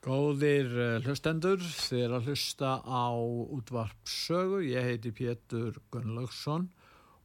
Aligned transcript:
Góðir 0.00 0.70
eh, 0.80 0.94
hlustendur, 1.04 1.60
þið 1.60 2.02
er 2.06 2.12
að 2.16 2.28
hlusta 2.30 2.68
á 2.80 3.12
útvarpsögu. 3.52 4.62
Ég 4.64 4.86
heiti 4.86 5.10
Pétur 5.12 5.74
Gunnlaugsson 5.92 6.70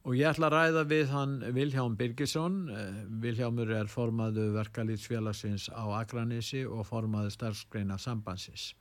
og 0.04 0.12
ég 0.12 0.28
ætla 0.28 0.50
að 0.50 0.56
ræða 0.58 0.82
við 0.90 1.06
hann 1.08 1.32
Vilhjám 1.56 1.94
Birgisson. 1.96 2.58
Eh, 2.68 2.98
Vilhjámur 3.22 3.72
er 3.78 3.88
formaðu 3.88 4.50
verkalýtsfélagsins 4.58 5.70
á 5.72 5.88
Akranissi 6.02 6.66
og 6.68 6.84
formaðu 6.84 7.32
starfskreina 7.32 7.96
sambansins. 7.96 8.74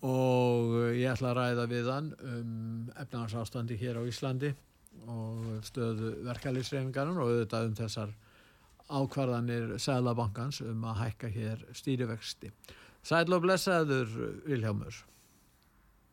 Og 0.00 0.72
ég 0.96 1.12
ætla 1.12 1.34
að 1.34 1.40
ræða 1.42 1.66
við 1.68 1.90
hann 1.92 2.08
um 2.16 2.90
efnarsástandi 2.96 3.76
hér 3.76 4.00
á 4.00 4.08
Íslandi 4.08 4.54
og 5.04 5.66
stöðu 5.68 6.14
verkalýtsreifingarinn 6.30 7.20
og 7.20 7.28
auðvitað 7.28 7.68
um 7.68 7.76
þessar 7.76 8.16
ákvarðanir 8.88 9.76
Sælabankans 9.76 10.62
um 10.64 10.88
að 10.88 11.04
hækka 11.04 11.30
hér 11.36 11.68
stýrivexti. 11.76 12.50
Sæl 13.02 13.34
og 13.34 13.42
blessaður, 13.42 14.10
Viljámur. 14.46 14.94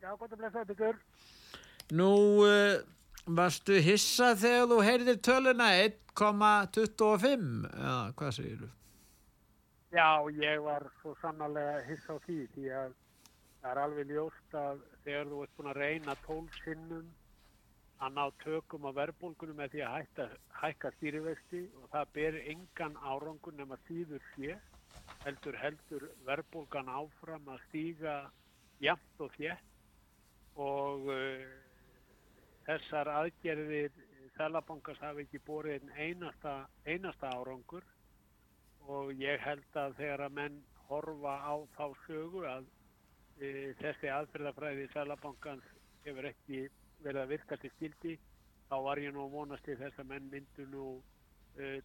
Já, 0.01 0.09
gott 0.17 0.31
að 0.31 0.39
blessaður, 0.41 0.69
byggur. 0.71 0.95
Nú, 1.99 2.13
uh, 2.45 2.81
varstu 3.39 3.77
hissa 3.85 4.31
þegar 4.37 4.65
þú 4.71 4.79
heyrðir 4.87 5.19
töluna 5.25 5.67
1,25, 5.83 7.45
eða 7.69 7.99
hvað 8.17 8.33
segir 8.39 8.63
þú? 8.63 8.69
Já, 9.93 10.09
ég 10.41 10.65
var 10.65 10.87
svo 11.01 11.13
sannarlega 11.21 11.85
hissa 11.85 12.17
á 12.17 12.17
því, 12.25 12.39
því 12.55 12.65
að 12.79 12.97
það 13.61 13.71
er 13.71 13.81
alveg 13.83 14.11
ljóst 14.13 14.57
að 14.57 14.83
þegar 15.05 15.31
þú 15.31 15.43
ert 15.43 15.55
búin 15.57 15.71
að 15.71 15.79
reyna 15.83 16.17
tólsinnum 16.25 17.07
að 17.99 18.13
ná 18.15 18.25
tökum 18.43 18.85
á 18.87 18.91
verbulgunum 18.95 19.57
með 19.59 19.73
því 19.75 19.85
að 19.85 20.35
hækka 20.61 20.91
stýrivexti 20.97 21.63
og 21.81 21.89
það 21.93 22.13
ber 22.17 22.37
engan 22.53 22.95
árangun 23.03 23.59
nema 23.59 23.77
síður 23.87 24.23
sér 24.33 24.61
heldur 25.25 25.57
heldur 25.59 26.05
verðbólgan 26.27 26.89
áfram 26.91 27.49
að 27.53 27.63
stíga 27.67 28.15
jæmt 28.83 29.23
og 29.25 29.33
þétt. 29.37 29.65
Og 30.59 31.09
uh, 31.13 31.45
þessar 32.67 33.11
aðgerðir 33.13 33.95
Sælabankars 34.35 34.99
hafi 35.03 35.25
ekki 35.25 35.41
borið 35.47 35.87
einasta, 35.95 36.55
einasta 36.87 37.31
árangur. 37.35 37.85
Og 38.89 39.11
ég 39.19 39.41
held 39.43 39.77
að 39.77 39.97
þegar 39.99 40.25
að 40.25 40.35
menn 40.39 40.59
horfa 40.87 41.35
á 41.43 41.55
þá 41.75 41.85
sögu 42.05 42.45
að 42.49 42.65
uh, 42.65 43.69
þessi 43.83 44.11
aðferðafræði 44.15 44.89
Sælabankans 44.95 45.71
hefur 46.05 46.29
ekki 46.31 46.67
verið 47.03 47.21
að 47.23 47.31
virka 47.35 47.57
til 47.59 47.71
skildi 47.75 48.17
þá 48.69 48.75
var 48.85 49.01
ég 49.01 49.13
nú 49.15 49.25
vonast 49.31 49.65
til 49.65 49.77
þess 49.79 49.99
að 50.01 50.11
menn 50.11 50.29
myndu 50.31 50.65
nú 50.69 50.85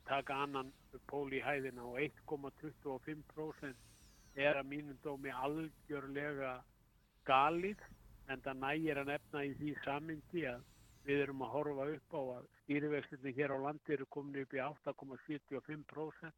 taka 0.09 0.35
annan 0.45 0.71
pól 1.11 1.33
í 1.35 1.41
hæðina 1.43 1.83
og 1.89 1.99
1,25% 2.03 3.75
er 4.35 4.59
að 4.59 4.71
mínum 4.71 4.99
dómi 5.03 5.33
algjörlega 5.35 6.53
galið 7.27 7.83
en 8.31 8.41
það 8.45 8.61
nægir 8.63 9.01
að 9.01 9.11
nefna 9.13 9.45
í 9.45 9.53
því 9.59 9.75
samingi 9.85 10.47
að 10.51 10.63
við 11.05 11.23
erum 11.27 11.45
að 11.45 11.53
horfa 11.55 11.85
upp 11.93 12.17
á 12.17 12.23
að 12.39 12.49
stýrivextinni 12.63 13.35
hér 13.37 13.53
á 13.53 13.59
landi 13.67 13.95
eru 13.97 14.07
komin 14.17 14.41
upp 14.43 14.55
í 14.57 14.63
8,75% 14.65 16.33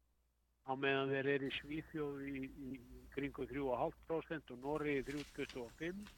á 0.67 0.71
meðan 0.75 1.13
þeir 1.13 1.29
eru 1.33 1.47
í 1.47 1.57
Svíþjóð 1.61 2.23
í, 2.27 2.39
í, 2.67 2.71
kringu 3.15 3.47
3,5% 3.47 4.51
og 4.53 4.63
Nóri 4.65 4.97
í 4.99 5.05
3,25% 5.07 6.11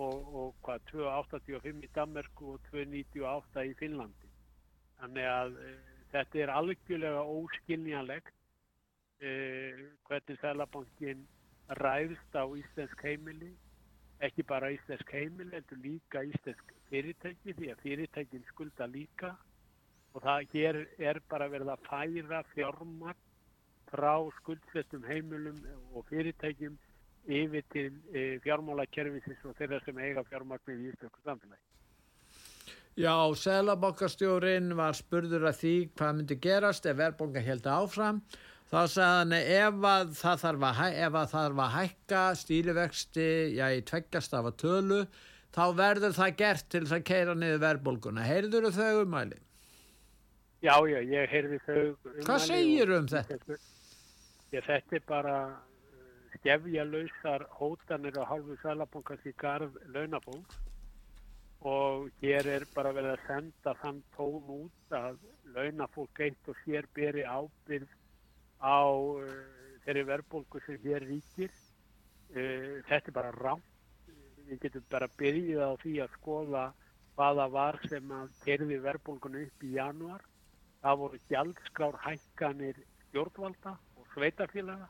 og, 0.00 0.18
og 0.40 0.48
hvað 0.66 0.88
2,85% 0.90 1.86
í 1.86 1.92
Danmarku 1.94 2.56
og 2.56 2.66
2,98% 2.72 3.70
í 3.70 3.78
Finnlandi. 3.78 4.28
Þannig 5.00 5.30
að 5.30 5.56
Þetta 6.10 6.42
er 6.42 6.52
algjörlega 6.54 7.22
óskiljanlegt 7.22 8.32
eh, 9.22 9.84
hvernig 10.08 10.40
Sælabankin 10.40 11.26
ræðst 11.78 12.34
á 12.34 12.44
Íslensk 12.58 13.04
heimili, 13.06 13.52
ekki 14.26 14.42
bara 14.42 14.72
Íslensk 14.74 15.12
heimili, 15.14 15.54
en 15.56 15.84
líka 15.84 16.24
Íslensk 16.26 16.74
fyrirtæki 16.90 17.54
því 17.54 17.70
að 17.70 17.82
fyrirtækin 17.84 18.46
skulda 18.50 18.90
líka 18.90 19.36
og 20.14 20.24
það 20.24 20.46
hér 20.54 20.78
er 20.98 21.20
bara 21.30 21.48
verið 21.52 21.70
að 21.76 21.84
færa 21.86 22.42
fjármagn 22.54 23.26
frá 23.90 24.14
skuldsettum 24.40 25.06
heimilum 25.06 25.58
og 25.94 26.06
fyrirtækjum 26.10 26.78
yfir 27.30 27.66
til 27.70 27.90
e, 28.14 28.38
fjármálakerfisins 28.42 29.44
og 29.46 29.54
þeirra 29.58 29.80
sem 29.84 29.98
eiga 30.02 30.24
fjármagnir 30.26 30.80
í 30.80 30.90
Íslandsku 30.90 31.22
samfélagi. 31.26 31.69
Já, 32.98 33.14
Sælabankastjórin 33.38 34.72
var 34.74 34.96
spurður 34.98 35.46
að 35.50 35.58
því 35.60 35.74
hvað 35.94 36.16
myndi 36.18 36.36
gerast 36.42 36.86
ef 36.90 36.96
verðbólka 36.98 37.42
held 37.44 37.68
áfram. 37.70 38.18
Þá 38.70 38.80
sagði 38.90 39.18
hann 39.18 39.34
ef 39.36 39.84
að 39.90 40.10
það 40.18 40.40
þarf 40.42 40.64
að, 40.66 40.80
ef 41.06 41.18
að, 41.20 41.28
þarf 41.32 41.60
að 41.64 41.72
hækka 41.76 42.22
stýrivexti, 42.40 43.28
já, 43.56 43.64
í 43.74 43.80
tveggjast 43.86 44.34
af 44.38 44.50
að 44.50 44.58
tölu, 44.62 45.00
þá 45.54 45.62
verður 45.78 46.16
það 46.18 46.36
gert 46.42 46.68
til 46.70 46.82
þess 46.84 46.96
að 46.98 47.06
keira 47.10 47.34
niður 47.38 47.62
verðbólkuna. 47.64 48.26
Heyrður 48.26 48.68
þau 48.74 49.02
umæli? 49.04 49.40
Já, 50.60 50.74
já, 50.90 51.00
ég 51.00 51.34
heyrði 51.34 51.60
þau 51.66 51.80
umæli. 51.80 52.24
Hvað 52.26 52.46
segir 52.46 52.94
um 52.98 53.10
þetta? 53.10 53.60
Ég, 54.50 54.66
þetta 54.66 54.98
er 54.98 55.06
bara 55.06 55.36
uh, 55.50 56.10
skefja 56.36 56.86
lausar 56.90 57.46
hótanir 57.58 58.18
á 58.18 58.24
hálfu 58.26 58.58
Sælabankast 58.62 59.30
í 59.30 59.34
garð 59.38 59.78
launafólks 59.94 60.58
og 61.60 62.08
hér 62.22 62.46
er 62.48 62.64
bara 62.74 62.92
verið 62.96 63.14
að 63.14 63.24
senda 63.26 63.74
þann 63.82 64.02
tón 64.16 64.52
út 64.54 64.94
að 64.96 65.18
launafólk 65.54 66.20
eitt 66.24 66.48
og 66.48 66.56
sér 66.64 66.86
beri 66.96 67.24
ábyrð 67.26 67.90
á 68.64 68.80
uh, 68.88 69.24
þeirri 69.84 70.04
verðbólku 70.08 70.60
sem 70.64 70.78
hér 70.84 71.04
ríkir. 71.04 71.52
Uh, 72.32 72.80
þetta 72.88 73.12
er 73.12 73.16
bara 73.16 73.32
rátt. 73.36 73.66
Við 74.48 74.62
getum 74.64 74.86
bara 74.90 75.08
byrjið 75.18 75.60
á 75.60 75.70
því 75.82 75.94
að 76.02 76.14
skoða 76.16 76.64
hvaða 77.18 77.46
var 77.52 77.78
sem 77.88 78.14
að 78.16 78.32
kerði 78.46 78.78
verðbólkunu 78.80 79.44
upp 79.44 79.66
í 79.68 79.74
januar. 79.76 80.24
Það 80.80 80.98
voru 81.02 81.20
gjaldskrár 81.28 82.00
hækkanir 82.06 82.80
stjórnvalda 83.04 83.76
og 84.00 84.08
sveitafélaga 84.14 84.88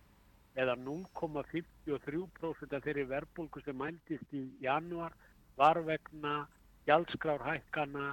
eða 0.54 0.76
0,53% 0.78 2.76
af 2.78 2.86
þeirri 2.86 3.04
verðbólku 3.10 3.62
sem 3.64 3.76
mæltist 3.78 4.34
í 4.34 4.44
januar 4.62 5.14
var 5.58 5.82
vegna 5.86 6.46
gjaldskrárhækkana 6.88 8.06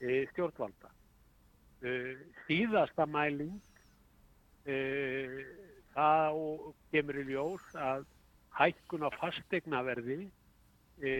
e, 0.00 0.24
stjórnvalda. 0.32 0.90
E, 1.82 1.90
síðasta 2.46 3.06
mæling 3.06 3.58
e, 4.66 4.76
það 5.94 6.40
kemur 6.92 7.20
í 7.22 7.26
ljós 7.30 7.68
að 7.76 8.06
hækkun 8.58 9.06
á 9.08 9.10
fastegnaverði 9.18 10.20
e, 11.02 11.12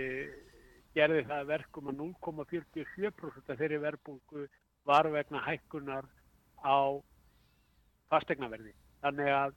gerði 0.97 1.25
það 1.31 1.48
verkum 1.48 1.88
að 1.93 2.02
0,47% 2.02 3.56
þeirri 3.56 3.81
verbulgu 3.82 4.46
var 4.88 5.08
vegna 5.14 5.40
hækkunar 5.46 6.08
á 6.61 7.00
fastegnaverði. 8.12 8.75
Þannig 9.02 9.31
að 9.32 9.55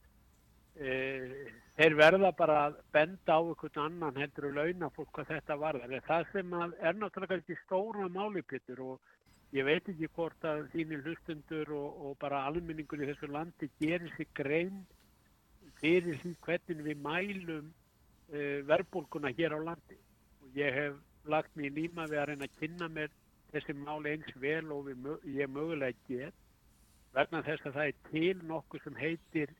þeir 0.75 1.93
verða 1.95 2.31
bara 2.35 2.55
að 2.67 2.79
benda 2.91 3.37
á 3.37 3.39
einhvern 3.39 3.81
annan 3.85 4.17
heldur 4.19 4.49
og 4.49 4.57
launa 4.57 4.89
fólk 4.95 5.11
hvað 5.15 5.31
þetta 5.31 5.55
var 5.61 5.79
það. 5.79 5.95
Það 6.07 6.25
sem 6.33 6.55
er 6.59 6.97
náttúrulega 6.99 7.37
ekki 7.39 7.57
stóra 7.61 8.09
málipittur 8.11 8.81
og 8.83 9.55
ég 9.55 9.67
veit 9.67 9.87
ekki 9.87 10.09
hvort 10.17 10.43
að 10.43 10.65
þínir 10.73 11.05
hlustundur 11.05 11.71
og, 11.71 12.01
og 12.05 12.17
bara 12.19 12.43
almenningur 12.49 13.03
í 13.03 13.09
þessu 13.11 13.31
landi 13.31 13.71
gerir 13.79 14.11
sig 14.17 14.27
grein 14.35 14.83
fyrir 15.79 16.19
því 16.23 16.35
hvernig 16.43 16.87
við 16.89 17.03
mælum 17.03 17.67
uh, 17.71 18.59
verbulguna 18.67 19.31
hér 19.35 19.55
á 19.55 19.59
landi. 19.71 19.99
Og 20.43 20.59
ég 20.59 20.75
hef 20.75 20.99
lagt 21.31 21.55
mér 21.55 21.71
líma 21.71 22.09
við 22.11 22.19
að 22.19 22.33
reyna 22.33 22.49
að 22.49 22.59
kynna 22.59 22.89
mér 22.91 23.13
þessi 23.53 23.75
máli 23.79 24.17
eins 24.17 24.35
vel 24.41 24.65
og 24.75 24.89
við, 24.89 25.07
ég 25.39 25.51
mögulega 25.51 25.95
get 26.09 26.41
vegna 27.15 27.39
þess 27.45 27.69
að 27.69 27.77
það 27.77 27.89
er 27.89 28.01
til 28.09 28.41
nokkuð 28.49 28.83
sem 28.83 28.97
heitir 28.99 29.53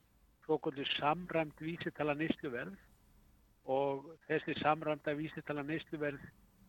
svo 0.45 0.57
kvöldur 0.61 0.89
samræmt 0.99 1.61
vísitala 1.61 2.13
neysluverð 2.13 2.75
og 3.65 4.05
þessi 4.27 4.53
samræmda 4.61 5.15
vísitala 5.17 5.63
neysluverð 5.65 6.21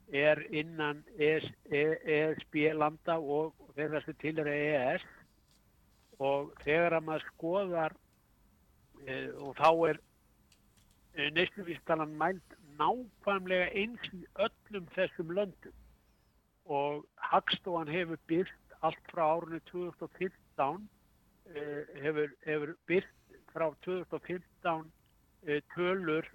er 0.08 0.40
innan 0.50 1.04
ESB 1.18 2.54
landa 2.74 3.18
og 3.18 3.54
þeirra 3.76 4.00
sem 4.04 4.16
til 4.22 4.38
er 4.38 4.52
EES 4.52 5.06
og 6.18 6.52
þegar 6.64 6.96
að 6.96 7.06
maður 7.08 7.26
skoðar 7.32 7.96
e, 9.04 9.16
og 9.34 9.56
þá 9.58 9.70
er 9.90 9.98
e, 11.14 11.30
neysluvístalan 11.36 12.14
mælt 12.16 12.56
nákvæmlega 12.78 13.68
eins 13.76 14.08
í 14.12 14.22
öllum 14.46 14.88
þessum 14.94 15.32
löndum. 15.36 15.76
Og 16.64 17.04
Hagstofan 17.30 17.88
hefur 17.92 18.20
byrkt 18.26 18.78
allt 18.82 19.12
frá 19.12 19.26
árunni 19.26 19.60
2015 19.68 20.88
e, 21.52 21.84
hefur, 22.02 22.32
hefur 22.46 22.74
byrkt 22.86 23.25
frá 23.56 23.70
2015 23.86 24.84
e, 25.48 25.60
tölur 25.72 26.28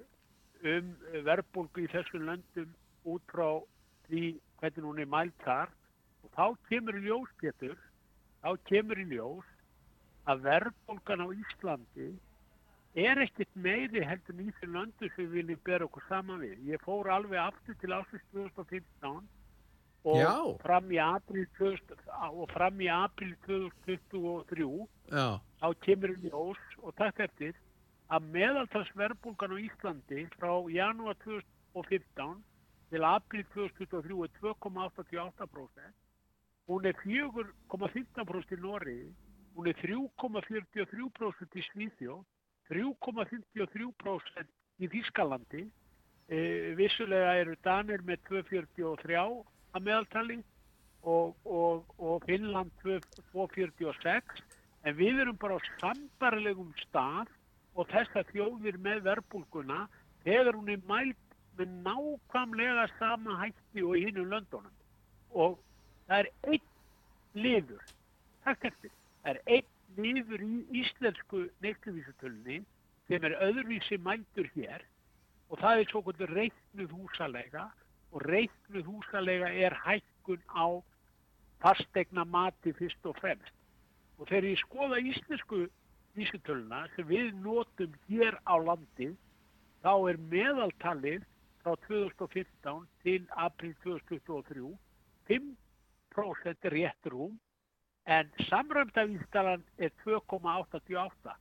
um 0.65 0.89
verðbólgu 1.27 1.85
í 1.85 1.91
þessum 1.93 2.25
löndum 2.29 2.73
út 3.13 3.23
frá 3.29 3.61
því 4.07 4.25
hvernig 4.61 4.87
hún 4.87 5.01
er 5.03 5.09
mælt 5.09 5.45
þar 5.45 5.69
og 6.25 6.33
þá 6.37 6.45
kemur 6.69 6.97
í 6.97 7.05
ljós, 7.05 7.31
Petur, 7.41 7.77
þá 8.41 8.51
kemur 8.69 9.01
í 9.01 9.07
ljós 9.13 9.47
að 10.29 10.45
verðbólgan 10.47 11.25
á 11.25 11.27
Íslandi 11.33 12.09
er 13.01 13.21
ekkert 13.23 13.53
meiri 13.55 14.03
heldur 14.05 14.41
í 14.41 14.49
því 14.57 14.71
löndu 14.73 15.09
sem 15.13 15.29
við 15.29 15.37
viljum 15.37 15.61
bera 15.65 15.87
okkur 15.87 16.03
saman 16.09 16.41
við. 16.43 16.57
Ég 16.73 16.81
fór 16.83 17.09
alveg 17.09 17.39
aftur 17.39 17.77
til 17.79 17.93
ásins 17.95 18.25
2015 18.33 19.21
og 20.03 20.17
Já. 20.17 20.33
fram 20.65 20.91
í 20.91 20.97
april 21.01 21.45
2000 21.57 21.95
og 22.33 22.49
fram 22.51 22.81
í 22.81 22.89
april 22.91 23.31
2023 23.45 24.67
Já, 25.13 25.39
þá 25.61 25.67
kemur 25.85 26.15
í 26.15 26.29
ljós 26.29 26.61
og 26.81 26.95
takk 26.97 27.19
eftir 27.27 27.53
að 28.11 28.29
meðaltalsverðbólgan 28.35 29.53
á 29.53 29.57
Íslandi 29.61 30.23
frá 30.33 30.53
janúar 30.73 31.17
2015 31.23 32.41
til 32.91 33.03
april 33.07 33.45
2023 33.53 34.23
er 34.25 34.31
2,88%. 34.41 35.93
Hún 36.67 36.85
er 36.89 36.95
4,15% 37.03 38.55
í 38.55 38.59
Nóri, 38.63 38.97
hún 39.55 39.69
er 39.69 39.77
3,43% 39.79 41.55
í 41.55 41.63
Svíþjóð, 41.69 42.21
3,53% 42.71 44.51
í 44.81 44.89
Þískalandi, 44.91 45.63
e, 46.27 46.37
vissulega 46.79 47.37
eru 47.43 47.55
Danir 47.63 48.01
með 48.07 48.23
2,43 48.29 49.17
að 49.21 49.85
meðaltali 49.87 50.39
og, 51.03 51.35
og, 51.45 51.85
og 51.97 52.25
Finnland 52.27 52.71
2,46 52.83 54.50
en 54.83 54.97
við 54.97 55.21
erum 55.23 55.37
bara 55.41 55.57
á 55.57 55.67
sambarlegum 55.81 56.71
stað 56.81 57.29
og 57.75 57.89
þessar 57.91 58.25
þjóðir 58.31 58.79
með 58.81 59.03
verbulguna 59.07 59.85
þegar 60.25 60.57
hún 60.57 60.71
er 60.73 60.81
mælt 60.89 61.35
með 61.59 61.75
nákvæmlega 61.85 62.87
sama 62.97 63.37
hætti 63.43 63.83
og 63.85 63.97
í 63.97 64.05
hinnum 64.07 64.31
löndunum. 64.31 64.73
Og 65.31 65.59
það 66.07 66.23
er 66.23 66.31
einn 66.53 67.43
liður 67.45 67.83
takk 68.45 68.65
eftir, 68.71 68.93
það 69.23 69.35
er 69.35 69.41
einn 69.57 69.69
liður 70.01 70.45
í 70.45 70.55
íslensku 70.81 71.43
neykluvísutölunni 71.63 72.61
sem 73.09 73.27
er 73.27 73.37
öðruvísi 73.43 73.99
mældur 74.01 74.49
hér 74.55 74.85
og 75.51 75.59
það 75.59 75.81
er 75.81 75.89
svo 75.91 76.01
hvernig 76.05 76.31
reiknuð 76.31 76.93
húsalega 76.95 77.67
og 78.11 78.25
reiknuð 78.27 78.87
húsalega 78.87 79.51
er 79.51 79.75
hækkun 79.85 80.41
á 80.47 80.65
fastegna 81.61 82.25
mati 82.25 82.73
fyrst 82.73 83.05
og 83.05 83.19
fremst 83.19 83.60
og 84.21 84.29
þegar 84.29 84.47
ég 84.51 84.61
skoða 84.61 85.01
íslensku 85.01 85.65
vísutöluna 86.17 86.83
sem 86.95 87.07
við 87.09 87.31
notum 87.41 87.93
hér 88.07 88.37
á 88.45 88.55
landi 88.61 89.09
þá 89.81 89.93
er 90.11 90.19
meðaltalið 90.29 91.23
frá 91.63 91.73
2015 91.87 92.83
til 93.05 93.23
april 93.45 93.73
2023 93.85 94.75
5% 95.31 96.69
rétt 96.75 97.09
rúm 97.13 97.39
en 98.05 98.29
samröndavínstalan 98.49 99.65
er 99.77 99.93
2,88 100.05 101.33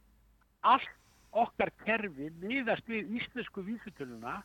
allt 0.72 0.96
okkar 1.44 1.70
kerfi 1.84 2.30
miðast 2.40 2.88
við 2.88 3.12
íslensku 3.20 3.64
vísutöluna 3.66 4.40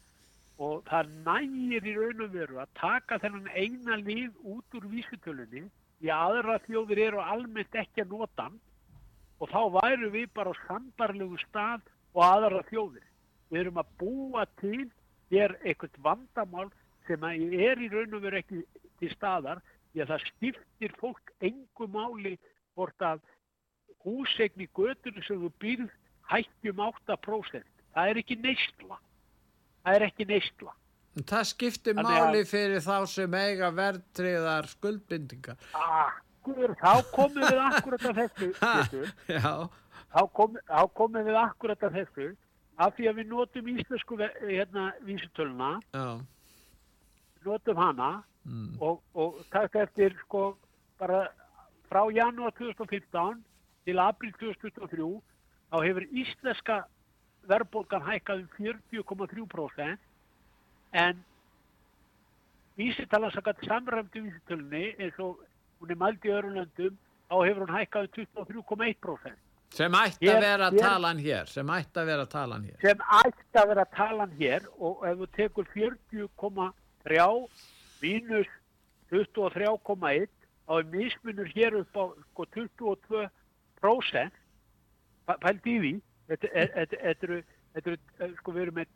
og 0.59 0.83
það 0.89 1.15
nægir 1.23 1.87
í 1.87 1.95
raun 1.95 2.27
og 2.27 2.35
veru 2.35 2.59
að 2.63 2.75
taka 2.79 3.19
þennan 3.23 3.49
eina 3.55 3.97
lið 4.03 4.35
út 4.43 4.77
úr 4.77 4.91
vísutölunni 4.91 5.65
að 6.03 6.13
aðra 6.15 6.59
þjóðir 6.65 7.01
eru 7.07 7.21
almennt 7.23 7.75
ekki 7.81 8.03
að 8.03 8.13
nota 8.13 8.47
hann 8.47 8.59
og 9.39 9.51
þá 9.51 9.61
væru 9.75 10.09
við 10.13 10.29
bara 10.35 10.53
á 10.55 10.61
sambarlegu 10.67 11.37
stað 11.43 11.83
og 12.15 12.23
aðra 12.23 12.63
þjóðir. 12.69 13.05
Við 13.51 13.61
erum 13.61 13.79
að 13.81 13.93
búa 13.99 14.45
til 14.61 14.89
hér 15.31 15.55
eitthvað 15.63 15.99
vandamál 16.05 16.69
sem 17.07 17.23
er 17.29 17.81
í 17.81 17.89
raun 17.91 18.17
og 18.17 18.23
veru 18.23 18.39
ekki 18.41 18.63
til 18.99 19.11
staðar 19.13 19.61
því 19.93 20.03
að 20.03 20.11
það 20.13 20.27
skiptir 20.29 20.95
fólk 20.99 21.33
engu 21.49 21.87
máli 21.91 22.35
hvort 22.75 23.05
að 23.05 23.21
húsegn 24.05 24.63
í 24.63 24.69
götunum 24.77 25.23
sem 25.25 25.41
þú 25.41 25.51
býrð 25.61 25.91
hættjum 26.31 26.81
8%. 26.87 27.63
Það 27.95 28.09
er 28.11 28.19
ekki 28.21 28.37
neysla. 28.41 28.97
Það 29.83 29.95
er 29.95 30.07
ekki 30.09 30.27
neysla. 30.29 30.73
En 31.15 31.23
það 31.23 31.43
skiptir 31.47 31.95
Þannig 31.95 32.11
að- 32.11 32.25
máli 32.27 32.43
fyrir 32.49 32.81
þá 32.83 32.95
sem 33.07 33.33
eiga 33.39 33.69
verðtriðar 33.71 34.67
skuldbindingar. 34.67 35.57
Akkur, 35.73 36.73
þá 36.81 36.93
komum 37.15 37.45
við 37.45 37.61
akkurat 37.69 38.07
að 38.09 38.19
þessu. 38.21 38.49
Já, 39.31 39.53
þá, 40.11 40.21
kom, 40.35 40.57
þá 40.67 40.81
komum 40.93 41.25
við 41.29 41.39
akkurat 41.39 41.87
að 41.87 41.95
þessu 42.01 42.27
af 42.77 42.95
því 42.97 43.07
að 43.07 43.19
við 43.21 43.29
notum 43.31 43.67
íslensku 43.71 44.17
hérna, 44.19 44.89
vísutöluna, 45.07 45.69
já, 45.95 46.19
notum 47.45 47.77
hana 47.79 48.09
mm, 48.43 48.73
og, 48.83 48.99
og 49.15 49.37
takk 49.53 49.77
eftir 49.85 50.15
sko 50.25 50.57
bara 50.99 51.21
frá 51.87 52.01
janúar 52.11 52.51
2015 52.59 53.39
til 53.85 54.01
april 54.01 54.33
2023 54.41 55.07
þá 55.71 55.77
hefur 55.85 56.07
íslenska 56.11 56.77
verðbólgan 57.47 58.03
hækkað 58.09 58.43
um 58.43 58.49
40,3% 58.91 60.04
en 60.93 61.23
vísitalan 62.77 63.31
sakat 63.31 63.57
samræmdu 63.67 64.19
vísitölunni 64.25 64.95
eins 64.99 65.19
og 65.19 65.39
hún 65.79 65.91
er 65.91 65.95
mæld 65.99 66.25
í 66.25 66.29
öðrum 66.35 66.55
löndum 66.59 66.97
þá 67.29 67.35
hefur 67.47 67.65
hún 67.65 67.75
hækkað 67.77 68.03
um 68.05 68.11
23,1% 68.45 69.35
sem 69.75 69.91
ætti 69.99 70.29
að 70.29 70.39
vera 70.41 70.69
hér- 70.71 70.79
talan 70.81 71.17
hér, 71.19 71.45
sem 71.51 71.67
ætti 71.69 71.99
að 71.99 72.05
vera 72.05 72.25
talan 72.25 72.63
hér. 72.63 72.77
sem 72.81 72.97
ætti 73.23 73.59
að 73.59 73.67
vera 73.67 73.85
talan 73.85 74.31
hér 74.39 74.61
og 74.79 75.05
ef 75.07 75.17
þú 75.17 75.27
tekur 75.35 75.65
40,3 75.75 77.49
mínus 78.01 78.47
23,1 79.11 80.27
þá 80.65 80.73
er 80.79 80.83
mismunur 80.93 81.49
hér 81.55 81.75
upp 81.81 81.95
á 81.97 82.03
sko, 82.31 82.45
22% 82.55 84.31
Pæ- 85.25 85.39
pældi 85.41 85.71
í 85.75 85.79
því 85.81 85.93
eru 86.29 87.41
þetta 87.73 87.85
eru, 87.85 87.97
eh, 88.19 88.31
sko 88.37 88.51
við 88.53 88.61
erum 88.67 88.75
með 88.79 88.87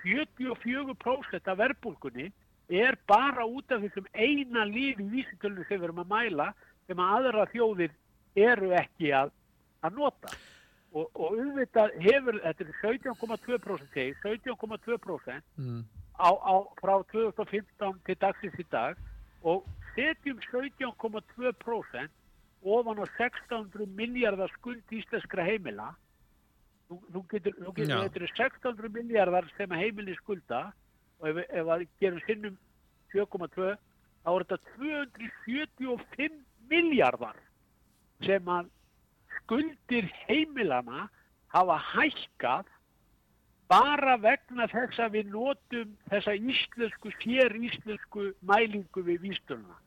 74% 0.00 1.48
af 1.52 1.58
verbulgunni 1.58 2.30
er 2.72 2.96
bara 3.08 3.44
út 3.46 3.72
af 3.72 3.82
þessum 3.84 4.06
eina 4.14 4.64
lífi 4.64 5.04
vísitölunum 5.12 5.66
sem 5.68 5.80
við 5.80 5.88
erum 5.88 6.02
að 6.04 6.12
mæla 6.14 6.48
sem 6.86 7.02
að 7.02 7.16
aðra 7.18 7.48
þjóðir 7.52 7.92
eru 8.36 8.72
ekki 8.78 9.12
að, 9.16 9.32
að 9.84 9.98
nota. 9.98 10.32
Og, 10.92 11.08
og 11.16 11.36
auðvitað 11.38 11.94
hefur, 12.04 12.38
þetta 12.44 12.64
er 12.64 12.72
17,2% 12.84 13.94
segi, 13.94 14.16
17,2% 14.24 15.42
Mm, 15.56 15.84
frá 16.80 16.94
2015 17.12 18.00
til 18.06 18.16
dagsins 18.20 18.58
í 18.60 18.66
dag. 18.70 18.98
Og 19.42 19.64
setjum 19.94 20.38
17,2% 20.52 22.10
ofan 22.62 23.00
á 23.02 23.06
600 23.16 23.86
miljardar 23.96 24.52
skuld 24.58 24.84
íslenskra 24.92 25.44
heimila 25.46 25.92
þú, 26.92 26.98
þú 27.14 27.22
getur, 27.30 27.56
þetta 27.78 28.20
eru 28.20 28.28
600 28.36 28.92
miljardar 28.96 29.48
sem 29.56 29.72
heimili 29.76 30.16
skulda 30.18 30.66
og 31.22 31.30
ef, 31.30 31.40
ef 31.48 31.72
að 31.76 31.86
gerum 32.02 32.20
sinnum 32.26 32.58
7,2 33.14 33.72
þá 34.22 34.30
er 34.32 34.44
þetta 34.44 34.58
275 34.76 36.38
miljardar 36.70 37.40
sem 38.26 38.52
að 38.54 38.70
skuldir 39.38 40.08
heimilana 40.26 41.08
hafa 41.52 41.78
hækkað 41.92 42.70
bara 43.72 44.18
vegna 44.20 44.68
þess 44.68 45.00
að 45.00 45.16
við 45.16 45.30
notum 45.32 45.92
þessa 46.10 46.34
íslensku, 46.36 47.12
sér 47.22 47.54
íslensku 47.56 48.32
mælingu 48.44 49.04
við 49.06 49.22
vístuluna. 49.24 49.78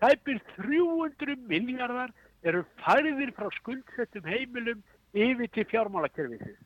Tæpir 0.00 0.40
300 0.56 1.36
miljardar 1.48 2.12
eru 2.44 2.62
færðir 2.80 3.32
frá 3.36 3.48
skuldsettum 3.58 4.28
heimilum 4.28 4.82
yfir 5.14 5.50
til 5.54 5.66
fjármálakerfisins. 5.70 6.58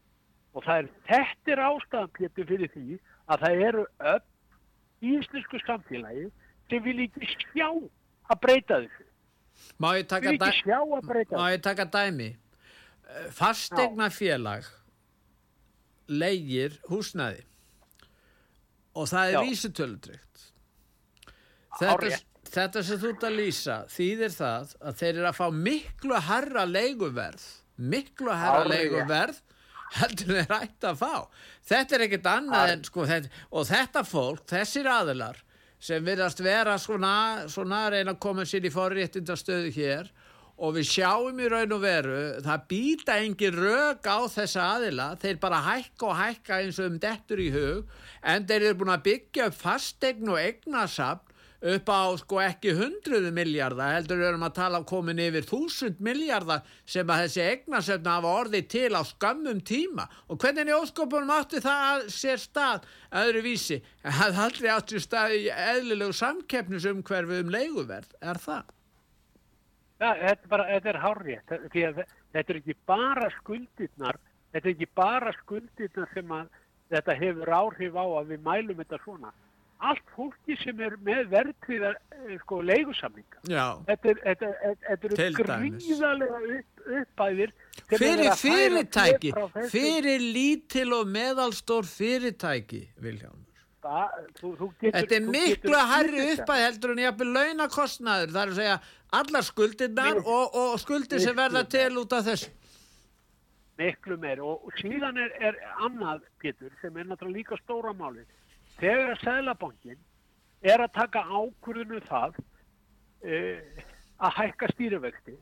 Og 0.54 0.62
það 0.64 0.82
er, 0.82 0.90
þetta 1.08 1.52
er 1.54 1.64
ástæðan 1.68 2.12
Pétur 2.14 2.48
fyrir 2.50 2.70
því 2.74 2.98
að 3.32 3.44
það 3.44 3.64
eru 3.68 3.86
öll 4.12 4.22
í 5.02 5.16
íslensku 5.18 5.60
samfélagi 5.64 6.28
sem 6.70 6.84
vil 6.84 6.96
ekki 7.06 7.30
sjá 7.32 7.68
að 7.68 8.40
breyta 8.44 8.78
þessu. 8.84 9.08
Má 9.78 9.88
ég 9.98 10.06
taka, 10.10 10.32
dæ 10.34 10.48
má 11.34 11.44
ég 11.52 11.60
taka 11.62 11.84
dæmi? 11.86 12.30
Eh, 13.04 13.26
Fasteignafélag 13.34 14.66
leigir 16.08 16.78
húsnæði 16.90 17.44
og 18.94 19.08
það 19.10 19.28
er 19.28 19.34
Já. 19.34 19.40
vísitölutrygt 19.48 20.42
þetta, 21.78 22.18
þetta 22.50 22.82
sem 22.86 23.00
þú 23.00 23.12
ert 23.14 23.26
að 23.28 23.38
lýsa 23.40 23.76
þýðir 23.90 24.34
það 24.34 24.74
að 24.80 24.98
þeir 25.00 25.12
eru 25.14 25.28
að 25.30 25.38
fá 25.38 25.46
miklu 25.68 26.20
herra 26.28 26.64
leiguverð 26.68 27.46
miklu 27.76 28.30
herra 28.32 28.62
Hárrétt. 28.62 28.74
leiguverð 28.74 29.40
heldur 29.94 30.36
þeir 30.38 30.54
ætti 30.58 30.90
að 30.90 31.00
fá 31.00 31.14
þetta 31.70 31.96
er 31.96 32.04
ekkert 32.06 32.28
annað 32.30 32.72
en 32.74 32.84
sko 32.88 33.06
þetta, 33.08 33.32
og 33.50 33.66
þetta 33.68 34.04
fólk, 34.08 34.44
þessir 34.50 34.90
aðilar 34.90 35.40
sem 35.84 36.04
virðast 36.04 36.40
vera 36.40 36.78
svona, 36.80 37.14
svona 37.50 37.88
reyna 37.92 38.14
að 38.14 38.22
koma 38.24 38.46
sér 38.48 38.64
í 38.64 38.72
forréttindastöðu 38.72 39.72
hér 39.74 40.08
og 40.54 40.76
við 40.76 40.86
sjáum 40.86 41.40
í 41.42 41.48
raun 41.50 41.74
og 41.74 41.82
veru 41.82 42.18
það 42.44 42.66
býta 42.70 43.18
engin 43.20 43.56
rök 43.58 44.06
á 44.06 44.18
þessa 44.30 44.68
aðila, 44.76 45.08
þeir 45.18 45.40
bara 45.42 45.62
hækka 45.66 46.06
og 46.08 46.18
hækka 46.20 46.60
eins 46.62 46.78
og 46.78 46.92
um 46.92 46.98
dettur 47.02 47.42
í 47.42 47.50
hug 47.54 47.90
en 48.22 48.46
þeir 48.46 48.68
eru 48.70 48.80
búin 48.82 48.94
að 48.94 49.06
byggja 49.08 49.48
upp 49.50 49.58
fastegn 49.58 50.30
og 50.30 50.38
eignasafn 50.40 51.33
upp 51.64 51.88
á 51.88 52.02
sko 52.20 52.40
ekki 52.44 52.74
hundruðu 52.76 53.30
miljardar 53.32 53.94
heldur 53.94 54.20
við 54.20 54.28
erum 54.28 54.44
að 54.44 54.56
tala 54.58 54.80
um 54.82 54.86
komin 54.88 55.22
yfir 55.24 55.46
þúsund 55.48 56.02
miljardar 56.04 56.64
sem 56.84 57.08
að 57.08 57.22
þessi 57.24 57.44
eignasöfn 57.48 58.10
hafa 58.10 58.32
orðið 58.42 58.66
til 58.74 58.90
á 58.92 59.02
skammum 59.08 59.62
tíma 59.64 60.04
og 60.28 60.40
hvernig 60.42 60.68
í 60.68 60.76
óskopunum 60.76 61.32
átti 61.32 61.62
það 61.64 61.84
að 61.88 62.04
sér 62.12 62.42
stað 62.42 62.88
öðru 63.22 63.44
vísi 63.46 63.80
hafði 64.04 64.42
aldrei 64.46 64.70
átti 64.74 65.00
stað 65.00 65.36
í 65.38 65.46
eðlilegu 65.54 66.16
samkeppnisumhverfi 66.20 67.40
um 67.44 67.54
leiguverð, 67.54 68.12
er 68.20 68.40
það? 68.44 68.74
Ja, 70.02 70.10
þetta, 70.20 70.42
er 70.42 70.50
bara, 70.50 70.66
þetta 70.68 70.90
er 70.90 71.00
hárrétt, 71.00 71.56
því 71.72 71.86
að 71.88 72.02
þetta 72.34 72.52
er 72.52 72.60
ekki 72.60 72.76
bara 72.90 73.30
skuldirnar, 73.38 74.20
þetta 74.52 74.68
er 74.68 74.74
ekki 74.74 74.88
bara 75.00 75.32
skuldirnar 75.38 76.12
sem 76.12 76.34
að 76.34 76.52
þetta 76.92 77.16
hefur 77.22 77.52
áhrif 77.56 77.96
á 77.96 78.04
að 78.04 78.34
við 78.34 78.44
mælum 78.44 78.82
þetta 78.82 79.00
svona. 79.04 79.32
Allt 79.84 80.04
fólki 80.16 80.56
sem 80.62 80.78
er 80.80 80.94
með 81.04 81.26
verðtriða 81.32 81.90
sko, 82.40 82.60
leigusamninga, 82.64 83.40
Já. 83.50 83.64
þetta, 83.88 84.08
er, 84.14 84.20
þetta, 84.24 84.50
þetta, 84.86 85.08
eru 85.26 85.46
dæmis. 85.50 85.86
gríðarlega 85.88 86.38
upp, 86.58 86.84
uppæðir. 87.00 87.52
sem 87.90 87.98
Fyrir 88.00 88.30
fyrirtæki, 88.40 89.32
fyrir 89.74 90.24
lítil 90.38 90.86
og 90.96 91.10
meðalstór 91.12 91.84
fyrirtæki, 91.90 92.82
Viljámur. 93.04 93.40
Það- 93.84 94.12
þú- 94.40 94.56
þú 94.56 94.66
getur- 94.80 94.94
Þetta 94.96 95.14
er 95.18 95.24
miklu 95.28 95.74
getur 95.74 95.90
hærri 95.92 96.22
uppæð 96.32 96.62
heldur 96.64 96.90
en 96.94 97.02
jafnvel 97.04 97.32
launakostnaður. 97.36 98.30
Það 98.32 98.42
er 98.46 98.52
að 98.52 98.60
segja 98.62 98.78
allar 99.12 99.42
skuldirnar 99.44 100.14
Miklu- 100.14 100.26
og, 100.38 100.54
og 100.54 100.78
skuldir 100.80 101.20
sem 101.20 101.36
miklu 101.36 101.42
verða 101.42 101.68
til 101.68 101.98
út 102.00 102.12
af 102.16 102.24
þessu. 102.24 102.48
miklu 103.78 104.16
meir 104.22 104.40
og, 104.40 104.70
síðan 104.80 105.18
er, 105.18 105.32
er 105.40 105.56
annað 105.82 106.22
Pétur 106.40 106.70
sem 106.80 106.96
er 106.96 107.04
náttúrulega 107.10 107.36
líka 107.42 107.56
stóra 107.60 107.92
máli 107.92 108.24
þegar 108.80 109.12
að 109.14 109.22
Sæðlabankin 109.24 110.00
er 110.64 110.80
að 110.84 110.92
taka 110.96 111.22
ákvörðunu 111.28 112.00
það 112.08 112.38
uh, 112.40 113.82
að 114.24 114.36
hækka 114.38 114.70
stýrivexti 114.74 115.34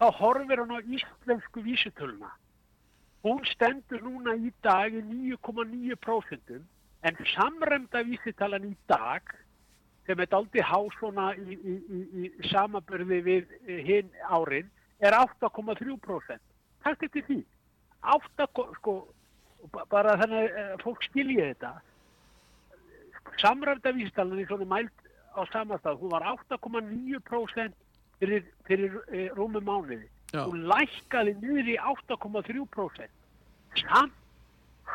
þá 0.00 0.06
horfir 0.20 0.62
hann 0.62 0.74
á 0.74 0.80
íslensku 0.82 1.62
vísitöluna 1.64 2.30
hún 3.24 3.40
stendur 3.48 4.02
núna 4.04 4.34
í 4.36 4.50
dag 4.66 4.92
í 4.92 5.00
9,9% 5.38 6.58
en 7.04 7.18
samremda 7.34 8.02
vísitalan 8.04 8.66
í 8.68 8.74
dag 8.90 9.22
sem 10.04 10.20
er 10.20 10.28
daldi 10.28 10.60
há 10.60 10.76
svona 10.98 11.30
í, 11.40 11.54
í, 11.56 11.74
í, 11.96 12.00
í 12.24 12.48
samaburði 12.50 13.20
við 13.24 13.54
hinn 13.86 14.10
árin 14.28 14.66
er 15.00 15.16
8,3%. 15.16 16.40
Takk 16.84 17.06
eftir 17.06 17.24
því. 17.24 17.38
8, 18.12 18.46
ko- 18.56 18.66
sko, 18.76 18.92
ba- 19.72 19.86
bara 19.88 20.18
þannig 20.20 20.52
að 20.60 20.74
fólk 20.84 21.06
skilji 21.08 21.38
þetta. 21.40 21.70
Samræmda 23.40 23.92
vísitalan 23.96 24.38
er 24.42 24.46
svona 24.46 24.64
mælt 24.74 24.98
á 25.34 25.40
samastað. 25.52 25.98
Hún 26.00 26.10
var 26.12 26.22
8,9% 26.50 27.72
fyrir, 28.20 28.44
fyrir 28.66 28.92
e, 29.10 29.28
rúmi 29.36 29.60
mánuði. 29.60 30.06
Já. 30.34 30.44
Hún 30.46 30.66
lækkaði 30.70 31.34
niður 31.42 31.70
í 31.74 31.76
8,3%. 31.78 33.08
Samt 33.82 34.12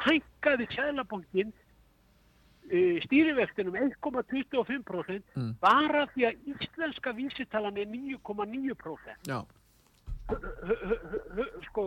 hækkaði 0.05 0.67
Sælabankin 0.75 1.50
uh, 2.72 2.96
stýrivextin 3.05 3.67
um 3.72 3.75
1,25% 3.75 5.24
Mm. 5.36 5.55
bara 5.62 6.05
því 6.13 6.27
að 6.29 6.36
íslenska 6.53 7.12
vísitalan 7.17 7.77
er 7.77 7.88
9,9%. 7.89 9.27
Já, 9.27 9.41
Sko, 11.65 11.84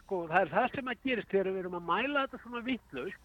sko, 0.00 0.22
það 0.30 0.38
er 0.46 0.50
það 0.52 0.68
sem 0.74 0.86
að 0.88 1.02
gerist 1.04 1.28
þegar 1.32 1.50
við 1.52 1.58
erum 1.62 1.74
að 1.76 1.84
mæla 1.90 2.22
þetta 2.24 2.38
svona 2.42 2.62
vittlaust, 2.64 3.18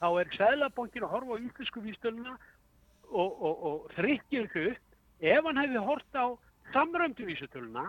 þá 0.00 0.08
er 0.20 0.32
Sæðlabankin 0.36 1.06
að 1.06 1.14
horfa 1.14 1.38
á 1.38 1.42
íslensku 1.42 1.82
vísitöluna 1.84 2.34
og, 3.10 3.30
og, 3.30 3.54
og 3.70 3.92
þrykkir 3.96 4.48
upp. 4.66 4.82
Ef 5.20 5.46
hann 5.48 5.60
hefði 5.62 5.84
hort 5.86 6.18
á 6.18 6.26
samrömdu 6.74 7.28
vísitöluna 7.28 7.86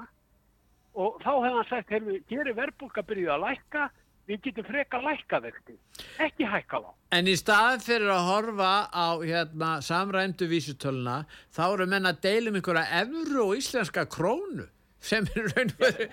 og 0.97 1.17
þá 1.21 1.31
hefði 1.31 1.55
hann 1.57 1.69
sagt, 1.69 1.93
heyrðu, 1.93 2.19
gerir 2.29 2.57
verðbólka 2.57 3.03
byrjuð 3.05 3.33
að 3.35 3.43
lækka, 3.43 3.89
við 4.27 4.39
getum 4.47 4.65
freka 4.67 5.01
lækka 5.03 5.39
vexti, 5.43 5.75
ekki 6.23 6.47
hækka 6.49 6.79
þá. 6.83 6.87
En 7.15 7.29
í 7.29 7.35
staðin 7.39 7.83
fyrir 7.85 8.11
að 8.11 8.25
horfa 8.27 8.71
á 8.91 9.07
hérna, 9.21 9.69
samræmdu 9.85 10.49
vísutöluna 10.49 11.21
þá 11.55 11.63
eru 11.67 11.87
menn 11.91 12.09
að 12.09 12.23
deila 12.25 12.51
um 12.51 12.57
einhverja 12.59 13.03
evru 13.03 13.45
og 13.45 13.53
íslenska 13.61 14.07
krónu 14.09 14.67
sem 15.07 15.27
er 15.35 15.51
raun 15.53 15.71
og 15.75 15.83
veru 15.83 16.07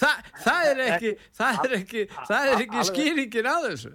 það, 0.00 0.62
er 0.70 0.82
ekki 0.86 1.10
það 1.36 1.64
er 1.66 1.74
ekki, 1.76 2.04
það 2.30 2.52
er 2.52 2.62
ekki 2.64 2.86
skýringin 2.88 3.50
á 3.50 3.56
þessu 3.66 3.92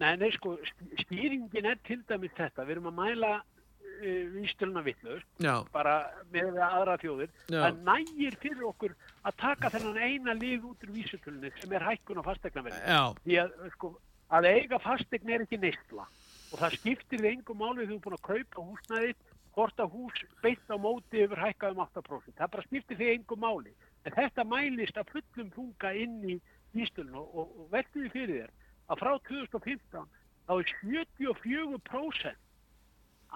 Nei, 0.00 0.16
nei, 0.20 0.30
sko, 0.34 0.56
stýringin 1.04 1.68
er 1.70 1.78
til 1.86 2.02
dæmis 2.08 2.34
þetta, 2.36 2.66
við 2.66 2.76
erum 2.76 2.90
að 2.90 2.98
mæla 2.98 3.30
uh, 3.40 4.24
vísitöluna 4.34 4.82
vitlaust, 4.84 5.28
Já, 5.40 5.54
bara 5.72 5.94
með 6.34 6.58
aðra 6.66 6.98
þjóðir. 7.00 7.32
Já. 7.48 7.60
það 7.62 7.78
nægir 7.86 8.36
fyrir 8.42 8.66
okkur 8.70 8.96
að 9.22 9.38
taka 9.40 9.70
þennan 9.72 10.02
eina 10.02 10.36
lið 10.36 10.66
út 10.72 10.84
úr 10.84 10.92
vísutölunni 10.98 11.52
sem 11.62 11.72
er 11.72 11.86
hækkun 11.88 12.20
á 12.20 12.28
fastegnaverði 12.28 12.82
já, 12.82 13.00
því 13.22 13.38
að, 13.44 13.56
sko, 13.76 13.94
að 14.36 14.50
eiga 14.52 14.82
fastegn 14.84 15.32
er 15.32 15.46
ekki 15.46 15.62
neistla 15.62 16.04
og 16.52 16.60
það 16.60 16.76
skiptir 16.80 17.24
við 17.24 17.32
engum 17.32 17.58
máli 17.62 17.86
þegar 17.86 17.90
þú 17.90 17.96
er 17.96 18.04
búin 18.04 18.18
að 18.18 18.28
kaupa 18.28 18.66
húsnæðið 18.68 19.24
hvort 19.56 19.80
að 19.80 19.94
hús 19.96 20.22
beint 20.44 20.68
á 20.68 20.76
móti 20.76 21.22
yfir 21.24 21.40
hækkað 21.40 21.72
um 21.72 21.82
8% 21.86 22.36
það 22.36 22.52
bara 22.52 22.66
skiptir 22.66 22.98
því 23.00 23.08
engum 23.14 23.40
máli. 23.40 23.72
En 24.04 24.14
þetta 24.14 24.44
mælist 24.44 24.98
að 25.00 25.14
fullum 25.14 25.48
þunga 25.54 25.92
inn 25.96 26.18
í 26.28 26.36
vísutölunni 26.76 27.22
og, 27.22 27.54
og, 27.64 27.76
því 27.94 28.10
fyrir 28.12 28.42
þér 28.42 28.52
að 28.90 29.00
frá 29.02 29.12
2015 29.28 30.06
þá 30.46 30.52
er 30.56 30.66
74% 30.82 32.36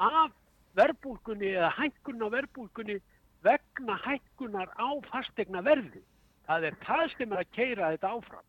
af 0.00 0.30
verbulgunni 0.78 1.50
eða 1.56 1.70
hækkun 1.78 2.22
á 2.22 2.28
verbulgunni 2.30 3.00
vegna 3.44 3.96
hækkunar 4.04 4.68
á 4.76 4.88
fastegna 5.10 5.62
verði. 5.64 6.02
Það 6.46 6.66
er 6.68 6.76
það 6.84 7.06
sem 7.16 7.32
er 7.32 7.42
að 7.42 7.52
keira 7.56 7.90
þetta 7.94 8.12
áfram. 8.16 8.46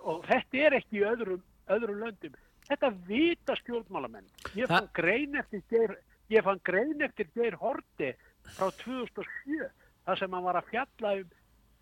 Og 0.00 0.22
þetta 0.28 0.62
er 0.66 0.76
ekki 0.78 1.00
í 1.00 1.04
öðrum, 1.08 1.42
öðrum 1.74 2.00
löndum. 2.04 2.38
Þetta 2.70 2.92
vita 3.08 3.56
stjórnmálamenn. 3.58 4.28
Ég 4.54 4.70
fann 4.70 4.88
grein 4.94 5.36
eftir 5.40 5.62
Geir, 5.72 5.96
ég 6.30 6.46
fann 6.46 6.62
grein 6.64 7.02
eftir 7.02 7.28
Geir 7.34 7.56
Horti 7.60 8.12
frá 8.54 8.70
2007 8.84 9.68
þar 10.06 10.20
sem 10.20 10.36
hann 10.36 10.46
var 10.46 10.60
að 10.60 10.70
fjalla 10.70 11.14
um 11.20 11.32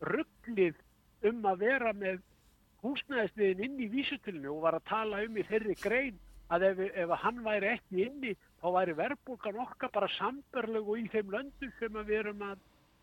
rugglið 0.08 0.78
um 1.28 1.46
að 1.50 1.64
vera 1.66 1.92
með 1.92 2.22
húsnæðisliðin 2.84 3.64
inn 3.66 3.82
í 3.82 3.90
vísutulinu 3.92 4.54
og 4.54 4.64
var 4.66 4.78
að 4.78 4.88
tala 4.90 5.22
um 5.26 5.38
í 5.38 5.44
þeirri 5.48 5.76
grein 5.82 6.18
að 6.54 6.64
ef, 6.70 6.82
ef 7.04 7.14
hann 7.22 7.42
væri 7.44 7.72
ekki 7.74 8.04
inni 8.06 8.34
þá 8.62 8.68
væri 8.78 8.96
verðbólgan 8.98 9.60
okkar 9.64 9.92
bara 9.94 10.10
sambarlegu 10.16 10.96
í 11.02 11.06
þeim 11.12 11.32
löndum 11.34 11.72
sem 11.78 11.98
við 12.00 12.16
erum 12.22 12.44
að 12.48 12.58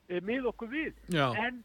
e, 0.10 0.22
mið 0.22 0.50
okkur 0.51 0.72
við. 0.72 0.94
já 1.13 1.27
En 1.46 1.63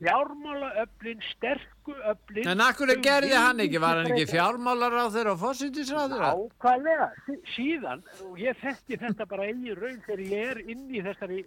fjármálaöflin, 0.00 1.20
sterku 1.34 1.94
öflin... 2.10 2.48
En 2.48 2.60
akkur 2.64 2.88
þau 2.92 3.02
gerði 3.04 3.34
hann 3.36 3.60
ekki, 3.64 3.80
var 3.82 4.00
hann 4.00 4.08
ekki 4.10 4.24
breyta. 4.24 4.32
fjármálar 4.34 4.96
á 4.96 5.06
þeirra 5.12 5.34
og 5.36 5.40
fósitisráður? 5.44 6.24
Ákvæðlega, 6.30 7.08
Sí- 7.26 7.40
síðan, 7.56 8.02
og 8.26 8.38
ég 8.40 8.56
þekki 8.64 8.98
þetta 9.04 9.26
bara 9.28 9.48
eigin 9.50 9.76
raun 9.76 10.00
þegar 10.06 10.24
ég 10.26 10.50
er 10.54 10.62
inn 10.64 10.86
í 10.90 11.02
þessari 11.04 11.44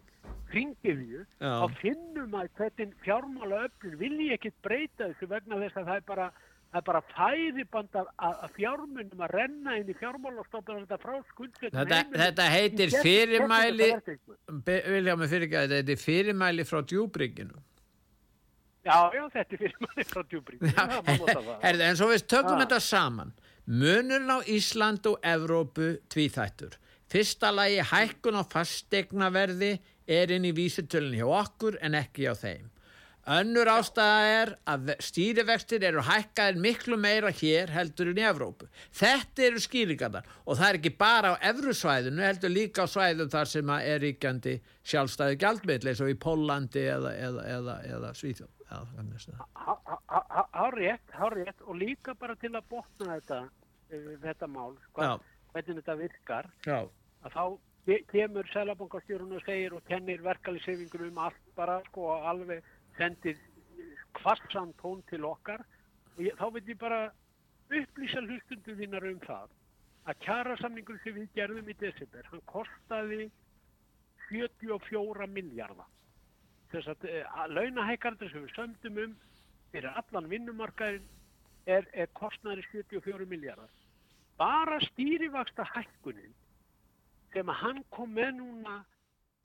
kringiðju, 0.54 1.26
Já. 1.42 1.52
þá 1.64 1.78
finnum 1.82 2.34
að 2.38 2.50
hvernig 2.60 2.96
fjármála 3.04 3.62
öflin 3.68 3.98
vilji 3.98 4.32
ekkit 4.38 4.58
breyta 4.62 5.08
þessu 5.10 5.30
vegna 5.32 5.58
þess 5.64 5.80
að 5.82 5.88
það 5.90 5.96
er 5.98 6.06
bara, 6.12 6.28
það 6.70 6.78
er 6.82 6.86
bara 6.92 7.02
færiband 7.16 7.98
af, 8.04 8.12
af 8.22 8.54
fjármunum 8.60 9.24
að 9.26 9.34
renna 9.40 9.78
inn 9.82 9.90
í 9.90 9.98
fjármálastofnum 9.98 10.84
þetta 10.86 11.00
frá 11.02 11.18
skuldsettum 11.32 11.80
Þetta, 11.80 12.02
þetta 12.22 12.48
heitir 12.54 12.94
fyrirmæli, 13.02 13.90
Viljámi 14.70 15.30
fyrir 15.34 15.48
ekki 15.50 15.58
að 15.58 15.66
þetta 15.74 15.82
heitir 15.82 16.04
fyrirmæli 16.06 16.68
frá 16.70 16.82
djúbrygginu. 16.94 17.58
Já, 18.84 18.98
já, 19.16 19.24
þetta 19.32 19.56
er 19.56 19.62
fyrirmæli 19.62 20.04
frá 20.10 20.24
djúbrík. 20.28 20.64
Herði, 21.64 21.86
en 21.88 21.96
svo 22.00 22.10
við 22.12 22.26
tökum 22.28 22.58
Ah. 22.58 22.66
þetta 22.66 22.80
saman. 22.84 23.34
Munurinn 23.68 24.28
á 24.34 24.40
Ísland 24.52 25.06
og 25.08 25.22
Evrópu 25.24 25.94
tvíþættur. 26.12 26.76
Fyrsta 27.08 27.52
lagi 27.56 27.80
hækkun 27.80 28.36
á 28.36 28.44
fastegnaverði 28.44 29.78
er 30.08 30.32
inn 30.36 30.44
í 30.50 30.52
vísutölunni 30.58 31.22
hjá 31.22 31.30
okkur 31.46 31.78
en 31.82 31.96
ekki 31.96 32.28
á 32.28 32.36
þeim. 32.36 32.70
Önnur 33.24 33.70
ástæða 33.72 34.24
er 34.44 34.50
að 34.68 34.90
stýrivextir 35.00 35.84
eru 35.88 36.02
hækkaðir 36.04 36.58
miklu 36.60 36.98
meira 37.00 37.30
hér 37.32 37.70
heldur 37.72 38.10
en 38.12 38.18
í 38.20 38.26
Evrópu. 38.28 38.68
Þetta 38.92 39.46
eru 39.48 39.62
skýringarnar 39.64 40.26
og 40.44 40.58
það 40.60 40.68
er 40.74 40.80
ekki 40.82 40.92
bara 41.00 41.32
á 41.32 41.36
Evrusvæðinu 41.54 42.20
heldur 42.20 42.52
líka 42.52 42.84
á 42.84 42.88
svæðum 42.92 43.32
þar 43.32 43.48
sem 43.48 43.70
er 43.78 44.04
ríkjandi 44.04 44.58
sjálfstæði 44.84 45.40
gjaldmiðl 45.40 45.88
eins 45.94 46.02
og 46.04 46.12
í 46.12 46.18
Pólandi 46.20 46.84
eða, 46.84 47.14
eða, 47.16 47.46
eða, 47.56 47.78
eða 47.96 48.12
Svíþjóð. 48.20 48.52
Hárið, 50.54 51.12
hárið 51.14 51.62
og 51.68 51.78
líka 51.78 52.16
bara 52.20 52.36
til 52.42 52.54
að 52.56 52.68
botna 52.72 53.18
þetta, 53.18 53.40
uh, 53.94 54.10
þetta 54.24 54.50
mál, 54.50 54.74
hvað, 54.98 55.26
hvernig 55.54 55.80
þetta 55.82 55.96
virkar, 56.02 56.50
Já. 56.66 56.80
að 57.24 57.38
þá 57.38 57.46
kemur 58.12 58.50
selabankastjórun 58.54 59.38
og 59.38 59.44
segir 59.46 59.76
og 59.78 59.84
kennir 59.90 60.24
verkalisefingur 60.24 61.08
um 61.10 61.20
allt 61.26 61.50
bara 61.58 61.82
sko 61.90 62.14
alveg 62.32 62.64
sendir 62.98 63.40
kvartsan 64.20 64.72
tón 64.80 65.04
til 65.10 65.26
okkar. 65.28 65.66
Og 66.16 66.24
ég, 66.28 66.38
þá 66.40 66.48
veit 66.54 66.70
ég 66.70 66.80
bara 66.80 67.02
upplýsa 67.74 68.22
hlustundu 68.24 68.78
þínar 68.78 69.10
um 69.10 69.20
það 69.26 69.52
að 70.10 70.20
kjara 70.26 70.56
samningur 70.60 71.00
sem 71.04 71.16
við 71.16 71.30
gerðum 71.38 71.70
í 71.72 71.76
desember, 71.80 72.28
hann 72.32 72.44
kostaði 72.50 73.30
74 74.30 75.28
miljardar 75.32 76.03
þess 76.74 76.92
að, 76.94 77.08
eh, 77.10 77.40
að 77.42 77.56
launahækarnir 77.58 78.32
sem 78.32 78.46
við 78.46 78.56
sömdum 78.58 79.02
um 79.06 79.18
fyrir 79.74 79.90
allan 80.02 80.30
vinnumarkaðin 80.30 81.06
er, 81.66 81.88
er 81.94 82.12
kostnæri 82.18 82.64
74 82.72 83.26
miljardar 83.30 83.70
bara 84.38 84.80
stýrivaksta 84.90 85.66
hækkunin 85.74 86.34
sem 87.34 87.50
að 87.50 87.62
hann 87.62 87.84
kom 87.94 88.14
með 88.18 88.32
núna 88.40 88.80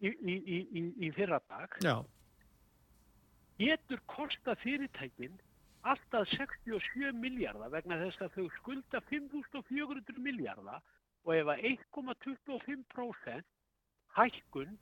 í, 0.00 0.12
í, 0.12 0.36
í, 0.56 0.84
í 1.06 1.10
fyrra 1.16 1.40
dag 1.48 1.76
Já. 1.84 1.96
getur 3.60 4.02
kosta 4.10 4.56
fyrirtækin 4.62 5.38
alltaf 5.88 6.28
67 6.34 7.12
miljardar 7.16 7.72
vegna 7.72 8.00
þess 8.02 8.24
að 8.24 8.34
þau 8.36 8.48
skulda 8.58 9.02
5.400 9.10 10.18
miljardar 10.24 10.82
og 11.24 11.34
ef 11.36 11.52
að 11.52 11.64
1,25% 11.72 13.48
hækkun 14.18 14.76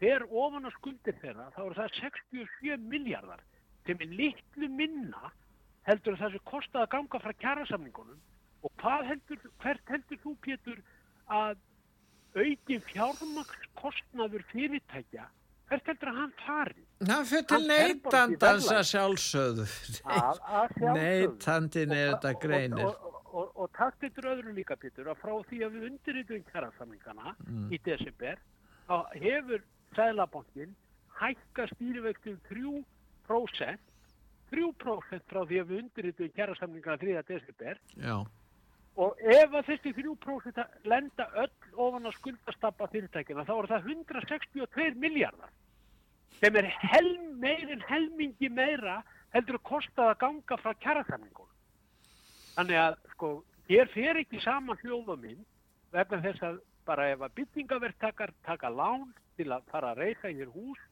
fer 0.00 0.24
ofan 0.28 0.68
á 0.68 0.70
skuldir 0.76 1.16
þeirra 1.22 1.48
þá 1.56 1.62
er 1.66 1.76
það 1.80 1.94
67 2.00 2.88
miljardar 2.92 3.44
sem 3.86 4.02
er 4.04 4.16
litlu 4.20 4.68
minna 4.68 5.32
heldur 5.88 6.16
að 6.16 6.24
það 6.24 6.36
sem 6.36 6.44
kostaði 6.50 6.84
að 6.84 6.92
ganga 6.96 7.22
frá 7.24 7.34
kjærasamningunum 7.44 8.20
og 8.66 8.86
heldur, 9.08 9.42
hvert 9.62 9.92
heldur 9.92 10.20
þú 10.22 10.34
Pétur 10.44 10.78
að 11.30 11.58
auki 12.38 12.78
fjármakskostnaður 12.90 14.44
fyrirtækja 14.52 15.28
hvert 15.68 15.90
heldur 15.90 16.12
að 16.12 16.20
hann 16.22 16.34
fari? 16.42 16.84
Það 16.98 17.24
fyrir 17.30 17.46
til 17.52 17.60
neytandans 17.68 18.68
að 18.72 18.84
sjálfsögðu. 18.90 19.66
Neytandin 20.96 21.94
er 21.94 22.12
þetta 22.14 22.32
greinir. 22.42 22.86
Og, 22.88 23.08
og, 23.08 23.18
og, 23.28 23.50
og 23.64 23.72
takk 23.76 23.98
þetta 24.02 24.30
öðru 24.32 24.54
líka, 24.56 24.78
Pítur, 24.80 25.10
að 25.12 25.20
frá 25.22 25.34
því 25.50 25.60
að 25.66 25.76
við 25.76 25.88
undirritum 25.90 26.46
kjærasamlingana 26.48 27.34
mm. 27.44 27.66
í 27.74 27.80
desember, 27.86 28.40
þá 28.88 28.96
hefur 29.14 29.66
Sælabankin 29.96 30.74
hækka 31.20 31.66
stýrivektum 31.74 32.36
3%, 32.50 33.78
3% 34.52 35.30
frá 35.30 35.40
því 35.44 35.62
að 35.62 35.70
við 35.70 35.78
undirritum 35.82 36.34
kjærasamlingana 36.36 37.00
3. 37.02 37.22
desember. 37.28 37.80
Já. 37.96 38.16
Og 38.98 39.20
ef 39.22 39.54
að 39.54 39.68
þessi 39.70 39.94
3% 39.94 40.62
lenda 40.90 41.28
öll 41.44 41.76
ofan 41.76 42.08
að 42.10 42.16
skuldastappa 42.18 42.88
fyrirtækina, 42.92 43.46
þá 43.46 43.54
er 43.56 43.70
það 43.72 43.90
162 43.94 44.94
miljardar 44.98 45.52
sem 46.38 46.56
er 46.56 46.68
helm, 46.70 47.38
meirin 47.42 47.82
helmingi 47.88 48.50
meira 48.50 49.00
heldur 49.34 49.58
að 49.58 49.66
kosta 49.70 50.10
að 50.10 50.18
ganga 50.22 50.58
frá 50.62 50.74
kjærasamningunum. 50.82 51.54
Þannig 52.56 52.80
að 52.82 52.98
sko, 53.14 53.30
hér 53.70 53.90
fer 53.92 54.20
ekki 54.22 54.42
saman 54.42 54.78
hljóðuminn 54.82 55.42
vegna 55.94 56.20
þess 56.24 56.44
að 56.46 56.60
bara 56.88 57.08
ef 57.12 57.24
að 57.24 57.34
byttingaverktakar 57.38 58.32
taka 58.46 58.70
lán 58.72 59.08
til 59.38 59.48
að 59.54 59.68
fara 59.72 59.92
að 59.94 60.02
reyka 60.04 60.32
í 60.32 60.38
þér 60.40 60.52
hús, 60.54 60.82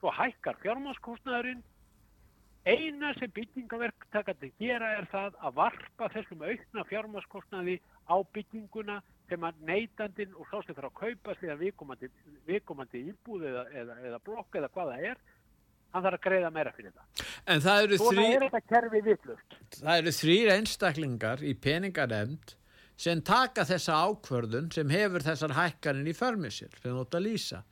svo 0.00 0.14
hækkar 0.16 0.58
fjármáskostnaðurinn. 0.64 1.62
Eina 2.68 3.14
sem 3.16 3.30
byttingaverktakar 3.32 4.36
gera 4.60 4.90
er 4.98 5.06
það 5.08 5.38
að 5.40 5.56
varpa 5.56 6.10
þessum 6.12 6.42
aukna 6.44 6.84
fjármáskostnaði 6.90 7.78
á 8.04 8.16
byttinguna 8.34 8.98
sem 9.30 9.44
að 9.46 9.62
neytandin 9.68 10.34
og 10.36 10.48
svo 10.50 10.60
sem 10.66 10.76
þarf 10.76 10.90
að 10.90 10.98
kaupa 11.00 11.36
að 11.38 11.62
viðkomandi, 11.62 12.10
viðkomandi 12.48 13.04
íbúð 13.12 13.46
eða, 13.48 13.64
eða, 13.82 13.96
eða 14.10 14.22
blokk 14.26 14.58
eða 14.60 14.72
hvað 14.74 14.92
það 14.92 15.06
er 15.12 15.22
hann 15.90 16.04
þarf 16.04 16.18
að 16.18 16.24
greiða 16.26 16.52
meira 16.54 16.72
fyrir 16.76 16.94
það. 16.94 17.26
En 17.50 17.62
það 17.64 17.82
eru 17.84 17.98
þrý... 17.98 18.06
Svona 18.06 18.26
er 18.28 18.44
þetta 18.46 18.62
kerfi 18.68 19.02
vittlust. 19.06 19.58
Það 19.80 20.00
eru 20.02 20.14
þrýr 20.20 20.52
einstaklingar 20.54 21.42
í 21.42 21.54
peningarnemnd 21.66 22.54
sem 23.00 23.22
taka 23.24 23.64
þessa 23.68 23.98
ákvörðun 24.06 24.70
sem 24.74 24.90
hefur 24.92 25.24
þessar 25.24 25.56
hækkanin 25.56 26.10
í 26.10 26.16
förmissir, 26.16 26.72
sem 26.82 26.92
þú 26.92 27.04
ætti 27.06 27.18
að 27.20 27.26
lýsa. 27.26 27.62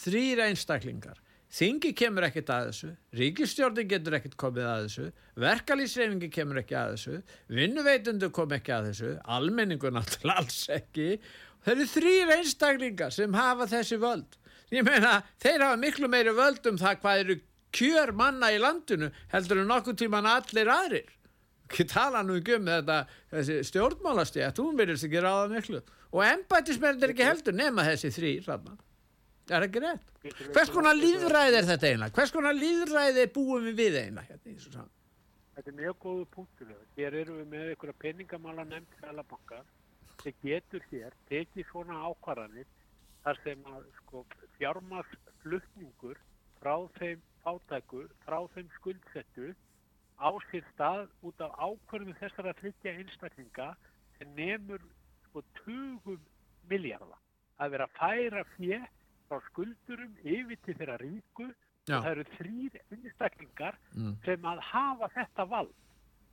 Þrýr 0.00 0.46
einstaklingar 0.46 1.18
Þingi 1.50 1.90
kemur 1.98 2.22
ekkert 2.28 2.50
að 2.54 2.68
þessu, 2.68 2.88
ríkistjórnin 3.18 3.88
getur 3.90 4.14
ekkert 4.20 4.36
komið 4.38 4.66
að 4.70 4.82
þessu, 4.84 5.06
verkalýsreifingi 5.42 6.28
kemur 6.30 6.60
ekki 6.60 6.76
að 6.78 6.90
þessu, 6.92 7.14
vinnuveitundu 7.50 8.28
kom 8.36 8.52
ekki 8.54 8.74
að 8.76 8.84
þessu, 8.90 9.08
almenningu 9.36 9.90
náttúrulega 9.90 10.36
alls 10.44 10.60
ekki. 10.70 11.08
Það 11.64 11.72
eru 11.72 11.86
þrýr 11.90 12.30
einstaklingar 12.36 13.16
sem 13.16 13.34
hafa 13.34 13.66
þessi 13.72 13.98
völd. 13.98 14.36
Ég 14.70 14.86
meina, 14.86 15.16
þeir 15.42 15.64
hafa 15.66 15.80
miklu 15.82 16.10
meiri 16.12 16.34
völd 16.36 16.68
um 16.70 16.78
það 16.78 17.00
hvað 17.00 17.22
eru 17.24 17.36
kjör 17.74 18.12
manna 18.20 18.52
í 18.54 18.60
landinu 18.62 19.08
heldur 19.32 19.62
en 19.64 19.72
nokkuð 19.72 19.98
tíman 20.04 20.28
allir 20.30 20.70
aðrir. 20.70 21.08
Ekki 21.66 21.88
tala 21.90 22.22
nú 22.26 22.36
ekki 22.38 22.60
um 22.60 22.70
þetta, 22.70 23.00
þessi 23.34 23.58
stjórnmálastjætt, 23.72 24.62
hún 24.62 24.78
verðist 24.78 25.08
ekki 25.10 25.26
ráða 25.26 25.50
miklu. 25.50 25.82
Og 26.14 26.22
embætismenn 26.28 27.02
er 27.02 27.10
ekki 27.10 27.26
heldur 27.26 27.58
nema 27.58 27.88
þessi 27.90 28.12
þrýr, 28.14 28.46
rannar. 28.46 28.78
Það 29.50 29.56
er 29.56 29.64
ekki 29.66 29.80
rétt. 29.82 30.10
Hvers 30.54 30.70
konar 30.70 30.94
líðræði 30.94 31.56
er 31.58 31.66
þetta 31.66 31.88
eiginlega? 31.88 32.14
Hvers 32.14 32.32
konar 32.34 32.54
líðræði 32.54 33.22
búum 33.34 33.64
við 33.66 33.80
við 33.80 33.96
eiginlega? 33.98 34.36
Hérna, 34.46 34.84
þetta 35.56 35.72
er 35.72 35.76
mjög 35.80 35.96
góðu 36.04 36.26
punktur. 36.36 36.68
Hér 36.94 37.16
eru 37.24 37.38
við 37.40 37.48
með 37.50 37.64
einhverja 37.72 37.96
peningamála 38.04 38.66
nefnd 38.68 38.94
fælabankar 39.00 39.64
sem 40.22 40.36
getur 40.44 40.84
hér 40.92 41.16
tekið 41.32 41.66
svona 41.72 41.96
ákvarðanir 42.06 42.68
þar 43.24 43.40
sem 43.42 43.66
að 43.72 43.88
sko, 43.96 44.22
fjármarsflutningur 44.58 46.20
frá 46.60 46.76
þeim 47.00 47.26
átæku, 47.50 48.04
frá 48.22 48.38
þeim 48.54 48.70
skuldsettu 48.76 49.50
á 50.20 50.30
sér 50.50 50.64
stað 50.74 51.08
út 51.26 51.42
af 51.42 51.58
ákvarðinu 51.58 52.14
þessar 52.20 52.52
að 52.52 52.62
flytja 52.62 52.94
einstaklinga 53.00 53.68
sem 54.20 54.30
nefnur 54.38 54.86
sko 55.26 55.42
20 55.64 56.20
miljardar 56.70 57.18
að 57.60 57.74
vera 57.74 57.88
að 57.88 57.98
færa 57.98 58.46
fjö 58.54 58.80
frá 59.30 59.38
skuldurum 59.46 60.16
yfir 60.26 60.58
til 60.64 60.74
þeirra 60.78 60.96
ríku 61.00 61.46
Já. 61.86 61.96
og 61.96 62.04
það 62.04 62.10
eru 62.10 62.24
þrýr 62.36 62.80
einstaklingar 62.96 63.78
mm. 63.94 64.16
sem 64.26 64.50
að 64.50 64.62
hafa 64.70 65.10
þetta 65.14 65.46
vald. 65.54 65.76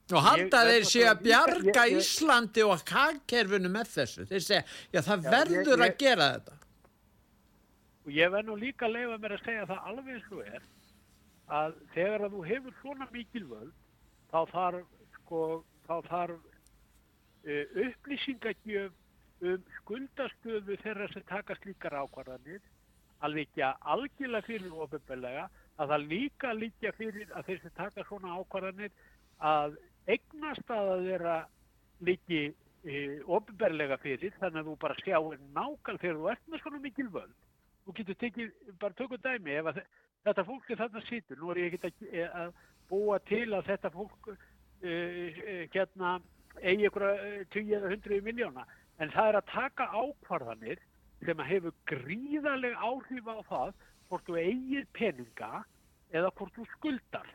Og 0.08 0.24
halda 0.24 0.62
þeir 0.70 0.86
sé 0.88 1.02
að 1.04 1.24
bjarga 1.26 1.84
ég, 1.90 1.98
ég, 1.98 2.02
Íslandi 2.02 2.64
og 2.64 2.84
kakkerfinu 2.88 3.72
með 3.72 3.90
þessu. 3.92 4.28
Þeir 4.30 4.44
segja, 4.46 4.62
já 4.94 5.02
það 5.04 5.26
já, 5.26 5.32
verður 5.34 5.74
ég, 5.74 5.84
að 5.84 5.98
gera 6.04 6.30
þetta. 6.36 6.58
Og 8.08 8.14
ég 8.16 8.32
verð 8.32 8.48
nú 8.48 8.56
líka 8.62 8.88
að 8.88 8.96
leifa 8.96 9.18
mér 9.24 9.36
að 9.36 9.44
segja 9.44 9.66
það 9.68 9.90
alveg 9.92 10.30
og 10.32 10.46
er 10.48 10.70
að 11.58 11.76
þegar 11.96 12.24
að 12.28 12.38
þú 12.38 12.46
hefur 12.48 12.78
svona 12.82 13.08
mikil 13.12 13.44
völd 13.48 13.76
þá 14.32 14.40
þarf, 14.52 14.96
sko, 15.18 15.42
þá 15.88 15.96
þarf 16.08 16.48
uh, 17.48 17.84
upplýsingagjöf 17.84 18.96
um 19.48 19.68
skuldastöðu 19.82 20.80
þeirra 20.82 21.08
sem 21.12 21.24
taka 21.30 21.56
slíkar 21.62 21.96
ákvarðanir 22.02 22.64
að 23.24 23.38
líka 23.40 23.74
algjörlega 23.94 24.48
fyrir 24.48 24.80
ofinbeglega 24.86 25.48
að 25.78 25.92
það 25.94 26.08
líka 26.12 26.54
líka 26.54 26.94
fyrir 26.98 27.34
að 27.34 27.50
þeir 27.50 27.62
sem 27.64 27.76
taka 27.78 28.06
svona 28.08 28.38
ákvarðanir 28.38 28.94
að 29.52 29.78
eignast 30.08 30.74
að 30.74 30.90
það 30.92 31.06
vera 31.12 31.36
líki 32.08 32.42
e, 32.48 32.96
ofinbeglega 33.26 34.00
fyrir 34.02 34.34
þannig 34.40 34.62
að 34.62 34.70
þú 34.70 34.76
bara 34.84 35.00
sjáir 35.02 35.44
nákvæm 35.58 36.02
þegar 36.04 36.20
þú 36.22 36.32
ert 36.34 36.48
með 36.48 36.64
svona 36.64 36.82
mikil 36.84 37.08
völd. 37.14 37.36
Þú 37.86 37.96
getur 38.00 38.20
tekið, 38.24 38.56
bara 38.82 38.98
tökum 39.00 39.22
dæmi 39.24 39.58
ef 39.58 39.72
þetta 40.28 40.48
fólk 40.48 40.72
er 40.72 40.82
þarna 40.82 41.04
sýtur 41.08 41.40
nú 41.40 41.52
er 41.54 41.62
ég 41.64 41.78
ekki 41.78 41.90
að, 41.90 42.08
e, 42.12 42.26
að 42.42 42.66
búa 42.90 43.20
til 43.28 43.46
að 43.54 43.70
þetta 43.72 43.94
fólk 43.94 44.32
e, 44.34 44.92
e 44.92 45.56
hérna 45.74 46.18
eigi 46.62 46.88
ykkur 46.90 47.06
20 47.54 47.74
eða 47.78 47.92
100 47.94 48.22
miljóna 48.26 48.66
en 48.98 49.12
það 49.14 49.32
er 49.32 49.40
að 49.40 49.52
taka 49.52 49.90
ákvarðanir 49.94 50.82
sem 51.26 51.44
hefur 51.50 51.76
gríðarleg 51.90 52.76
áhrif 52.78 53.30
á 53.30 53.38
það 53.50 53.74
hvort 54.08 54.28
þú 54.28 54.38
eigir 54.42 54.88
peninga 54.98 55.64
eða 56.16 56.32
hvort 56.38 56.56
þú 56.56 56.68
skuldar. 56.76 57.30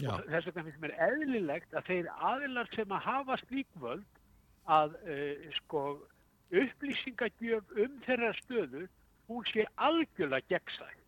Þess 0.00 0.48
vegna 0.48 0.64
finnst 0.66 0.82
mér 0.82 0.96
eðlilegt 1.06 1.74
að 1.74 1.88
þeir 1.90 2.10
aðilar 2.30 2.70
sem 2.74 2.92
að 2.92 3.06
hafa 3.06 3.38
slíkvöld 3.44 4.20
að 4.74 4.96
uh, 5.06 5.48
sko, 5.60 5.84
upplýsingagjöf 6.50 7.72
um 7.84 7.96
þeirra 8.06 8.32
stöðu 8.42 8.84
hún 9.28 9.46
sé 9.50 9.66
algjörlega 9.76 10.46
gegnsæð. 10.48 11.00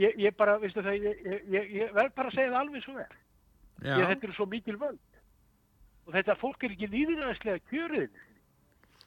ég, 0.00 0.18
ég 0.18 0.36
bara, 0.36 0.58
veistu 0.58 0.82
það, 0.82 0.98
ég, 1.04 1.24
ég, 1.52 1.70
ég, 1.78 1.94
verð 1.94 2.14
bara 2.16 2.30
að 2.32 2.36
segja 2.38 2.52
það 2.52 2.60
alveg 2.60 2.84
svo 2.84 2.96
Ég, 3.82 4.04
þetta 4.08 4.28
eru 4.28 4.36
svo 4.36 4.46
mikil 4.46 4.76
völd. 4.80 5.18
Og 6.06 6.14
þetta 6.16 6.38
fólk 6.40 6.64
er 6.64 6.74
ekki 6.74 6.88
líðræðislega 6.90 7.62
kjöruðin. 7.70 8.20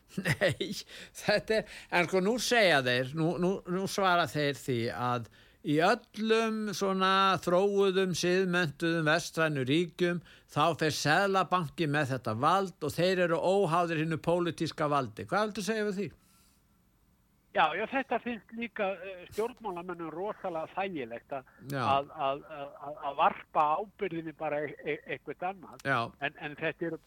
nei, 0.27 0.69
þetta 1.23 1.59
er, 1.59 1.73
en 1.91 2.09
sko 2.09 2.21
nú 2.23 2.37
segja 2.41 2.83
þeir, 2.85 3.11
nú, 3.17 3.33
nú, 3.41 3.57
nú 3.71 3.87
svara 3.91 4.27
þeir 4.31 4.59
því 4.59 4.79
að 4.95 5.29
í 5.65 5.79
öllum 5.81 6.59
svona 6.77 7.13
þróuðum, 7.41 8.13
siðmentuðum, 8.17 9.07
vestrænu 9.09 9.63
ríkjum, 9.65 10.19
þá 10.53 10.65
fer 10.79 10.93
Seðlabanki 10.93 11.87
með 11.89 12.13
þetta 12.13 12.35
vald 12.43 12.85
og 12.85 12.93
þeir 12.93 13.25
eru 13.25 13.39
óháðir 13.41 14.03
hinnu 14.03 14.19
pólitíska 14.21 14.87
valdi. 14.91 15.25
Hvað 15.25 15.47
heldur 15.47 15.65
segja 15.65 15.87
við 15.89 15.99
því? 15.99 16.11
Já, 17.55 17.69
já, 17.71 17.85
þetta 17.87 18.17
finnst 18.19 18.49
líka 18.59 18.89
uh, 18.91 19.19
stjórnmálamennum 19.29 20.09
rosalega 20.11 20.67
þægilegt 20.75 21.35
að, 21.37 21.45
að, 21.71 22.09
að, 22.27 22.41
að, 22.91 23.13
varpa 23.15 23.63
ábyrðinni 23.79 24.33
bara 24.35 24.59
e 24.65 24.73
e 24.83 24.97
eitthvað 25.15 25.45
annað. 25.53 25.85
En, 26.19 26.35
en 26.43 26.57
þetta, 26.59 26.89
eru, 26.89 26.99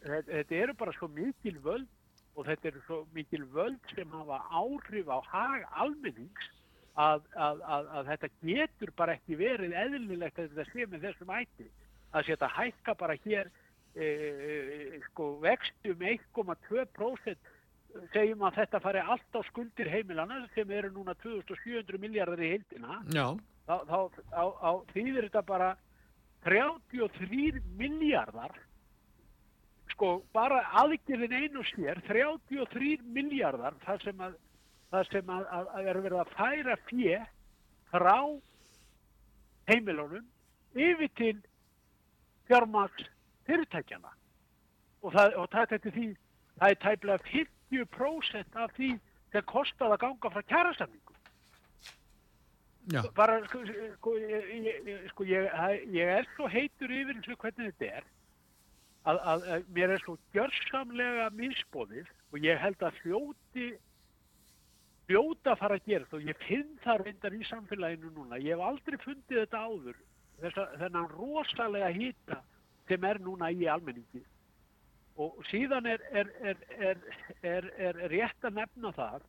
eru 0.62 0.76
bara 0.80 0.94
svo 0.96 1.10
mikil 1.12 1.58
völd 1.66 1.90
og 2.38 2.46
þetta 2.46 2.70
eru 2.70 2.80
svo 2.86 3.00
mikil 3.16 3.44
völd 3.50 3.92
sem 3.96 4.14
hafa 4.14 4.38
áhrif 4.54 5.10
á 5.10 5.18
hag 5.26 5.64
almennings 5.82 6.48
að, 6.94 7.24
að, 7.34 7.62
að, 7.66 7.88
að 7.98 8.10
þetta 8.12 8.30
getur 8.46 8.92
bara 8.98 9.16
ekki 9.18 9.38
verið 9.38 9.74
eðlilegt 9.82 10.38
að 10.38 10.52
þetta 10.54 10.66
sé 10.72 10.86
með 10.86 11.06
þessum 11.08 11.32
ætti. 11.34 11.66
Að 12.14 12.28
setja 12.30 12.50
hækka 12.54 12.94
bara 12.98 13.16
hér 13.24 13.50
e, 13.94 14.06
e, 14.06 15.00
sko, 15.08 15.32
vextum 15.42 16.06
1,2% 16.14 17.50
segjum 18.14 18.46
að 18.46 18.60
þetta 18.62 18.80
fari 18.84 19.02
allt 19.02 19.38
á 19.38 19.40
skuldir 19.48 19.90
heimilana 19.90 20.40
sem 20.54 20.70
eru 20.70 20.92
núna 20.94 21.16
2700 21.24 22.00
miljardar 22.00 22.42
í 22.44 22.52
heildina 22.54 23.00
þá, 23.66 23.74
þá, 23.88 23.98
þá, 24.30 24.42
þá 24.62 24.70
þýðir 24.94 25.28
þetta 25.28 25.44
bara 25.48 25.70
33 26.46 27.62
miljardar 27.80 28.54
sko 29.98 30.20
bara 30.30 30.60
aðgerðin 30.78 31.32
einu 31.34 31.64
sér 31.66 31.98
33 32.06 33.00
miljardar 33.02 33.74
þar 33.82 34.04
sem 34.04 34.20
að 34.22 34.36
þar 34.92 35.08
sem 35.10 35.32
að, 35.34 35.46
að, 35.52 35.66
að 35.74 35.88
er 35.90 35.98
verið 36.04 36.20
að 36.22 36.30
færa 36.36 36.76
fjö 36.86 37.16
frá 37.90 38.18
heimilunum 39.68 40.28
yfir 40.78 41.10
til 41.18 41.34
fjármaks 42.48 43.08
fyrirtækjana 43.48 44.14
og 45.02 45.12
það, 45.16 45.34
og 45.42 45.50
það, 45.52 45.74
er 45.74 45.92
því 45.96 46.06
það 46.60 46.70
er 46.70 46.80
tæplega 46.84 47.18
50% 47.34 48.62
af 48.62 48.72
því 48.78 48.90
sem 49.34 49.48
kostar 49.50 49.92
að 49.92 50.02
ganga 50.06 50.32
frá 50.36 50.42
kjærasamningu 50.54 51.14
bara 53.18 53.42
sko, 53.50 53.64
sko, 53.98 54.14
ég, 54.22 55.10
sko 55.10 55.26
ég, 55.28 55.50
ég 55.92 56.14
er 56.20 56.30
svo 56.36 56.48
heitur 56.48 56.94
yfir 56.94 57.18
eins 57.18 57.28
og 57.34 57.42
hvernig 57.42 57.74
þetta 57.74 57.98
er 57.98 58.08
að, 59.04 59.18
að, 59.18 59.44
að 59.54 59.68
mér 59.76 59.94
er 59.94 60.02
svo 60.04 60.16
gjörsamlega 60.34 61.28
misbóðið 61.38 62.08
og 62.32 62.40
ég 62.44 62.58
held 62.60 62.82
að 62.82 62.98
fljóti 63.02 63.68
fljóta 65.08 65.54
að 65.54 65.60
fara 65.62 65.78
að 65.78 65.86
gera 65.88 66.16
og 66.18 66.26
ég 66.28 66.42
finn 66.44 66.74
það 66.84 67.04
reyndar 67.06 67.36
í 67.36 67.44
samfélaginu 67.48 68.10
núna. 68.12 68.40
Ég 68.44 68.56
hef 68.56 68.64
aldrei 68.66 68.98
fundið 69.00 69.40
þetta 69.40 69.62
áður 69.64 70.00
þessa, 70.42 70.66
þennan 70.82 71.08
rosalega 71.14 71.88
hýta 71.94 72.42
sem 72.90 73.06
er 73.08 73.20
núna 73.24 73.48
í 73.52 73.64
almenningi. 73.70 74.20
Og 75.18 75.40
síðan 75.48 75.88
er, 75.90 76.04
er, 76.12 76.28
er, 76.44 77.00
er, 77.42 78.02
rétt 78.12 78.44
að 78.44 78.60
nefna 78.60 78.92
það 78.94 79.24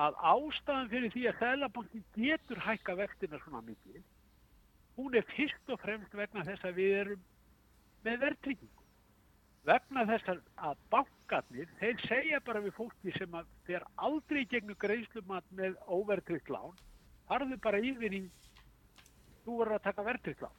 að 0.00 0.14
ástæðan 0.30 0.88
fyrir 0.88 1.12
því 1.12 1.26
að 1.28 1.42
Sælabankin 1.42 2.04
getur 2.14 2.62
hækka 2.64 2.94
vextina 2.96 3.40
svona 3.42 3.60
mikið, 3.66 3.98
hún 4.96 5.18
er 5.18 5.26
fyrst 5.34 5.74
og 5.74 5.82
fremst 5.82 6.14
vegna 6.16 6.46
þess 6.46 6.64
að 6.64 6.78
við 6.78 6.94
erum 7.02 7.26
með 8.04 8.22
verðtryggingu. 8.26 8.82
Vegna 9.64 10.04
þess 10.08 10.28
að- 10.32 10.78
bankarnir, 10.90 11.68
þeir 11.80 12.00
segja 12.08 12.40
bara 12.40 12.60
við 12.60 12.74
fólki 12.74 13.12
sem 13.18 13.30
að 13.30 13.46
þeir 13.66 13.84
aldrei 13.96 14.44
gegnum 14.44 14.76
greiðslumat 14.78 15.44
með 15.54 15.76
óverðtryggt 15.86 16.50
lán, 16.50 16.74
farðu 17.28 17.60
bara 17.62 17.78
yfir 17.78 18.12
í, 18.12 18.22
þú 19.44 19.58
verður 19.58 19.78
að 19.78 19.86
taka 19.86 20.02
verðtryggt 20.02 20.42
lán. 20.42 20.58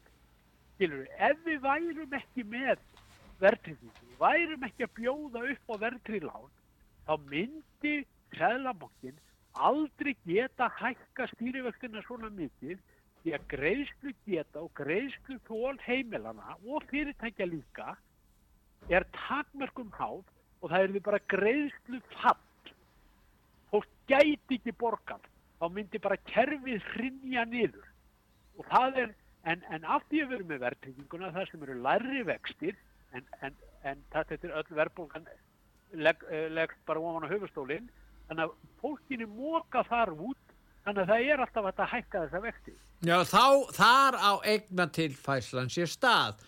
Skilur 0.75 1.07
ef 1.19 1.43
við 1.45 1.59
værum 1.59 2.13
ekki 2.13 2.43
með 2.43 2.79
verðtryggingu, 3.39 4.15
værum 4.19 4.63
ekki 4.63 4.87
að 4.87 4.95
bjóða 5.01 5.43
upp 5.51 5.69
á 5.69 5.75
verðtryggt 5.85 6.29
lán, 6.29 6.49
þá 7.05 7.13
myndi 7.27 8.05
Sæðlabankin 8.33 9.19
aldrei 9.53 10.15
geta 10.25 10.69
hækka 10.79 11.27
stýrivöxtina 11.35 12.01
svona 12.07 12.31
mikið 12.33 12.79
því 13.23 13.35
að 13.37 13.45
greiðslu 13.53 14.13
geta 14.27 14.61
og 14.63 14.71
greiðslu 14.77 15.39
þól 15.47 15.77
heimilana 15.85 16.57
og 16.67 16.83
fyrirtækja 16.91 17.47
líka 17.47 17.95
er 18.91 19.05
takmörkum 19.15 19.91
háð 19.95 20.23
og 20.63 20.71
það 20.71 20.79
er 20.79 20.93
því 20.93 21.01
bara 21.07 21.21
greiðslu 21.33 21.99
fall. 22.17 22.71
Fólk 23.71 23.89
gæti 24.07 24.59
ekki 24.59 24.75
borgað, 24.79 25.23
þá 25.59 25.65
myndi 25.71 26.01
bara 26.03 26.19
kerfið 26.29 26.83
hrinja 26.93 27.45
niður. 27.49 27.87
Og 28.59 28.67
það 28.69 28.99
er, 29.03 29.15
en, 29.49 29.63
en 29.73 29.87
af 29.95 30.05
því 30.09 30.23
að 30.23 30.29
við 30.29 30.37
erum 30.37 30.51
með 30.51 30.63
verðtrygginguna, 30.67 31.31
það 31.35 31.49
sem 31.49 31.65
eru 31.65 31.79
læri 31.87 32.25
vextir, 32.27 32.77
en, 33.17 33.27
en, 33.41 33.57
en 33.89 34.05
þetta 34.13 34.39
er 34.39 34.55
öll 34.59 34.77
verðbólgan 34.77 35.27
legg, 35.93 36.23
eh, 36.29 36.47
leggst 36.51 36.85
bara 36.87 37.01
ofan 37.01 37.27
á 37.27 37.33
höfustólinn, 37.33 37.89
þannig 38.29 38.49
að 38.49 38.55
fólkinu 38.81 39.27
móka 39.31 39.83
þar 39.89 40.13
út, 40.15 40.42
þannig 40.85 41.03
að 41.03 41.11
það 41.13 41.29
er 41.33 41.43
alltaf 41.45 41.69
að 41.71 41.85
hækka 41.93 42.23
þessa 42.25 42.41
vexti. 42.43 42.73
já, 43.03 43.15
þá, 43.27 43.45
þar 43.77 44.17
á 44.19 44.31
eigna 44.53 44.87
tilfæslan 44.99 45.71
sér 45.73 45.89
stað. 45.91 46.43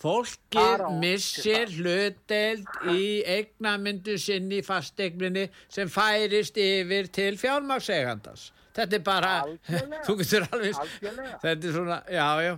Fólkið 0.00 0.86
missir 0.96 1.42
sér 1.44 1.72
hlutdeild 1.76 2.68
í 2.88 3.02
eignamyndu 3.28 4.14
sinni 4.18 4.62
í 4.62 4.64
fasteigninni 4.64 5.42
sem 5.68 5.90
færist 5.92 6.56
yfir 6.56 7.10
til 7.12 7.34
fjármagsegandars. 7.36 8.46
Þetta 8.72 8.96
er 8.96 9.02
bara, 9.04 9.32
Algjörlega. 9.44 10.00
þú 10.06 10.14
getur 10.22 10.46
alveg, 10.46 10.78
Algjörlega. 10.80 11.38
þetta 11.42 11.68
er 11.68 11.74
svona, 11.76 11.98
já, 12.08 12.28
já. 12.46 12.52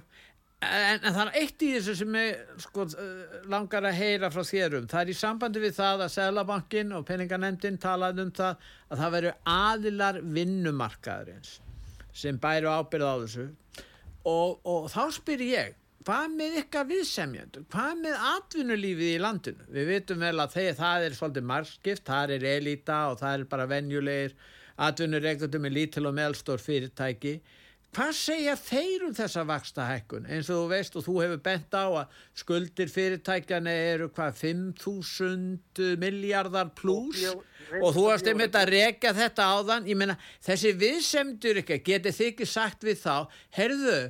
En, 0.62 1.00
en 1.02 1.14
það 1.14 1.22
er 1.24 1.38
eitt 1.40 1.62
í 1.66 1.68
þessu 1.74 1.94
sem 1.98 2.16
ég 2.20 2.60
sko, 2.62 2.84
eh, 2.94 3.36
langar 3.50 3.88
að 3.88 3.98
heyra 3.98 4.30
frá 4.30 4.44
þér 4.46 4.78
um. 4.78 4.86
Það 4.90 5.00
er 5.00 5.10
í 5.10 5.16
sambandi 5.18 5.62
við 5.62 5.74
það 5.74 6.04
að 6.04 6.12
Sælabankin 6.14 6.94
og 6.94 7.06
peninganemndin 7.08 7.80
talaði 7.82 8.26
um 8.26 8.32
það 8.36 8.68
að 8.88 9.02
það 9.02 9.14
veru 9.16 9.32
aðilar 9.56 10.20
vinnumarkaðurins 10.38 11.56
sem 12.14 12.38
bæru 12.38 12.70
ábyrð 12.70 13.10
á 13.10 13.14
þessu. 13.24 13.46
Og, 14.30 14.60
og 14.62 14.86
þá 14.92 15.02
spyr 15.16 15.42
ég 15.48 15.78
hvað 16.06 16.36
með 16.36 16.58
ykkar 16.62 16.86
viðsemjendur? 16.90 17.66
Hvað 17.72 18.00
með 18.04 18.24
atvinnulífið 18.28 19.10
í 19.16 19.22
landinu? 19.22 19.66
Við 19.72 19.90
vitum 19.90 20.22
vel 20.22 20.36
að 20.42 20.56
þeir, 20.56 20.76
það 20.78 21.06
er 21.06 21.16
svolítið 21.18 21.48
margskipt, 21.50 22.04
það 22.06 22.34
er 22.36 22.46
elita 22.52 23.00
og 23.10 23.18
það 23.22 23.34
er 23.38 23.48
bara 23.50 23.68
venjulegir 23.70 24.36
atvinnureikundum 24.82 25.66
með 25.66 25.76
lítil 25.76 26.06
og 26.08 26.16
meðalstór 26.16 26.62
fyrirtæki 26.62 27.36
hvað 27.92 28.12
segja 28.16 28.54
þeir 28.56 29.06
um 29.08 29.14
þessa 29.16 29.42
vaksta 29.48 29.86
hækkun 29.90 30.28
eins 30.32 30.48
og 30.48 30.62
þú 30.62 30.68
veist 30.72 30.94
og 30.96 31.04
þú 31.06 31.16
hefur 31.20 31.42
bent 31.44 31.76
á 31.76 31.84
að 31.84 32.20
skuldir 32.42 32.92
fyrirtækjana 32.92 33.74
eru 33.92 34.08
hvað 34.16 34.38
5.000 34.40 35.96
miljardar 36.00 36.72
pluss 36.78 37.26
Og 37.80 37.94
þú 37.94 38.02
varst 38.08 38.26
einmitt 38.28 38.56
að 38.58 38.72
rekja 38.74 39.12
þetta 39.16 39.46
áðan. 39.48 39.86
Ég 39.88 39.96
meina 39.96 40.16
þessi 40.44 40.74
viðsemdur 40.76 41.62
ekki 41.62 41.78
getið 41.86 42.18
þið 42.18 42.30
ekki 42.32 42.48
sagt 42.50 42.84
við 42.84 42.98
þá? 43.00 43.14
Heyrðu 43.56 44.00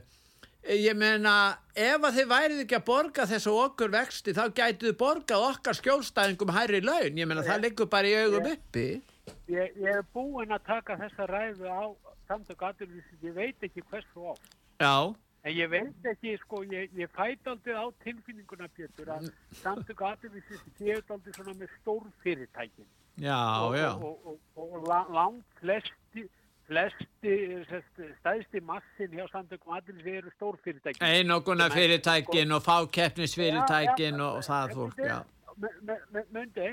ég 0.79 0.99
meina 0.99 1.35
ef 1.75 2.05
að 2.07 2.19
þið 2.19 2.29
værið 2.33 2.65
ekki 2.65 2.79
að 2.79 2.85
borga 2.89 3.27
þessu 3.31 3.55
okkur 3.65 3.93
vexti 3.95 4.35
þá 4.37 4.45
gætið 4.57 4.97
borgað 4.99 5.47
okkar 5.51 5.79
skjólstæðingum 5.79 6.55
hærri 6.55 6.83
laun. 6.85 7.19
Ég 7.19 7.29
meina 7.29 7.47
það 7.47 7.67
liggur 7.67 7.91
bara 7.93 8.11
í 8.11 8.17
augum 8.25 8.51
uppi. 8.53 8.87
Ég, 9.51 9.77
ég 9.79 10.01
er 10.01 10.07
búinn 10.15 10.55
að 10.55 10.67
taka 10.67 10.99
þessa 10.99 11.29
ræðu 11.31 11.71
á 11.71 11.83
samtök 12.33 12.65
aðurvísins, 12.71 13.21
ég 13.29 13.35
veit 13.37 13.69
ekki 13.69 13.85
hversu 13.91 14.27
oft. 14.33 14.57
já, 14.81 14.97
En 15.45 15.51
ég 15.59 15.67
veit 15.71 16.05
ekki, 16.07 16.37
sko, 16.39 16.61
ég, 16.71 16.91
ég 16.95 17.09
fæt 17.17 17.49
aldrei 17.51 17.75
á 17.75 17.91
tilfinninguna, 18.05 18.69
Pétur, 18.77 19.09
að 19.11 19.25
samtök 19.63 20.01
aðurvísins 20.07 20.63
séu 20.79 21.01
aldrei 21.11 21.33
svona 21.35 21.55
með 21.59 21.73
stórfyrirtækin. 21.81 22.87
já, 23.19 23.41
og, 23.67 23.75
já 23.77 23.91
Og, 23.91 24.21
og, 24.27 24.39
og, 24.57 24.73
og 24.77 24.87
la- 24.89 25.09
langt 25.11 25.45
flesti, 25.61 26.23
flesti 26.69 27.33
stæðsti 28.21 28.61
massin 28.63 29.11
hjá 29.19 29.27
samtökum 29.35 29.75
aðurvísins 29.81 30.15
eru 30.23 30.31
stórfyrirtækin. 30.37 31.03
einoguna 31.11 31.67
fyrirtækin 31.75 32.53
og 32.55 32.63
fákeppnisfyrirtækin 32.63 34.21
og, 34.21 34.41
það 34.47 34.75
fólk 34.79 35.03
já, 35.03 35.19
Mundi, 36.33 36.71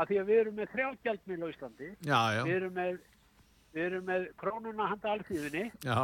að 0.00 0.08
því 0.08 0.16
að 0.22 0.28
við 0.32 0.38
erum 0.42 0.54
með 0.58 0.70
þrjá 0.72 0.88
gjaldmiðl 1.04 1.44
á 1.44 1.48
Íslandi, 1.52 1.88
já, 2.08 2.20
já, 2.36 2.42
við 2.48 2.54
erum 2.56 2.72
með, 2.80 2.98
við 3.72 3.84
erum 3.86 4.04
með 4.08 4.24
krónuna 4.40 4.86
handa 4.90 5.12
alþýðinni, 5.16 5.62
já, 5.84 5.98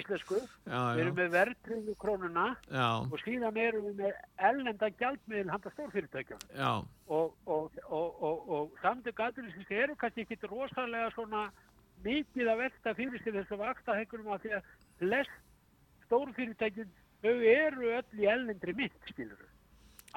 íslensku, 0.00 0.38
já, 0.40 0.78
við 0.96 1.02
erum 1.04 1.12
já, 1.12 1.18
með 1.18 1.34
verðtryggu 1.34 1.96
krónuna 2.00 2.46
já, 2.66 2.86
og 3.04 3.16
síðan 3.24 3.60
erum 3.60 3.88
við 3.88 3.98
með 4.00 4.22
ellenda 4.50 4.90
gjaldmiðl 5.02 5.52
handa 5.54 5.74
stórfyrirtækjum 5.74 6.46
já, 6.56 6.70
og, 7.18 7.36
og, 7.44 7.82
og, 7.88 8.24
og, 8.30 8.48
og 8.56 8.80
samtök 8.84 9.22
aðurinsins 9.26 9.74
eru 9.82 9.98
kannski 10.00 10.24
ekki 10.24 10.40
rosalega 10.48 11.12
svona 11.16 11.46
mikið 12.04 12.54
að 12.54 12.64
velta 12.64 12.96
fyrir 12.96 13.22
sig 13.24 13.36
þessu 13.36 13.60
vaktahækkunum 13.60 14.32
af 14.32 14.42
því 14.44 14.56
að 14.56 14.74
flest 15.02 15.38
stórfyrirtækin, 16.06 16.92
þau 17.20 17.36
eru 17.36 17.94
öll 18.00 18.20
í 18.20 18.28
ellendri 18.32 18.76
mynd, 18.76 19.00
skilur 19.12 19.48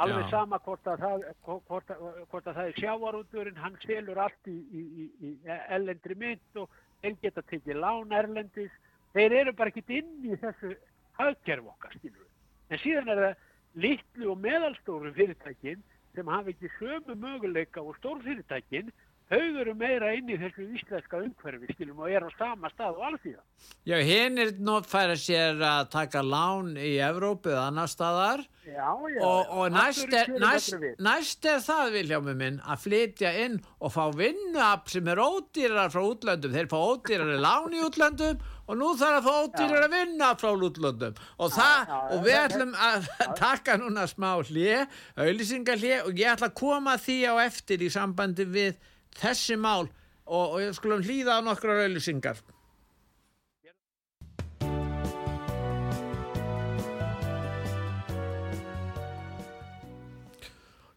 Alveg 0.01 0.23
Já. 0.25 0.29
sama 0.31 0.57
hvort 0.65 0.87
að 0.89 1.03
það, 1.03 1.25
hvort 1.45 1.91
að, 1.93 1.99
hvort 2.31 2.47
að 2.49 2.55
það 2.57 2.69
er 2.69 2.79
sjávarúturinn, 2.81 3.59
hann 3.61 3.75
selur 3.83 4.21
allt 4.23 4.49
í, 4.49 4.55
í, 4.73 4.81
í, 4.81 5.09
í 5.29 5.33
ellendri 5.75 6.17
mynd 6.17 6.61
og 6.63 6.79
þeir 7.03 7.15
geta 7.21 7.43
tekið 7.51 7.79
lán 7.83 8.15
erlendis. 8.15 8.71
Þeir 9.13 9.35
eru 9.43 9.53
bara 9.53 9.69
ekki 9.73 9.99
inn 9.99 10.29
í 10.31 10.37
þessu 10.41 10.73
hagkerf 11.19 11.67
okkar, 11.75 11.97
skilur 11.99 12.29
En 12.71 12.79
síðan 12.81 13.11
er 13.13 13.19
það 13.21 13.41
litlu 13.83 14.29
og 14.31 14.39
meðalstóru 14.41 15.11
fyrirtækin 15.13 15.83
sem 16.15 16.29
hafa 16.29 16.53
ekki 16.53 16.69
sömu 16.77 17.15
möguleika 17.19 17.81
og 17.81 17.97
stórfyrirtækin, 17.99 18.89
þau 19.31 19.61
eru 19.63 19.73
meira 19.77 20.13
inn 20.17 20.29
í 20.31 20.37
þessu 20.39 20.65
íslenska 20.77 21.21
umhverfi, 21.23 21.73
skilum, 21.73 22.01
og 22.03 22.11
er 22.11 22.25
á 22.25 22.29
sama 22.37 22.71
stað 22.73 22.99
og 22.99 23.19
það. 23.23 23.39
Já, 23.87 23.97
hinn 24.03 24.39
er 24.39 24.53
notfæra 24.63 25.15
sér 25.19 25.61
að 25.63 25.89
taka 25.93 26.23
lán 26.23 26.73
í 26.79 26.95
Evrópu 27.03 27.51
eða 27.51 27.67
annar 27.69 27.91
staðar. 27.91 28.43
Já, 28.63 28.95
já. 29.11 29.19
og, 29.27 29.49
og 29.51 29.73
næst, 29.75 30.13
er, 30.15 30.29
næst, 30.39 30.75
næst 31.03 31.47
er 31.51 31.59
það 31.65 31.89
Viljámi 31.97 32.35
minn 32.39 32.61
að 32.63 32.85
flytja 32.85 33.33
inn 33.43 33.57
og 33.83 33.91
fá 33.91 34.05
vinnuafl 34.15 34.93
sem 34.93 35.09
er 35.11 35.19
ódýrar 35.19 35.91
frá 35.91 36.03
útlöndum. 36.03 36.55
Þeir 36.55 36.69
fá 36.71 36.77
ódýrar 36.79 37.33
lán 37.43 37.75
í 37.75 37.83
útlöndum 37.83 38.39
og 38.63 38.79
nú 38.79 38.93
þarf 38.99 39.19
að 39.19 39.27
fá 39.27 39.33
ódýrar 39.43 39.87
að 39.89 39.97
vinna 39.97 40.31
frá 40.39 40.49
útlöndum. 40.53 41.19
Og, 41.35 41.51
það, 41.51 41.91
já, 41.91 41.99
og 42.15 42.23
við 42.23 42.39
ætlum 42.45 42.73
að 42.87 43.11
taka 43.43 43.77
núna 43.81 44.07
smá 44.07 44.31
hlje 44.47 44.85
auðlýsingarhlje 45.19 46.01
og 46.07 46.23
ég 46.23 46.31
ætla 46.31 46.51
að 46.53 46.57
koma 46.63 46.95
því 46.95 47.19
á 47.27 47.33
eftir 47.43 47.83
í 47.83 47.91
sambandi 47.91 48.47
við 48.47 48.79
þessi 49.19 49.59
mál 49.59 49.87
og, 50.25 50.55
og 50.55 50.59
ég 50.63 50.75
skulum 50.77 51.03
hlýða 51.05 51.39
á 51.39 51.45
nokkrar 51.45 51.85
auðlýsingar 51.85 52.41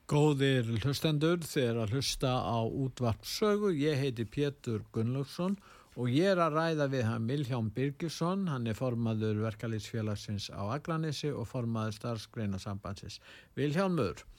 Góðir 0.06 0.68
hlustendur, 0.84 1.40
er 1.58 1.80
að 1.82 1.96
hlusta 1.96 2.30
á 2.38 2.62
útvarpsögu. 2.62 3.72
Ég 3.74 3.98
heiti 3.98 4.22
Pétur 4.22 4.84
Gunnlaugsson 4.94 5.56
og 5.98 6.12
ég 6.14 6.30
er 6.30 6.38
að 6.44 6.54
ræða 6.54 6.86
við 6.92 7.02
hann 7.08 7.26
Milján 7.26 7.72
Birgisson. 7.74 8.44
Hann 8.46 8.70
er 8.70 8.78
formaður 8.78 9.42
verkalýsfélagsins 9.48 10.46
á 10.54 10.62
Akranissi 10.76 11.32
og 11.34 11.48
formaður 11.50 11.98
starfsgreina 11.98 12.62
sambandsins. 12.62 13.18
Viljámur, 13.58 14.22
Já, 14.22 14.35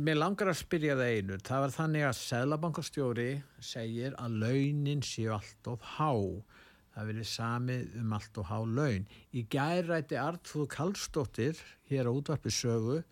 mér 0.00 0.16
langar 0.16 0.48
að 0.48 0.56
spyrja 0.62 0.94
það 0.96 1.10
einu. 1.18 1.36
Það 1.44 1.62
var 1.64 1.72
þannig 1.74 2.04
að 2.08 2.14
Sælabankastjóri 2.16 3.30
segir 3.60 4.14
að 4.16 4.38
launin 4.40 5.02
séu 5.04 5.34
allt 5.36 5.68
of 5.68 5.84
há. 5.98 6.12
Það 6.94 7.10
verið 7.10 7.28
samið 7.28 7.98
um 8.00 8.14
allt 8.16 8.40
of 8.40 8.48
há 8.48 8.58
laun. 8.64 9.04
Í 9.36 9.42
gærætti 9.52 10.16
Artfúð 10.16 10.68
Kallstóttir 10.72 11.60
hér 11.90 12.08
á 12.08 12.12
útvarpisögu 12.16 13.02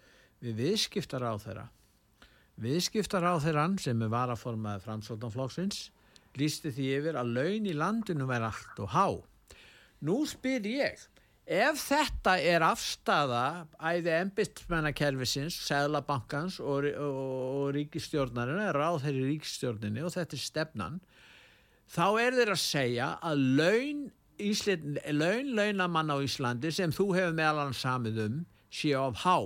við 0.40 0.56
viðskiptar 0.62 1.26
á 1.28 1.36
þeirra. 1.42 1.66
Viðskiptar 2.62 3.28
á 3.28 3.36
þeirran 3.42 3.76
sem 3.82 4.00
er 4.00 4.12
varaformaði 4.12 4.86
framsóttanflokksins 4.86 5.90
lísti 6.40 6.72
því 6.72 6.88
yfir 6.96 7.18
að 7.20 7.34
laun 7.36 7.68
í 7.68 7.76
landinu 7.76 8.28
væri 8.30 8.48
allt 8.48 8.80
og 8.80 8.92
há. 8.94 9.06
Nú 10.02 10.22
spyr 10.26 10.64
ég, 10.66 10.96
ef 11.46 11.80
þetta 11.82 12.36
er 12.38 12.64
afstafa 12.66 13.66
æði 13.82 14.14
embistmennakerfisins, 14.20 15.56
Sæðlabankans 15.66 16.60
og, 16.62 16.86
og, 16.92 17.18
og 17.62 17.66
ríkistjórnarinn, 17.76 18.62
ráð 18.76 19.02
þeirri 19.06 19.26
ríkistjórninni 19.32 20.04
og 20.06 20.14
þetta 20.14 20.38
er 20.38 20.44
stefnan, 20.44 21.00
þá 21.90 22.06
er 22.22 22.38
þeir 22.38 22.54
að 22.54 22.62
segja 22.62 23.10
að 23.20 23.44
laun, 23.58 24.06
laun 25.18 25.52
launamann 25.58 26.14
á 26.14 26.16
Íslandi 26.22 26.72
sem 26.74 26.94
þú 26.94 27.10
hefur 27.18 27.36
meðal 27.36 27.66
hann 27.66 27.76
samið 27.76 28.24
um 28.28 28.40
sé 28.72 28.94
of 28.96 29.20
há 29.26 29.38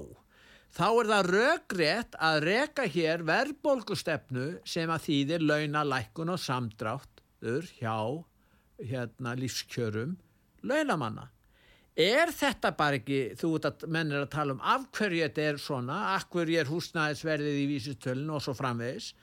þá 0.77 0.87
er 0.87 1.09
það 1.11 1.31
röggrétt 1.33 2.17
að 2.21 2.39
reka 2.45 2.85
hér 2.91 3.25
verðbólgustefnu 3.27 4.47
sem 4.69 4.91
að 4.93 5.07
þýðir 5.07 5.47
launalækkun 5.49 6.35
og 6.35 6.43
samdráttur 6.43 7.71
hjá 7.79 7.97
hérna 8.77 9.33
lífskjörum 9.39 10.19
launamanna. 10.67 11.31
Er 11.97 12.29
þetta 12.29 12.75
bara 12.77 12.99
ekki, 12.99 13.21
þú 13.41 13.55
veit 13.55 13.67
að 13.71 13.85
menn 13.89 14.11
er 14.13 14.27
að 14.27 14.33
tala 14.35 14.53
um 14.53 14.61
af 14.61 14.83
hverju 14.99 15.23
þetta 15.25 15.45
er 15.49 15.61
svona, 15.61 16.01
af 16.13 16.27
hverju 16.29 16.59
er 16.61 16.69
húsnæðisverðið 16.69 17.61
í 17.63 17.69
vísitölun 17.71 18.35
og 18.37 18.43
svo 18.45 18.53
framvegis. 18.59 19.15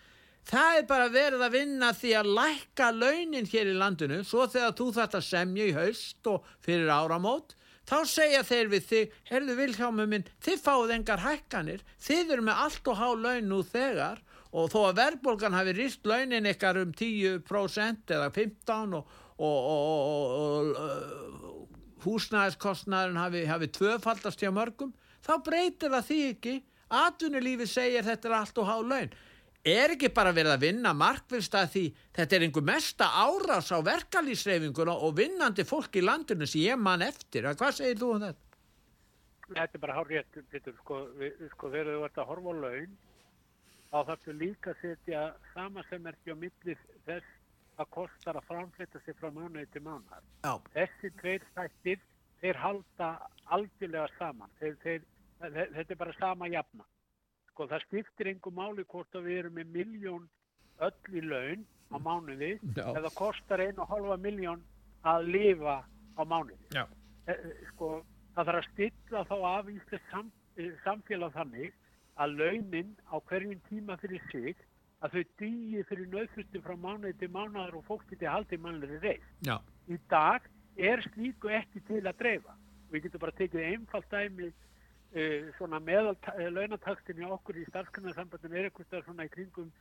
Það 0.50 0.78
er 0.80 0.88
bara 0.90 1.12
verið 1.14 1.44
að 1.46 1.54
vinna 1.54 1.92
því 1.96 2.14
að 2.20 2.32
lækka 2.40 2.88
launin 2.98 3.48
hér 3.48 3.70
í 3.70 3.76
landinu 3.78 4.24
svo 4.26 4.48
þegar 4.50 4.74
þú 4.80 4.88
að 5.06 5.20
semja 5.24 5.68
í 5.70 5.76
haust 5.78 6.28
og 6.34 6.50
fyrir 6.66 6.90
áramót 6.90 7.54
þá 7.88 7.98
segja 8.10 8.44
þeir 8.48 8.72
við 8.72 8.86
þig, 8.90 9.16
herðu 9.30 9.56
Vilhjámi 9.60 10.06
minn, 10.10 10.28
þið 10.44 10.62
fáið 10.66 10.94
engar 10.98 11.24
hækkanir, 11.24 11.84
þið 12.02 12.36
eru 12.36 12.46
með 12.48 12.62
allt 12.66 12.88
og 12.90 13.00
há 13.00 13.08
laun 13.14 13.50
nú 13.52 13.60
þegar 13.68 14.24
og 14.54 14.70
þó 14.74 14.80
að 14.88 15.00
verðbólgan 15.02 15.58
hafi 15.58 15.76
rýst 15.78 16.08
launin 16.08 16.50
ykkar 16.50 16.80
um 16.82 16.94
10% 16.96 18.14
eða 18.18 18.30
15% 18.34 18.98
og, 18.98 19.20
og, 19.38 19.60
og, 19.68 20.74
og 20.78 21.63
húsnæðiskostnæðurinn 22.06 23.22
hafi, 23.22 23.44
hafi 23.50 23.70
tvöfaldast 23.78 24.44
hjá 24.44 24.52
mörgum, 24.54 24.94
þá 25.24 25.34
breytir 25.46 25.94
það 25.94 26.10
því 26.10 26.20
ekki, 26.30 26.56
atvinnulífi 27.04 27.70
segir 27.70 28.08
þetta 28.08 28.30
er 28.30 28.36
allt 28.40 28.60
og 28.62 28.70
há 28.70 28.76
laun. 28.82 29.14
Er 29.64 29.94
ekki 29.94 30.10
bara 30.12 30.34
verið 30.36 30.58
að 30.58 30.64
vinna 30.66 30.92
markvist 30.92 31.54
að 31.56 31.70
því 31.76 31.84
þetta 32.18 32.36
er 32.36 32.46
einhver 32.48 32.66
mesta 32.68 33.08
árás 33.16 33.72
á 33.72 33.80
verkalýsreifinguna 33.80 34.98
og 35.08 35.16
vinnandi 35.22 35.64
fólk 35.64 35.96
í 35.96 36.04
landinu 36.04 36.48
sem 36.48 36.66
ég 36.66 36.80
man 36.80 37.06
eftir. 37.06 37.48
Hvað 37.48 37.78
segir 37.80 38.02
þú 38.02 38.10
um 38.18 38.26
þetta? 38.28 38.44
þetta 39.54 39.78
er 39.78 39.82
bara 39.84 39.96
hár 39.98 40.10
rétt, 40.10 40.38
Pétur, 40.52 40.76
sko, 40.82 41.00
sko, 41.54 41.70
þegar 41.72 41.92
þú 41.94 42.04
ert 42.08 42.20
að 42.20 42.30
horfa 42.32 42.54
á 42.54 42.56
laun, 42.64 42.98
þá 43.92 43.98
þarfstu 44.10 44.36
líka 44.40 44.74
að 44.74 44.82
setja 44.82 45.24
sama 45.54 45.84
sem 45.90 46.08
er 46.08 46.18
ekki 46.18 46.34
á 46.34 46.38
milli 46.44 46.78
þess 47.08 47.32
að 47.82 47.90
kostar 47.96 48.38
að 48.38 48.48
framfletta 48.50 49.02
sig 49.04 49.16
frá 49.18 49.30
mánuði 49.34 49.66
til 49.74 49.84
mánuðar. 49.86 50.24
Já. 50.46 50.54
Þessi 50.76 51.12
tveir 51.22 51.46
þættir, 51.56 52.02
þeir 52.42 52.60
halda 52.62 53.10
algjörlega 53.56 54.08
saman. 54.18 54.54
Þeir, 54.60 54.76
þeir, 54.84 55.06
þetta 55.42 55.86
er 55.88 56.02
bara 56.02 56.16
sama 56.20 56.50
jafna. 56.52 56.88
Sko 57.52 57.68
það 57.70 57.86
skiptir 57.88 58.32
einhver 58.32 58.56
máli 58.58 58.86
hvort 58.90 59.18
að 59.18 59.28
við 59.30 59.40
erum 59.44 59.58
með 59.60 59.74
miljón 59.78 60.30
öll 60.82 61.18
í 61.18 61.22
laun 61.22 61.66
á 61.94 61.98
mánuði 62.02 62.56
Já. 62.74 62.88
eða 62.98 63.14
kostar 63.14 63.62
einu 63.62 63.84
og 63.84 63.92
halva 63.92 64.18
miljón 64.18 64.64
að 65.06 65.30
lifa 65.36 65.78
á 66.18 66.22
mánuði. 66.26 66.66
Já. 66.74 66.88
Eh, 67.28 67.34
eh, 67.34 67.64
Sko 67.74 68.02
það 68.34 68.50
þarf 68.50 68.60
að 68.62 68.70
stilla 68.72 69.24
þá 69.30 69.36
af 69.52 69.70
íslensk 69.70 70.12
sam, 70.12 70.32
eh, 70.58 70.72
samfélag 70.84 71.34
þannig 71.38 71.74
að 72.18 72.38
launin 72.40 72.96
á 73.10 73.16
hverjum 73.30 73.62
tíma 73.70 73.98
fyrir 74.02 74.22
sig 74.32 74.58
að 75.04 75.16
þau 75.16 75.24
dýi 75.42 75.86
fyrir 75.90 76.12
nöðfustum 76.12 76.64
frá 76.64 76.76
mánuði 76.80 77.16
til 77.20 77.32
mánuðar 77.34 77.78
og 77.78 77.86
fólk 77.88 78.06
geti 78.10 78.30
haldið 78.30 78.62
mannlega 78.64 79.00
reið. 79.04 79.26
Já. 79.48 79.58
Í 79.92 79.98
dag 80.12 80.46
er 80.80 81.04
slíku 81.10 81.52
ekki 81.52 81.84
til 81.90 82.04
að 82.08 82.20
dreifa. 82.22 82.56
Við 82.94 83.08
getum 83.08 83.24
bara 83.24 83.36
tekið 83.40 83.68
einfalt 83.72 84.14
dæmi 84.14 84.50
uh, 84.50 85.50
svona 85.58 85.82
meðal 85.84 86.16
launataktin 86.56 87.20
í 87.20 87.28
okkur 87.36 87.60
í 87.60 87.68
starfskannarsambandin 87.72 88.56
er 88.56 88.70
eitthvað 88.70 89.04
svona 89.04 89.28
í 89.28 89.34
kringum 89.34 89.74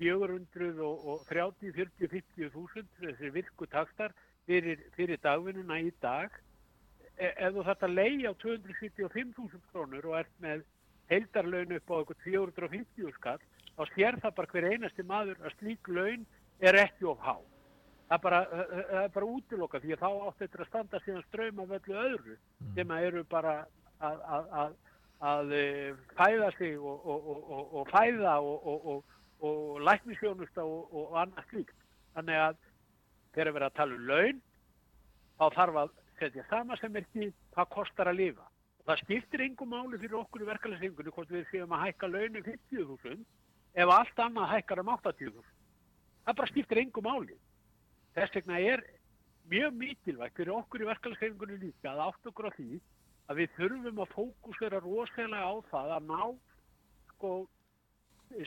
430, 0.00 1.72
40, 1.76 2.08
50 2.08 2.52
þúsund 2.54 2.92
þessi 3.02 3.32
virku 3.34 3.66
takstar 3.68 4.14
fyrir, 4.48 4.80
fyrir 4.96 5.20
dagvinnuna 5.20 5.76
í 5.84 5.90
dag 6.00 6.32
e 7.20 7.28
ef 7.36 7.52
þú 7.52 7.64
þarft 7.66 7.84
að 7.84 7.96
leiða 7.98 8.32
á 8.32 8.34
275.000 8.40 9.60
krónur 9.72 10.06
og 10.08 10.16
ert 10.22 10.36
með 10.40 10.64
heildarlaun 11.10 11.76
upp 11.76 11.92
á 11.92 11.94
eitthvað 11.98 12.24
450 12.24 13.12
skall 13.18 13.42
þá 13.80 13.94
sér 13.94 14.20
það 14.20 14.36
bara 14.36 14.52
hver 14.52 14.68
einasti 14.74 15.06
maður 15.08 15.40
að 15.40 15.56
slík 15.56 15.88
laun 15.88 16.26
er 16.60 16.76
ekki 16.82 17.08
of 17.08 17.22
há 17.24 17.38
það 18.10 18.16
er 18.16 18.22
bara, 18.24 18.40
það 18.50 19.02
er 19.04 19.12
bara 19.14 19.30
útiloka 19.36 19.80
því 19.80 19.94
að 19.94 20.02
þá 20.02 20.08
átt 20.10 20.42
þetta 20.42 20.60
að 20.60 20.68
standa 20.68 21.00
síðan 21.04 21.26
ströym 21.28 21.62
af 21.62 21.74
öllu 21.78 21.98
öðru 22.04 22.36
sem 22.74 22.90
að 22.90 23.06
eru 23.08 23.24
bara 23.30 23.54
að, 24.00 24.24
að, 24.36 24.50
að, 24.62 24.74
að 25.30 25.54
eh, 25.54 26.02
fæða 26.18 26.50
sig 26.58 26.76
og, 26.76 27.06
og, 27.06 27.30
og, 27.32 27.40
og, 27.56 27.74
og 27.80 27.92
fæða 27.94 28.34
og 29.40 29.80
læknisjónusta 29.86 30.64
og 30.66 31.14
annað 31.16 31.46
slíkt. 31.48 31.76
Þannig 32.16 32.40
að 32.44 32.58
þegar 33.32 33.52
við 33.52 33.60
erum 33.60 33.68
að 33.70 33.76
tala 33.78 33.96
um 33.96 34.08
laun 34.10 34.40
þá 35.38 35.44
þarf 35.56 35.78
að 35.84 35.92
setja 36.20 36.46
sama 36.50 36.76
sem 36.76 36.96
er 36.96 37.06
ekki 37.06 37.30
hvað 37.54 37.70
kostar 37.76 38.10
að 38.10 38.20
lifa. 38.24 38.48
Það 38.88 39.04
skiptir 39.04 39.44
engum 39.46 39.70
máli 39.70 40.00
fyrir 40.00 40.18
okkur 40.18 40.42
í 40.42 40.48
verkefælishengunni 40.50 41.14
hvort 41.14 41.30
við 41.30 41.46
séum 41.52 41.72
að 41.76 41.86
hækka 41.86 42.10
launum 42.10 42.42
50.000 42.42 43.22
ef 43.74 43.92
allt 43.94 44.22
annað 44.24 44.52
hækkar 44.54 44.82
um 44.82 44.92
80.000. 44.96 45.52
Það 46.24 46.38
bara 46.40 46.50
skiptir 46.52 46.82
engum 46.82 47.06
máli. 47.06 47.36
Þess 48.16 48.34
vegna 48.38 48.58
er 48.72 48.82
mjög 49.50 49.76
mikilvægt 49.78 50.36
fyrir 50.38 50.56
okkur 50.56 50.84
í 50.84 50.88
verkefælishengunni 50.90 51.58
líka 51.60 51.92
að 51.92 52.04
átt 52.08 52.30
okkur 52.30 52.50
á 52.50 52.56
því 52.56 52.80
að 53.30 53.40
við 53.40 53.56
þurfum 53.56 54.02
að 54.02 54.12
fókusera 54.14 54.82
rosalega 54.82 55.46
á 55.46 55.54
það 55.70 55.94
að 55.96 56.10
ná 56.10 56.22
sko 57.12 57.32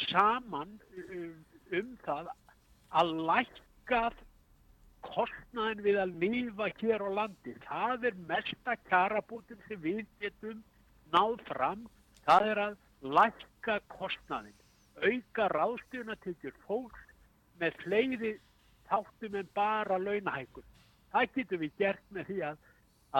saman 0.10 0.78
um, 1.16 1.34
um 1.80 1.90
það 2.06 2.30
að 3.00 3.14
lækka 3.30 4.04
kostnaðin 5.04 5.84
við 5.84 6.00
að 6.00 6.16
lifa 6.24 6.70
hér 6.80 7.04
á 7.04 7.10
landi. 7.20 7.56
Það 7.66 8.08
er 8.10 8.20
mesta 8.30 8.76
kjarabútin 8.88 9.64
sem 9.68 9.82
við 9.84 10.04
getum 10.24 10.64
náð 11.16 11.40
fram. 11.50 11.88
Það 12.24 12.50
er 12.54 12.62
að 12.68 12.78
lækka 13.04 13.80
kostnaðin, 13.92 14.56
auka 15.04 15.48
ráðstjónatilgjur 15.54 16.56
fólks 16.68 17.02
með 17.62 17.80
fleiri 17.84 18.34
þáttum 18.90 19.38
en 19.40 19.50
bara 19.56 20.00
launahækun. 20.02 20.66
Það 21.14 21.34
getum 21.38 21.62
við 21.62 21.76
gert 21.82 22.06
með 22.16 22.30
því 22.30 22.40
að, 22.50 22.62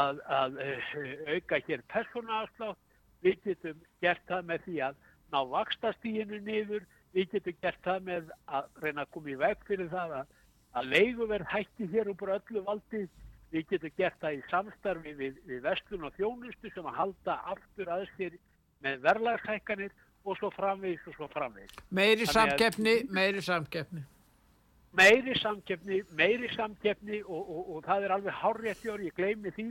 að, 0.02 0.22
að 0.38 0.60
uh, 0.66 0.94
auka 1.36 1.60
hér 1.68 1.84
persónaafslátt, 1.94 2.86
við 3.24 3.42
getum 3.48 3.84
gert 4.04 4.24
það 4.30 4.48
með 4.52 4.64
því 4.68 4.78
að 4.90 5.02
ná 5.34 5.40
vakstastíginu 5.50 6.40
niður, 6.46 6.88
við 7.14 7.36
getum 7.36 7.60
gert 7.62 7.84
það 7.86 8.08
með 8.10 8.32
að 8.60 8.72
reyna 8.84 9.06
að 9.06 9.12
koma 9.16 9.34
í 9.34 9.38
veg 9.44 9.68
fyrir 9.68 9.92
það 9.94 10.16
að, 10.22 10.32
að 10.74 10.90
leiguverð 10.96 11.52
hætti 11.54 11.90
hér 11.94 12.10
úr 12.14 12.34
öllu 12.38 12.64
valdi, 12.66 13.04
við 13.54 13.68
getum 13.70 13.94
gert 13.98 14.18
það 14.22 14.40
í 14.40 14.42
samstarfi 14.50 15.14
við, 15.20 15.38
við 15.46 15.62
vestlun 15.66 16.08
og 16.08 16.16
þjónustu 16.18 16.74
sem 16.74 16.90
að 16.90 16.98
halda 16.98 17.38
aftur 17.54 17.92
að 17.94 18.08
sér 18.18 18.40
með 18.84 19.04
verðlagshækkanir 19.06 19.94
og 20.24 20.38
svo 20.40 20.50
framvegis 20.56 21.08
og 21.08 21.16
svo 21.18 21.28
framvegis. 21.32 21.80
Meiri 21.90 22.26
samkeppni, 22.26 22.96
meiri 23.10 23.42
samkeppni. 23.42 24.04
Meiri 24.94 25.34
samkeppni, 25.40 26.02
meiri 26.12 26.50
samkeppni 26.56 27.24
og, 27.24 27.50
og, 27.50 27.76
og 27.76 27.84
það 27.88 28.06
er 28.06 28.16
alveg 28.18 28.38
hárréttjör, 28.44 29.02
ég 29.08 29.16
gleymi 29.18 29.52
því, 29.56 29.68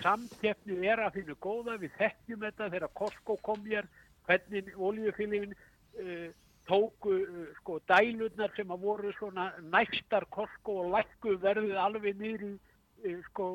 samkeppni 0.00 0.80
er 0.88 1.02
að 1.04 1.18
finna 1.18 1.36
góða, 1.44 1.76
við 1.82 1.92
þekkjum 2.00 2.42
þetta 2.46 2.70
þegar 2.72 2.94
Costco 3.00 3.36
kom 3.44 3.66
hér, 3.68 3.88
hvernig 4.26 4.72
oljufylgin 4.88 5.52
uh, 5.52 6.28
tóku 6.66 7.18
uh, 7.20 7.42
sko 7.60 7.78
dælurnar 7.88 8.54
sem 8.56 8.72
að 8.72 8.88
voru 8.88 9.12
svona 9.18 9.50
næstar 9.60 10.26
Costco 10.32 10.80
og 10.82 10.96
lækku 10.96 11.36
verðið 11.44 11.76
alveg 11.82 12.24
í 12.24 12.32
uh, 12.48 13.20
sko 13.28 13.50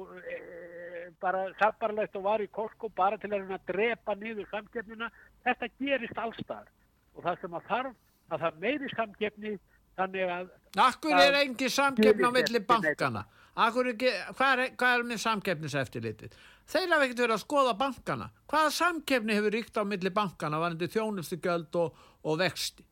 bara 1.19 1.47
sapparlegt 1.59 2.15
og 2.19 2.23
var 2.27 2.43
í 2.43 2.47
Costco 2.53 2.89
bara 2.95 3.17
til 3.21 3.33
að 3.35 3.57
drepa 3.67 4.15
niður 4.15 4.47
samkeppnina, 4.51 5.11
þetta 5.45 5.69
gerist 5.79 6.17
allstar 6.17 6.69
og 7.15 7.25
það 7.25 7.41
sem 7.41 7.59
að 7.59 7.67
þarf 7.67 7.99
að 8.31 8.45
það 8.45 8.63
meiri 8.63 8.89
samkeppni 8.95 9.53
þannig 9.99 10.33
að 10.37 10.49
Akkur 10.79 11.17
er 11.19 11.37
engi 11.41 11.67
samkeppni 11.69 12.27
á 12.27 12.31
milli 12.31 12.63
bankana 12.63 13.25
ekki, 13.51 14.11
hvað, 14.37 14.51
er, 14.53 14.75
hvað 14.79 14.93
er 14.95 15.07
með 15.09 15.23
samkeppniseftilitið 15.25 16.37
þeir 16.71 16.93
hafa 16.93 17.05
ekkert 17.05 17.23
verið 17.25 17.35
að 17.35 17.43
skoða 17.43 17.73
bankana. 17.79 18.29
Hvaða 18.49 18.71
samkeppni 18.75 19.35
hefur 19.35 19.55
ríkt 19.55 19.79
á 19.79 19.83
milli 19.87 20.11
bankana 20.13 20.61
varandi 20.61 20.87
þjónustu 20.91 21.39
göld 21.43 21.75
og, 21.79 21.97
og 22.23 22.39
vexti? 22.39 22.85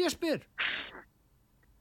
Ég 0.00 0.12
spyr. 0.12 0.46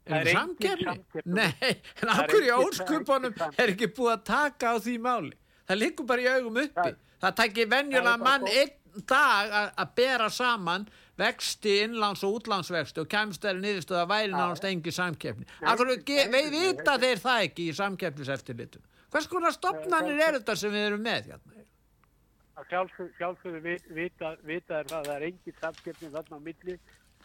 Er 0.09 0.25
það 0.25 0.31
samkeppni? 0.35 1.23
Nei, 1.37 1.75
en 2.01 2.11
akkur 2.15 2.47
í 2.47 2.51
óskupunum 2.55 3.37
er 3.55 3.71
ekki 3.75 3.91
búið 3.93 4.15
að 4.17 4.25
taka 4.31 4.73
á 4.73 4.75
því 4.81 4.97
máli 5.05 5.37
það 5.69 5.81
likur 5.83 6.09
bara 6.09 6.25
í 6.25 6.31
augum 6.33 6.59
uppi 6.63 6.89
það, 7.21 7.35
takir 7.43 7.69
venjulega 7.69 8.17
mann 8.21 8.49
einn 8.49 9.05
dag 9.07 9.53
að 9.77 9.93
bera 9.95 10.29
saman 10.33 10.87
vexti, 11.19 11.81
innlands 11.85 12.23
og 12.23 12.39
útlandsvexti 12.39 13.03
og 13.03 13.09
kemst 13.11 13.43
þeirri 13.43 13.63
niðurstuð 13.63 13.99
að 14.01 14.11
væri 14.13 14.31
náttúrulega 14.33 14.71
engi 14.73 14.93
samkeppni. 14.95 15.47
Akkur, 15.67 15.91
við 16.07 16.53
vita 16.53 16.95
þeir 17.01 17.23
það 17.23 17.47
ekki 17.47 17.67
í 17.69 17.75
samkeppniseftirlitum. 17.79 18.85
Hvers 19.09 19.27
konar 19.29 19.55
stopnarnir 19.55 20.21
er 20.21 20.37
þetta 20.37 20.55
sem 20.59 20.73
við 20.73 20.87
erum 20.91 21.03
með 21.05 21.31
hérna? 21.33 21.65
Sjálfsögðu 22.69 23.59
vita, 23.95 24.33
vita 24.43 24.79
er 24.79 24.89
það 24.89 24.97
að 24.97 25.05
það 25.05 25.13
er 25.15 25.27
engi 25.29 25.53
samkeppni 25.59 26.11
þarna 26.15 26.39
á 26.39 26.41
milli 26.47 26.75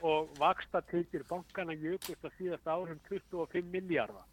og 0.05 0.31
vaksta 0.39 0.83
tilkir 0.91 1.25
bankana 1.29 1.75
jökust 1.75 2.25
að 2.25 2.39
síðast 2.39 2.71
árum 2.71 3.01
25 3.09 3.71
miljardar. 3.73 4.25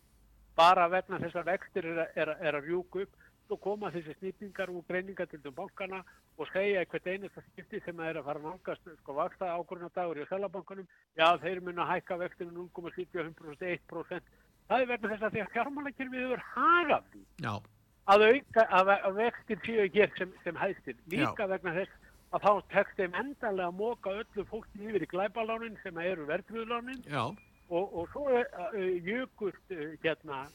Bara 0.57 0.87
vegna 0.91 1.19
þessar 1.21 1.47
vextir 1.47 1.87
er, 1.87 2.01
er, 2.15 2.33
er 2.39 2.57
að 2.59 2.69
rjúku 2.69 3.05
upp 3.05 3.27
og 3.51 3.61
koma 3.61 3.91
þessi 3.93 4.15
snýpingar 4.19 4.71
til 4.71 5.39
þessum 5.39 5.55
bankana 5.55 6.03
og 6.37 6.47
segja 6.51 6.81
eitthvað 6.81 7.09
einasta 7.13 7.43
skipti 7.49 7.81
sem 7.85 7.99
er 7.99 8.19
að 8.19 8.27
fara 8.29 8.43
nálgast 8.43 8.93
sko 9.01 9.15
vaksta 9.17 9.51
ákvörnadagur 9.57 10.21
í 10.21 10.27
Sælabankanum 10.29 10.87
já 11.19 11.27
þeir 11.43 11.61
mun 11.65 11.81
að 11.83 11.91
hækka 11.95 12.17
vextinu 12.23 12.69
0,75% 12.75 13.67
1% 13.89 14.31
það 14.69 14.81
er 14.81 14.89
verður 14.93 15.13
þess 15.13 15.27
að 15.27 15.35
því 15.35 15.43
að 15.43 15.53
fjármálækjum 15.55 16.13
við 16.13 16.25
verður 16.25 16.45
hagað 16.53 17.03
já. 17.43 17.53
að 18.13 18.25
auka 18.29 18.65
að, 18.79 18.93
að 18.95 19.19
vextin 19.19 19.63
séu 19.65 19.89
hér 19.97 20.15
sem, 20.17 20.33
sem 20.45 20.63
hæstir 20.63 20.97
líka 21.11 21.45
já. 21.45 21.51
vegna 21.53 21.75
þess 21.79 22.09
að 22.31 22.45
þá 22.45 22.51
tekst 22.71 22.99
þeim 22.99 23.17
endanlega 23.19 23.67
að 23.67 23.79
móka 23.81 24.17
öllu 24.21 24.45
fólki 24.47 24.85
yfir 24.87 25.03
í 25.03 25.11
glæbalánin 25.11 25.79
sem 25.83 25.97
eru 25.99 26.27
verðrúðlánin 26.29 27.03
og, 27.19 27.85
og 27.85 28.07
svo 28.13 28.27
uh, 28.31 28.77
jökust 29.03 29.75
uh, 29.75 29.91
hérna 30.03 30.45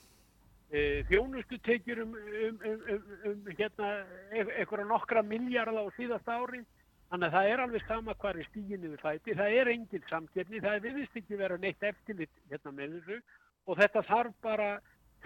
E, 0.67 1.05
þjónustutekjur 1.07 2.01
um, 2.03 2.15
um, 2.17 2.57
um, 2.67 3.05
um 3.31 3.51
hérna, 3.55 3.91
eitthvað 4.35 4.89
nokkra 4.89 5.23
miljardar 5.23 5.79
á 5.79 5.95
síðast 5.99 6.27
ári. 6.27 6.65
Þannig 7.07 7.29
að 7.29 7.37
það 7.37 7.51
er 7.53 7.63
alveg 7.63 7.85
sama 7.87 8.15
hvað 8.19 8.41
er 8.41 8.49
stíginni 8.49 8.91
við 8.91 9.03
fæti, 9.05 9.37
það 9.39 9.59
er 9.61 9.69
engin 9.71 10.09
samkjörni 10.11 10.63
það 10.65 10.81
viðist 10.89 11.21
ekki 11.21 11.39
vera 11.39 11.59
neitt 11.63 11.87
eftirlit 11.87 12.33
hérna 12.51 12.73
með 12.75 12.97
þessu. 12.97 13.21
Og 13.67 13.79
þetta 13.79 14.03
þarf 14.09 14.35
bara 14.43 14.69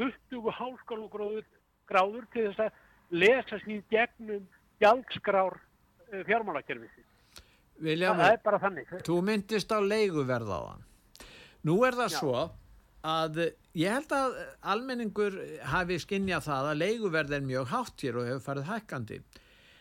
20 0.00 0.52
hálskálugráður 0.58 1.48
gráður 1.88 2.28
til 2.34 2.46
þess 2.50 2.66
að 2.66 3.16
lesa 3.22 3.62
sér 3.64 3.80
gegnum 3.90 4.44
gjaldskrár 4.82 5.56
er 8.34 8.44
bara 8.44 8.60
þannig. 8.60 8.94
Þú 9.08 9.16
myndist 9.24 9.72
á 9.72 9.80
leiguverðaðan 9.80 10.84
Nú 11.64 11.76
er 11.84 11.96
það 11.96 12.08
Já. 12.08 12.16
svo 12.16 12.36
að 13.06 13.38
ég 13.78 13.94
held 13.94 14.12
að 14.12 14.34
almenningur 14.72 15.36
hafi 15.72 16.00
skinnjað 16.02 16.48
það 16.48 16.72
að 16.72 16.82
leiguverð 16.82 17.36
er 17.38 17.46
mjög 17.46 17.70
hátt 17.74 18.04
hér 18.04 18.18
og 18.20 18.28
hefur 18.28 18.44
farið 18.48 18.72
hækkandi. 18.74 19.20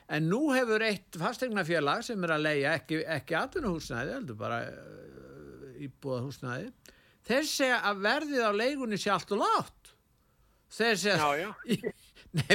En 0.10 0.30
nú 0.30 0.42
hefur 0.56 0.84
eitt 0.86 1.18
fastegnafélag 1.22 2.06
sem 2.08 2.24
er 2.26 2.34
að 2.34 2.46
leia 2.48 2.78
ekki, 2.80 3.04
ekki 3.18 3.36
atvinnuhúsnæði, 3.38 4.16
heldur 4.18 4.40
bara 4.40 4.64
uh, 4.72 5.84
íbúðahúsnæði 5.86 6.72
þeir 7.30 7.48
segja 7.50 7.80
að 7.90 8.04
verðið 8.06 8.46
á 8.46 8.52
leigunni 8.56 9.00
sé 9.00 9.12
allt 9.14 9.34
og 9.36 9.44
látt 9.44 9.92
þeir 10.74 11.00
segja 11.02 11.18
já, 11.18 11.46
já. 11.46 11.94
nei, 12.38 12.54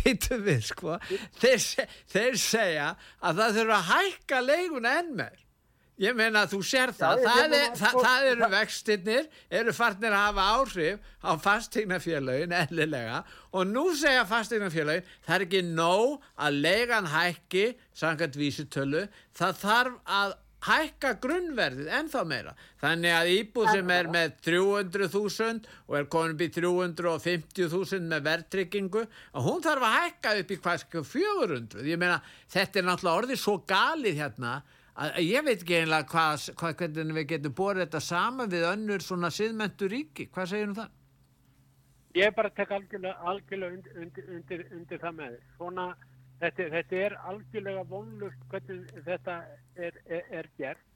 pittu 0.00 0.38
við 0.42 0.64
sko. 0.66 0.96
Þeir, 1.38 1.88
þeir 2.10 2.40
segja 2.42 2.88
að 3.22 3.42
það 3.42 3.58
þurfa 3.58 3.78
að 3.78 3.90
hækka 3.90 4.40
leiguna 4.46 4.94
enn 5.00 5.12
með 5.20 5.44
Ég 6.00 6.16
meina 6.16 6.46
að 6.46 6.54
þú 6.54 6.60
sér 6.64 6.92
það, 6.96 7.20
Já, 7.20 7.28
það, 7.28 7.54
er, 7.58 7.72
það, 7.76 7.96
það 8.06 8.26
eru 8.30 8.50
vextinnir, 8.54 9.26
eru 9.60 9.74
farnir 9.76 10.14
að 10.16 10.26
hafa 10.26 10.46
áhrif 10.56 11.08
á 11.20 11.30
fastegnafélagin 11.44 12.54
ellilega 12.56 13.18
og 13.52 13.66
nú 13.68 13.82
segja 14.00 14.22
fastegnafélagin 14.28 15.10
það 15.26 15.34
er 15.36 15.44
ekki 15.48 15.60
nóg 15.66 16.22
að 16.40 16.62
legan 16.64 17.10
hækki, 17.12 17.66
sangat 17.92 18.38
vísutölu, 18.40 19.04
það 19.36 19.60
þarf 19.60 20.00
að 20.20 20.38
hækka 20.60 21.14
grunnverðið 21.20 21.92
ennþá 21.96 22.24
meira. 22.28 22.50
Þannig 22.82 23.14
að 23.16 23.30
íbúð 23.34 23.70
sem 23.72 23.92
er 23.94 24.08
með 24.12 24.34
300.000 24.44 25.70
og 25.86 25.94
er 25.96 26.08
komin 26.12 26.34
upp 26.34 26.42
í 26.44 26.50
350.000 26.56 28.10
með 28.10 28.26
verðtryggingu, 28.26 29.06
að 29.36 29.46
hún 29.48 29.64
þarf 29.64 29.86
að 29.88 29.96
hækka 29.96 30.34
upp 30.42 30.52
í 30.52 30.60
hvað 30.64 30.82
skilur 30.84 31.08
400. 31.14 31.86
Ég 31.88 32.00
meina 32.00 32.20
þetta 32.52 32.80
er 32.80 32.88
náttúrulega 32.90 33.22
orðið 33.22 33.42
svo 33.44 33.56
galið 33.68 34.20
hérna 34.20 34.58
að 34.58 34.76
ég 35.22 35.44
veit 35.46 35.60
ekki 35.62 35.80
einlega 35.80 36.08
hvað, 36.10 36.46
hvað 36.60 36.76
hvernig 36.82 37.16
við 37.16 37.26
getum 37.34 37.56
borðið 37.56 37.86
þetta 37.86 38.00
saman 38.04 38.50
við 38.52 38.66
önnur 38.68 39.04
svona 39.04 39.30
siðmentu 39.32 39.88
ríki, 39.88 40.28
hvað 40.34 40.52
segir 40.52 40.70
um 40.70 40.78
það? 40.78 40.96
Ég 42.18 42.34
bara 42.34 42.50
tek 42.50 42.70
algjörlega, 42.74 43.16
algjörlega 43.32 43.76
undir, 43.76 43.98
undir, 44.02 44.30
undir, 44.34 44.64
undir 44.74 45.02
það 45.02 45.18
með 45.20 45.36
svona, 45.56 45.84
þetta, 46.42 46.70
þetta 46.76 47.02
er 47.06 47.18
algjörlega 47.32 47.84
vonlust 47.90 48.46
hvernig 48.50 49.04
þetta 49.06 49.36
er, 49.76 50.00
er, 50.10 50.24
er 50.40 50.50
gert. 50.58 50.86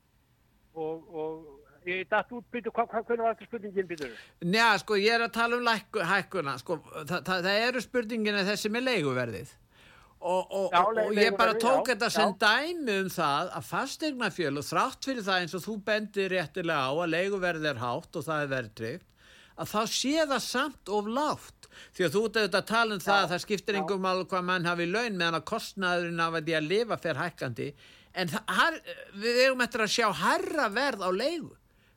Og, 0.75 1.05
og 1.15 1.87
ég 1.87 2.09
dætt 2.11 2.33
út 2.35 2.47
byrju, 2.51 2.73
hvað, 2.75 2.89
hvað, 2.91 3.05
hvernig 3.07 3.29
var 3.29 3.37
þetta 3.37 3.47
spurningin 3.47 3.91
byrju? 3.93 4.09
Njá, 4.51 4.69
sko, 4.83 4.99
ég 4.99 5.15
er 5.15 5.29
að 5.29 5.37
tala 5.37 5.61
um 5.61 6.09
hækkuna, 6.11 6.57
sko, 6.59 6.81
það, 6.97 7.21
það, 7.29 7.45
það 7.47 7.67
eru 7.69 7.85
spurningina 7.85 8.49
þessi 8.49 8.73
með 8.75 8.89
leiguverðið 8.89 9.55
Og, 10.25 10.53
og, 10.57 10.71
já, 10.73 10.81
og 11.05 11.19
ég 11.21 11.35
bara 11.37 11.53
tók 11.61 11.85
já, 11.85 11.93
þetta 11.93 12.09
sem 12.15 12.31
já. 12.31 12.37
dæmi 12.41 12.95
um 13.03 13.09
það 13.13 13.51
að 13.59 13.67
fastegnafjölu 13.69 14.63
þrátt 14.65 15.09
fyrir 15.11 15.27
það 15.27 15.43
eins 15.43 15.57
og 15.59 15.65
þú 15.67 15.75
bendir 15.85 16.33
réttilega 16.33 16.87
á 16.89 16.93
að 16.97 17.11
leiguverði 17.13 17.69
er 17.69 17.83
hátt 17.83 18.17
og 18.17 18.25
það 18.25 18.45
er 18.47 18.55
verðtrygt 18.55 19.11
að 19.55 19.71
þá 19.71 19.81
sé 19.95 20.15
það 20.25 20.41
samt 20.43 20.93
of 20.97 21.11
látt 21.11 21.69
því 21.95 22.07
að 22.07 22.15
þú 22.15 22.23
ert 22.29 22.39
auðvitað 22.39 22.61
að 22.61 22.71
tala 22.71 22.97
um 22.97 23.03
það 23.05 23.21
að 23.21 23.35
það 23.35 23.43
skiptir 23.45 23.79
einhverjum 23.79 24.09
alveg 24.11 24.31
hvað 24.33 24.47
mann 24.49 24.69
hafi 24.69 24.87
laun 24.89 25.19
meðan 25.19 25.39
að 25.39 25.47
kostnaðurinn 25.51 26.25
af 26.25 26.39
að 26.39 26.49
því 26.49 26.57
að 26.59 26.71
lifa 26.71 26.99
fer 27.03 27.21
hækkandi. 27.21 27.69
En 28.15 28.31
það, 28.31 28.81
við 29.19 29.39
hefum 29.43 29.65
eftir 29.65 29.85
að 29.85 29.95
sjá 29.95 30.09
herra 30.23 30.69
verð 30.75 31.07
á 31.07 31.11
leigu 31.15 31.53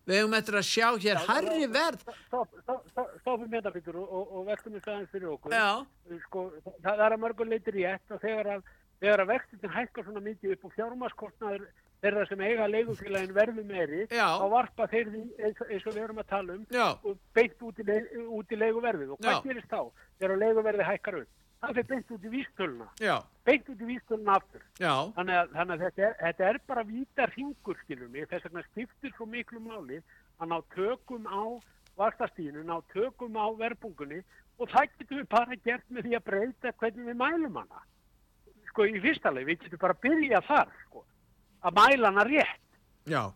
við 0.08 0.20
hefum 0.22 0.36
eftir 0.38 0.58
að 0.60 0.68
sjá 0.68 0.88
hér 1.03 1.22
harri 1.28 1.68
verð. 1.72 2.05
Stofum 3.22 3.47
hérna 3.51 3.74
fyrir 3.76 3.99
og, 4.01 4.22
og 4.24 4.45
veltum 4.47 4.78
við 4.78 4.86
staðins 4.86 5.12
fyrir 5.14 5.34
okkur. 5.36 5.58
Sko, 6.28 6.45
það, 6.86 6.93
er 6.93 7.16
að 7.18 7.24
mörgum 7.24 7.51
leitir 7.51 7.78
rétt 7.78 8.16
og 8.16 8.24
þegar 8.24 8.53
að, 8.58 8.72
að 9.14 9.26
vextin 9.34 9.76
hækkar 9.76 10.08
svona 10.08 10.24
mikið 10.30 10.55
upp 10.55 10.70
og 10.70 10.78
fjármaskostnaður 10.78 11.68
þeirra 12.03 12.28
sem 12.30 12.41
eiga 12.45 12.68
leigufélagin 12.70 13.34
verður 13.34 13.66
meiri 13.66 14.03
þá 14.12 14.45
varpa 14.51 14.86
þeir 14.91 15.08
því 15.16 15.24
eins, 15.47 15.62
eins 15.66 15.88
og 15.88 15.95
við 15.95 16.03
erum 16.03 16.22
að 16.22 16.28
tala 16.30 16.53
um 16.53 16.68
Já. 16.70 16.86
og 16.93 17.18
beint 17.34 17.64
út 17.66 17.82
í, 17.82 17.86
leig, 17.88 18.12
í 18.14 18.60
leiguverðið. 18.62 19.16
Og 19.16 19.22
hvað 19.24 19.47
gerist 19.47 19.72
þá? 19.72 19.82
Þegar 20.22 20.41
leiguverðið 20.43 20.89
hækkar 20.91 21.20
upp 21.24 21.46
það 21.62 21.74
fyrir 21.74 21.88
beint 21.91 22.14
út 22.14 22.26
í 22.28 22.32
vístöluna. 22.34 22.88
Beint 23.47 23.70
út 23.72 23.82
í 23.82 23.89
vístöluna 23.89 24.38
aftur. 24.38 24.64
Þannig 25.18 25.39
að, 25.41 25.53
þannig 25.55 25.74
að 25.76 25.84
þetta, 25.86 26.03
er, 26.08 26.16
þetta 26.22 26.47
er 26.49 26.60
bara 26.72 26.86
víta 26.88 27.28
ringur 27.34 27.80
skilur 27.84 28.12
mig, 28.14 28.28
þess 28.32 28.47
vegna 28.47 28.64
skiptir 28.68 29.16
svo 29.16 29.28
miklu 29.32 29.62
máli 29.64 30.01
að 30.38 30.51
ná 30.51 30.58
tökum 30.76 31.26
á 31.26 31.41
vakstastíðinu, 31.97 32.66
ná 32.68 32.78
tökum 32.93 33.39
á 33.41 33.47
verbungunni 33.58 34.22
og 34.58 34.70
það 34.74 34.93
getum 34.97 35.22
við 35.22 35.28
bara 35.34 35.60
gert 35.66 35.89
með 35.89 36.08
því 36.08 36.18
að 36.18 36.28
breyta 36.30 36.74
hvernig 36.82 37.10
við 37.10 37.20
mælum 37.24 37.60
hana. 37.62 37.84
Sko 38.70 38.86
í 38.86 39.01
fyrsta 39.01 39.34
leið, 39.34 39.49
við 39.49 39.66
getum 39.66 39.82
bara 39.82 39.97
að 39.97 40.05
byrja 40.05 40.43
þar 40.45 40.72
sko, 40.86 41.03
að 41.66 41.78
mæla 41.82 42.12
hana 42.12 42.26
rétt. 42.30 42.64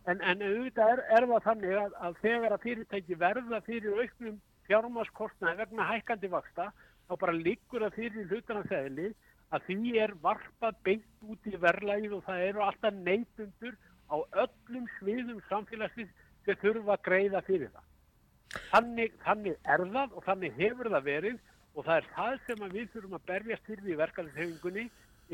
En, 0.06 0.20
en 0.20 0.42
auðvitað 0.44 0.94
er, 0.94 1.02
er 1.16 1.28
það 1.32 1.46
þannig 1.48 1.76
að, 1.80 1.94
að 2.06 2.18
þegar 2.22 2.56
að 2.56 2.64
fyrirtæki 2.66 3.18
verða 3.22 3.62
fyrir 3.66 4.02
auknum 4.02 4.40
fjármaskostnaði 4.68 5.62
vegna 5.64 5.88
hækkandi 5.90 6.32
vaksta 6.32 6.68
þá 7.12 7.18
bara 7.20 7.36
liggur 7.36 7.84
það 7.84 7.97
fyrir 7.99 8.28
hlutana 8.32 8.64
þeðli 8.72 9.07
að 9.51 9.64
því 9.68 9.93
er 9.99 10.14
varpað 10.24 10.78
beint 10.88 11.26
út 11.28 11.47
í 11.49 11.57
verðlægið 11.59 12.14
og 12.16 12.22
það 12.28 12.43
eru 12.47 12.64
alltaf 12.64 12.99
neytundur 13.07 13.76
á 14.07 14.16
öllum 14.43 14.86
sviðum 14.97 15.41
samfélagsins 15.49 16.14
sem 16.45 16.59
þurfa 16.62 16.95
að 16.95 17.03
greiða 17.07 17.41
fyrir 17.47 17.72
það. 17.74 17.88
Þannig, 18.72 19.14
þannig 19.26 19.70
er 19.74 19.84
það 19.91 20.16
og 20.16 20.26
þannig 20.28 20.57
hefur 20.59 20.91
það 20.95 21.07
verið 21.09 21.38
og 21.76 21.86
það 21.88 21.97
er 21.97 22.09
það 22.16 22.38
sem 22.47 22.66
við 22.72 22.89
þurfum 22.95 23.18
að 23.18 23.28
berjast 23.32 23.68
fyrir 23.68 23.91
í 23.91 23.99
verkefnishefingunni 23.99 24.88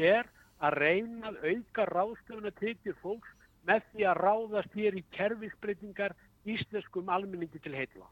er 0.09 0.29
að 0.57 0.79
reyna 0.81 1.31
að 1.31 1.39
auka 1.51 1.85
ráðstöfuna 1.91 2.53
tekjur 2.57 2.97
fólks 3.03 3.33
með 3.69 3.85
því 3.91 4.09
að 4.09 4.21
ráðast 4.25 4.77
hér 4.77 4.97
í 4.97 5.05
kerfisbreytingar 5.13 6.17
íslenskum 6.53 7.09
almenningi 7.11 7.59
til 7.63 7.75
heitla. 7.77 8.07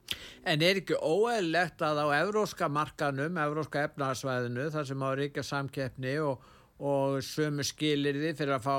En 0.47 0.63
er 0.65 0.81
ekki 0.81 0.97
óeðlegt 0.99 1.81
að 1.85 2.01
á 2.03 2.07
evróska 2.19 2.69
markanum, 2.71 3.39
evróska 3.41 3.85
efnarsvæðinu, 3.87 4.67
þar 4.73 4.89
sem 4.89 5.05
á 5.05 5.09
ríkja 5.19 5.45
samkeppni 5.45 6.17
og, 6.23 6.43
og 6.79 7.21
sömu 7.25 7.65
skilirði 7.65 8.35
fyrir 8.37 8.57
að 8.57 8.67
fá 8.67 8.75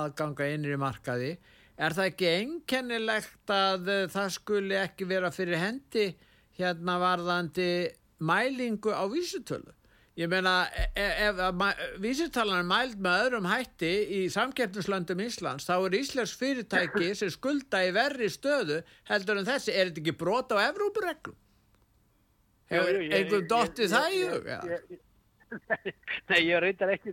aðganga 0.00 0.48
innri 0.54 0.80
markaði, 0.80 1.34
er 1.76 1.96
það 1.96 2.10
ekki 2.10 2.32
einkennilegt 2.40 3.52
að 3.52 3.90
uh, 3.92 4.02
það 4.12 4.34
skuli 4.38 4.78
ekki 4.80 5.08
vera 5.08 5.32
fyrir 5.34 5.60
hendi 5.60 6.10
hérna 6.56 6.96
varðandi 7.02 7.70
mælingu 8.24 8.94
á 8.96 9.04
vísutölu? 9.12 9.75
Ég 10.16 10.30
meina, 10.32 10.64
ef, 10.96 11.40
ef 11.44 11.80
vísitalan 12.00 12.62
er 12.62 12.68
mæld 12.68 13.00
með 13.04 13.22
öðrum 13.26 13.48
hætti 13.50 13.90
í 14.16 14.20
samkeppnislöndum 14.32 15.20
Íslands, 15.26 15.66
þá 15.68 15.74
er 15.76 15.96
Íslands 15.98 16.32
fyrirtæki 16.40 17.10
sem 17.20 17.32
skulda 17.34 17.82
í 17.84 17.90
verri 17.92 18.30
stöðu 18.32 18.78
heldur 19.10 19.42
en 19.42 19.48
þessi. 19.48 19.74
Er 19.74 19.90
þetta 19.90 20.00
ekki 20.00 20.14
brot 20.16 20.54
á 20.56 20.64
Evrópureglum? 20.70 21.36
Hefur 22.72 23.00
einhvern 23.04 23.50
dottið 23.50 23.92
það 23.92 24.16
í 24.16 24.24
hug? 24.30 24.48
Nei, 26.32 26.40
ég 26.48 26.64
reyndar 26.64 26.94
ekki, 26.96 27.12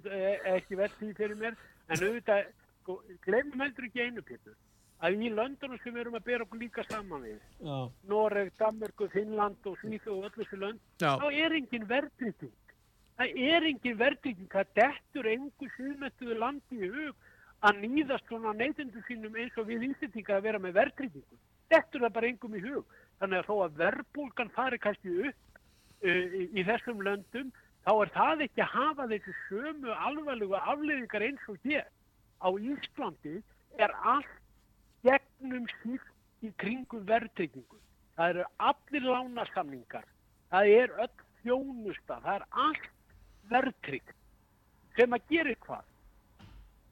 ekki 0.56 0.80
verð 0.80 0.96
því 1.02 1.12
fyrir 1.20 1.38
mér, 1.44 1.60
en 1.92 2.00
auðvitað, 2.00 2.48
sko, 2.80 2.98
glemum 3.28 3.68
heldur 3.68 3.90
ekki 3.90 4.08
einu 4.08 4.24
pittur, 4.26 4.56
að 5.04 5.20
í 5.28 5.36
löndunum 5.36 5.84
sem 5.84 5.94
við 5.94 6.06
erum 6.06 6.18
að 6.18 6.26
bera 6.32 6.48
okkur 6.48 6.64
líka 6.64 6.88
saman 6.88 7.28
við, 7.28 7.38
Já. 7.60 7.78
Noreg, 8.10 8.50
Danmarku, 8.58 9.12
Finnland 9.14 9.70
og 9.70 9.78
Svíþ 9.84 10.10
og 10.16 10.28
öll 10.30 10.36
þessu 10.40 10.64
lönd, 10.64 10.82
Já. 11.04 11.12
þá 11.22 11.28
er 11.30 11.60
engin 11.60 11.90
verðtrygging. 11.92 12.58
Það 13.18 13.38
er 13.46 13.66
engin 13.70 13.98
verðtrygging, 14.00 14.50
það 14.50 14.70
dettur 14.80 15.28
engu 15.30 15.70
suðmættuðu 15.76 16.38
landi 16.42 16.80
í 16.82 16.90
hug 16.90 17.30
að 17.64 17.82
nýðast 17.84 18.28
svona 18.28 18.54
neytundu 18.58 19.02
sínum 19.08 19.36
eins 19.40 19.58
og 19.62 19.68
við 19.70 19.86
íslendinga 19.92 20.38
að 20.38 20.46
vera 20.48 20.62
með 20.62 20.78
verðtryggingu. 20.80 21.38
Dettur 21.72 22.04
það 22.04 22.16
bara 22.16 22.30
engum 22.32 22.56
í 22.58 22.62
hug. 22.64 22.96
Þannig 23.22 23.40
að 23.40 23.50
þó 23.50 23.54
að 23.66 23.78
verðbólgan 23.84 24.54
fari 24.56 24.80
kannski 24.82 25.14
upp 25.30 25.60
uh, 26.04 26.34
í, 26.42 26.64
þessum 26.66 27.04
löndum, 27.06 27.52
þá 27.86 27.92
er 27.94 28.14
það 28.18 28.44
ekki 28.48 28.64
að 28.66 28.74
hafa 28.74 29.08
þessu 29.14 29.36
sömu 29.46 29.94
alvarlegu 30.10 30.58
afleiðingar 30.60 31.28
eins 31.30 31.46
og 31.54 31.62
hér. 31.68 31.86
Á 32.44 32.50
Íslandi 32.50 33.38
er 33.80 33.94
allt 34.02 34.34
gegnum 35.06 35.70
síft 35.84 36.44
í 36.44 36.52
kringum 36.60 37.06
verðtryggingu. 37.08 37.80
Það 38.18 38.34
eru 38.34 38.50
allir 38.72 39.08
lánasamningar. 39.08 40.10
Það 40.52 40.74
er 40.82 40.98
öll 41.06 41.14
þjónusta. 41.44 42.20
Það 42.26 42.36
er 42.36 42.46
allt 42.66 42.92
verðtryggt 43.52 44.16
sem 44.98 45.16
að 45.16 45.30
gera 45.32 45.56
hvað. 45.66 45.86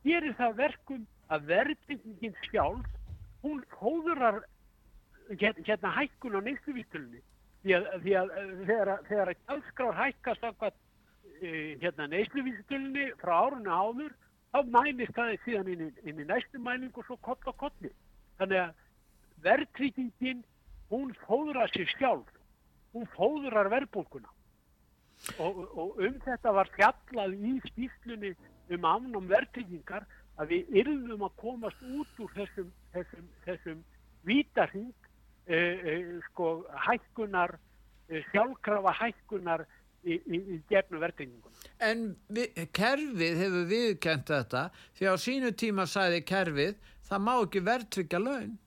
Gerir 0.06 0.38
það 0.40 0.56
verkum 0.58 1.04
að 1.32 1.50
verðtryggingin 1.52 2.38
sjálf, 2.50 2.88
hún 3.44 3.62
hóðurar 3.78 4.42
hérna 5.38 5.92
hækkun 5.96 6.38
á 6.38 6.42
neysluvítilunni. 6.48 7.22
Því 7.62 7.76
að, 7.78 7.88
því 8.02 8.16
að 8.18 8.32
þegar, 8.66 8.92
þegar 9.08 9.32
að 9.32 9.42
gjaldskrár 9.46 10.00
hækkast 10.00 10.48
af 10.50 10.66
hérna 11.42 12.08
neysluvítilunni 12.10 13.08
frá 13.22 13.34
árunni 13.46 13.70
áður, 13.70 14.16
þá 14.52 14.60
mælist 14.74 15.16
það 15.16 15.36
síðan 15.46 15.72
inn 15.74 15.88
inn 16.04 16.22
í 16.22 16.28
næstu 16.28 16.60
mæling 16.60 16.92
og 16.98 17.06
svo 17.08 17.18
koll 17.26 17.40
á 17.48 17.54
kolli. 17.54 17.94
Þannig 18.42 18.64
að 18.66 18.74
verðtryggingin, 19.46 20.44
hún 20.92 21.14
fóðrar 21.26 21.72
sér 21.74 21.90
sjálf. 21.96 22.30
Hún 22.94 23.08
fóðrar 23.16 23.70
verðbólkuna. 23.72 24.30
Og, 25.38 25.60
og 25.78 26.00
um 26.02 26.16
þetta 26.26 26.54
var 26.56 26.70
fjallað 26.76 27.36
í 27.38 27.54
skýrslunni 27.68 28.34
um 28.74 28.88
afnám 28.88 29.28
verðtryggingar 29.30 30.08
að 30.42 30.54
við 30.56 30.80
yrðum 30.82 31.26
að 31.28 31.36
komast 31.42 31.84
út 31.86 32.22
úr 32.24 32.32
þessum, 32.38 32.72
þessum, 32.96 33.28
þessum 33.46 33.84
vítarhing 34.28 34.94
eh, 35.46 35.78
eh, 35.94 36.10
sko 36.30 36.64
hækkunar, 36.88 37.58
eh, 38.10 38.24
sjálfkrafa 38.32 38.96
hækkunar 38.98 39.66
í, 40.04 40.18
í, 40.18 40.40
í 40.56 40.58
gefnu 40.72 41.02
verðtrygginguna. 41.04 41.70
En 41.86 42.04
við, 42.34 42.64
kerfið 42.74 43.44
hefur 43.44 43.70
viðkent 43.70 44.34
þetta 44.34 44.66
því 44.98 45.14
á 45.14 45.16
sínu 45.22 45.54
tíma 45.58 45.88
sæði 45.90 46.24
kerfið 46.26 46.76
það 47.10 47.26
má 47.28 47.34
ekki 47.38 47.64
verðtryggja 47.68 48.22
laun. 48.24 48.58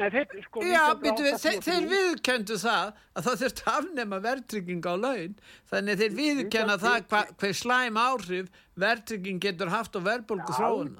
Nei, 0.00 0.08
þeir, 0.10 0.30
sko, 0.46 0.62
Já, 0.64 0.82
1983 0.94 1.02
býtu 1.02 1.24
við, 1.26 1.34
þeir, 1.42 1.58
þeir 1.66 1.84
viðkendu 1.90 2.56
það 2.62 2.86
að 3.12 3.26
það 3.26 3.40
þurfti 3.42 3.64
að 3.66 3.74
afnema 3.78 4.18
verðtrygging 4.24 4.86
á 4.88 4.94
laun. 4.96 5.34
Þannig 5.72 6.00
þeir 6.00 6.14
viðkenna 6.16 6.76
það 6.80 6.96
hva, 7.12 7.20
hver 7.42 7.52
slæm 7.60 7.98
áhrif 8.00 8.48
verðtrygging 8.82 9.42
getur 9.44 9.68
haft 9.74 9.96
á 9.96 10.00
verðbólgu 10.00 10.56
þróun 10.56 10.94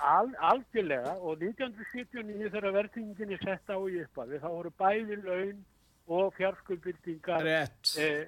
al, 0.00 0.30
algjörlega 0.50 1.12
og 1.20 1.44
1979 1.44 2.48
þegar 2.54 2.76
verðtingin 2.78 3.34
er 3.36 3.42
sett 3.44 3.68
á 3.68 3.76
í 3.76 4.00
uppafi 4.06 4.40
þá 4.40 4.48
voru 4.48 4.72
bæði 4.80 5.18
laun 5.20 5.58
og 6.10 6.32
fjárskuldbyrtingar 6.38 7.44
rétt. 7.44 7.92
eh, 8.00 8.24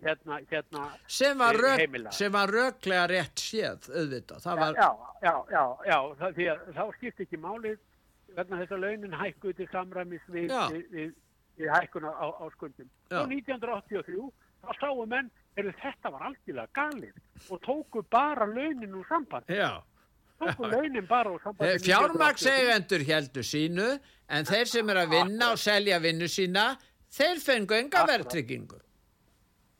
hérna, 0.00 0.40
hérna 0.50 0.86
sem 1.06 1.36
var, 1.38 1.54
eh, 1.54 1.84
rök, 1.84 2.12
sem 2.16 2.32
var 2.32 2.48
röklega 2.48 3.04
rétt 3.12 3.36
séð 3.44 3.90
auðvitað. 3.92 4.48
Var, 4.48 4.74
Já, 4.80 4.90
já, 5.22 5.34
já, 5.52 5.64
já, 5.86 5.98
það, 6.22 6.34
því 6.40 6.48
að 6.54 6.64
þá 6.80 6.82
skipt 6.96 7.20
ekki 7.26 7.38
málið 7.44 7.76
vegna 8.36 8.60
þess 8.62 8.76
að 8.76 8.84
launin 8.84 9.16
hækkuð 9.20 9.56
til 9.60 9.68
samræmis 9.72 10.24
við, 10.32 10.50
Já. 10.52 10.66
við, 10.72 10.86
við, 10.92 11.10
við 11.60 11.72
hækkun 11.74 12.06
á, 12.08 12.12
á, 12.28 12.44
skuldum. 12.54 12.88
Já. 13.10 13.20
Og 13.22 13.32
1983 13.32 14.30
þá 14.66 14.70
sáu 14.80 15.04
menn, 15.08 15.28
er 15.56 15.68
þetta 15.80 16.12
var 16.12 16.24
algjörlega 16.30 16.72
galið 16.76 17.52
og 17.54 17.60
tóku 17.64 18.02
bara 18.12 18.46
launin 18.46 18.96
úr 18.98 19.06
samband. 19.08 19.48
já 19.48 19.70
Tóku 20.36 20.68
launin 20.68 21.06
bara 21.08 21.30
úr 21.32 21.40
samband. 21.42 21.80
fjármakseigendur 21.80 23.04
heldur 23.08 23.46
sínu 23.46 23.86
en 24.28 24.44
þeir 24.44 24.68
sem 24.68 24.90
er 24.92 25.00
að 25.04 25.14
vinna 25.16 25.52
og 25.54 25.58
selja 25.62 26.00
vinnu 26.02 26.28
sína 26.28 26.74
þeir 27.08 27.40
fengu 27.40 27.74
enga 27.78 28.02
Akkurat. 28.02 28.10
verðtryggingu 28.12 28.80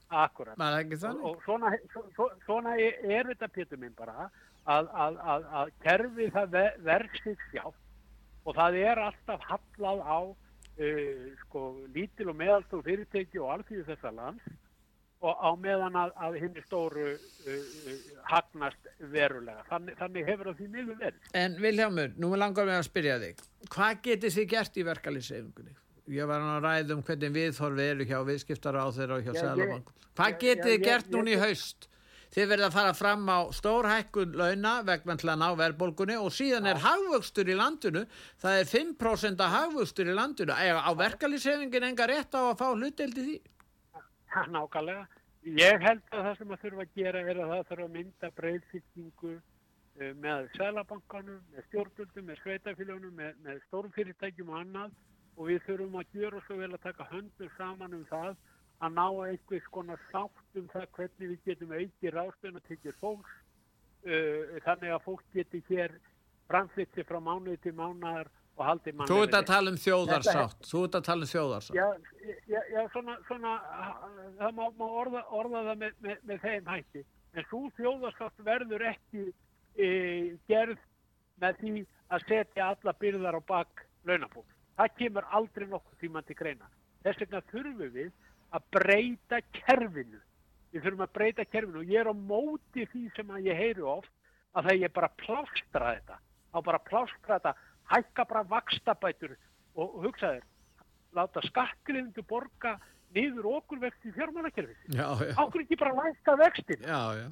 Akkurat. 0.09 0.57
það 0.57 0.79
ekki 0.81 1.01
þannig? 1.03 1.25
Og 1.29 1.43
svona, 1.45 1.73
svo, 2.15 2.29
svona 2.47 2.77
er, 2.79 3.27
þetta 3.35 3.49
pétur 3.53 3.81
minn 3.83 3.95
bara 3.99 4.31
að, 4.65 4.89
að, 4.95 5.19
að, 5.35 5.49
að 5.61 5.73
kerfi 5.83 6.31
það 6.33 6.53
ver, 6.57 6.79
verð 6.87 7.19
sig 7.23 7.37
sjálf 7.51 7.75
og 8.47 8.55
það 8.57 8.79
er 8.83 9.01
alltaf 9.07 9.49
hallað 9.51 10.05
á 10.07 10.19
uh, 10.23 11.27
sko, 11.43 11.65
lítil 11.95 12.31
og 12.31 12.39
meðalstór 12.39 12.87
fyrirtæki 12.87 13.43
og 13.43 13.57
alþýðu 13.57 13.89
þessa 13.91 14.15
lands 14.15 14.55
og 15.27 15.41
á 15.41 15.51
meðan 15.59 15.97
að, 15.97 16.13
að 16.23 16.39
henni 16.43 16.63
stóru 16.63 17.07
uh, 17.17 17.91
hagnast 18.29 18.91
verulega. 19.13 19.65
Þannig, 19.71 19.97
þannig 19.99 20.29
hefur 20.31 20.51
það 20.51 20.61
því 20.61 20.69
miður 20.75 21.01
verið. 21.01 21.31
En 21.41 21.57
Viljámur, 21.63 22.15
nú 22.21 22.31
langar 22.37 22.69
mig 22.69 22.79
að 22.79 22.89
spyrja 22.91 23.19
þig 23.25 23.43
hvað 23.73 24.01
getið 24.05 24.37
þið 24.37 24.49
gert 24.53 24.79
í 24.79 24.87
verkalýsefingunni? 24.87 25.77
Ég 26.15 26.29
var 26.31 26.45
að 26.45 26.63
ræða 26.63 26.95
um 26.95 27.03
hvernig 27.03 27.33
viðhorfið 27.35 27.89
eru 27.91 28.07
hjá 28.07 28.19
viðskiptara 28.29 28.85
á 28.87 28.89
þeirra 28.95 29.17
og 29.17 29.27
hjá 29.27 29.33
Já, 29.33 29.41
Sælabank. 29.41 29.89
Hvað 30.17 30.45
já, 30.47 30.59
þið 30.63 30.85
gert 30.85 31.09
núna 31.13 31.33
í 31.33 31.41
haust? 31.41 31.89
Þið 32.37 32.51
verða 32.51 32.67
að 32.69 32.75
fara 32.75 32.93
fram 32.93 33.23
á 33.33 33.49
stórhækkun 33.57 34.35
launa 34.37 34.73
vegna 34.85 35.15
til 35.17 35.31
að 35.33 35.39
ná 35.41 35.47
verðbólgunni 35.57 36.17
og 36.21 36.35
síðan 36.37 36.67
er 36.69 36.83
hagvöxtur 36.83 37.49
í 37.49 37.55
landinu, 37.57 38.03
það 38.43 38.57
er 38.61 38.67
5% 38.69 39.41
af 39.41 39.55
hagvöxtur 39.55 40.11
í 40.13 40.17
landinu. 40.19 40.53
Eiga 40.53 40.83
Á 40.85 40.93
verkalýsefingin 40.99 41.87
enga 41.89 42.09
rétt 42.11 42.37
á 42.37 42.45
að 42.45 42.59
fá 42.61 42.67
hlutdeldi 42.75 43.25
því? 43.25 43.37
Ha, 44.35 44.43
Nákvæmlega. 44.53 45.07
Ég 45.57 45.81
held 45.81 46.03
að 46.13 46.27
það 46.27 46.37
sem 46.43 46.53
að 46.53 46.63
þurfa 46.67 46.85
að 46.85 47.01
gera 47.01 47.23
er 47.23 47.41
að 47.41 47.51
það 47.55 47.65
þurfa 47.71 47.87
að 47.87 47.97
mynda 47.97 48.31
breyðfylkingu 48.43 49.33
uh, 49.33 50.13
með 50.27 50.49
selabankanum, 50.59 51.41
með 51.55 51.69
stjórnvöldum, 51.71 52.27
með 52.29 52.41
sveitafélagunum, 52.43 53.15
með, 53.17 53.41
með 53.47 53.65
stórfyrirtækjum 53.71 54.53
og 54.53 54.61
annað 54.61 55.01
og 55.37 55.49
við 55.49 55.65
þurfum 55.71 55.97
að 56.03 56.13
gera 56.19 56.45
svo 56.45 56.61
vel 56.61 56.73
að 56.75 56.85
taka 56.85 57.09
höndur 57.15 57.57
saman 57.57 57.97
um 57.97 58.05
það 58.13 58.37
að 58.85 58.97
ná 58.97 59.07
einhvers 59.27 59.69
konar 59.73 60.01
sátt 60.11 60.59
um 60.61 60.67
það 60.73 60.89
hvernig 60.99 61.31
við 61.33 61.51
getum 61.51 61.73
auki 61.77 62.13
ráðstöðun 62.13 62.61
og 62.61 62.67
tekið 62.69 62.99
fólks 63.01 63.37
uh, 64.07 64.59
þannig 64.67 64.97
að 64.97 65.05
fólk 65.07 65.25
geti 65.37 65.63
hér 65.71 65.95
framflitt 66.51 66.93
sér 66.95 67.09
frá 67.09 67.21
mánuði 67.21 67.59
til 67.65 67.75
mánuðar 67.79 68.31
og 68.57 68.65
haldi 68.65 68.93
manni 68.93 69.11
Þú 69.11 69.23
ert 69.25 69.37
að 69.39 69.49
tala 69.51 69.73
um 69.73 69.79
þjóðarsátt, 69.81 70.69
þú 70.71 70.83
ert 70.87 70.99
að 70.99 71.07
tala 71.09 71.27
um 71.27 71.33
þjóðarsátt. 71.33 71.77
Já, 71.77 71.89
já, 72.53 72.61
já 72.73 72.81
svona, 72.93 73.17
svona, 73.29 73.55
það 74.39 74.55
má, 74.59 74.65
má 74.79 74.87
orða, 74.87 75.25
orða 75.41 75.65
það 75.71 75.83
með, 75.83 75.99
með, 76.07 76.23
með 76.31 76.47
þeim 76.47 76.71
hætti. 76.73 77.05
En 77.37 77.49
svo 77.51 77.63
þjóðarsátt 77.77 78.45
verður 78.47 78.87
ekki 78.93 79.25
e, 79.77 79.89
gerð 80.49 80.81
með 81.43 81.61
því 81.61 81.75
að 82.17 82.29
setja 82.31 82.71
alla 82.73 82.97
byrðar 83.01 83.37
á 83.37 83.43
bak 83.49 83.85
launafólk. 84.09 84.49
Það 84.77 84.97
kemur 85.01 85.29
aldrei 85.37 85.67
nokkuð 85.69 86.01
tíma 86.01 86.23
til 86.25 86.39
greina. 86.39 86.71
Þess 87.05 87.23
vegna 87.25 87.43
þurfum 87.51 87.93
við 87.93 88.13
að 88.57 88.67
breyta 88.77 89.41
kerfinu. 89.61 90.21
Við 90.73 90.85
þurfum 90.85 91.07
að 91.07 91.15
breyta 91.19 91.47
kerfinu 91.49 91.83
og 91.83 91.93
ég 91.93 92.03
er 92.03 92.11
á 92.11 92.15
móti 92.17 92.87
því 92.93 93.05
sem 93.17 93.33
að 93.33 93.49
ég 93.51 93.61
heyri 93.61 93.87
oft 93.87 94.13
að 94.57 94.69
það 94.69 94.83
ég 94.83 94.95
bara 94.97 95.13
plástra 95.23 95.95
þetta. 95.95 96.19
Á 96.53 96.59
bara 96.65 96.83
plástra 96.89 97.39
þetta 97.39 97.55
hækka 97.93 98.27
bara 98.27 98.45
vakstabætur 98.51 99.37
og 99.77 99.99
hugsaður, 100.05 100.45
láta 101.17 101.43
skattgriðindu 101.45 102.25
borga 102.29 102.77
niður 103.17 103.51
okkur 103.59 103.83
vexti 103.85 104.11
í 104.11 104.15
fjármálakerfið. 104.17 104.97
Okkur 105.37 105.65
ekki 105.65 105.79
bara 105.81 105.95
læsta 106.01 106.37
vextin. 106.41 106.83
Já, 106.83 107.03
já. 107.21 107.29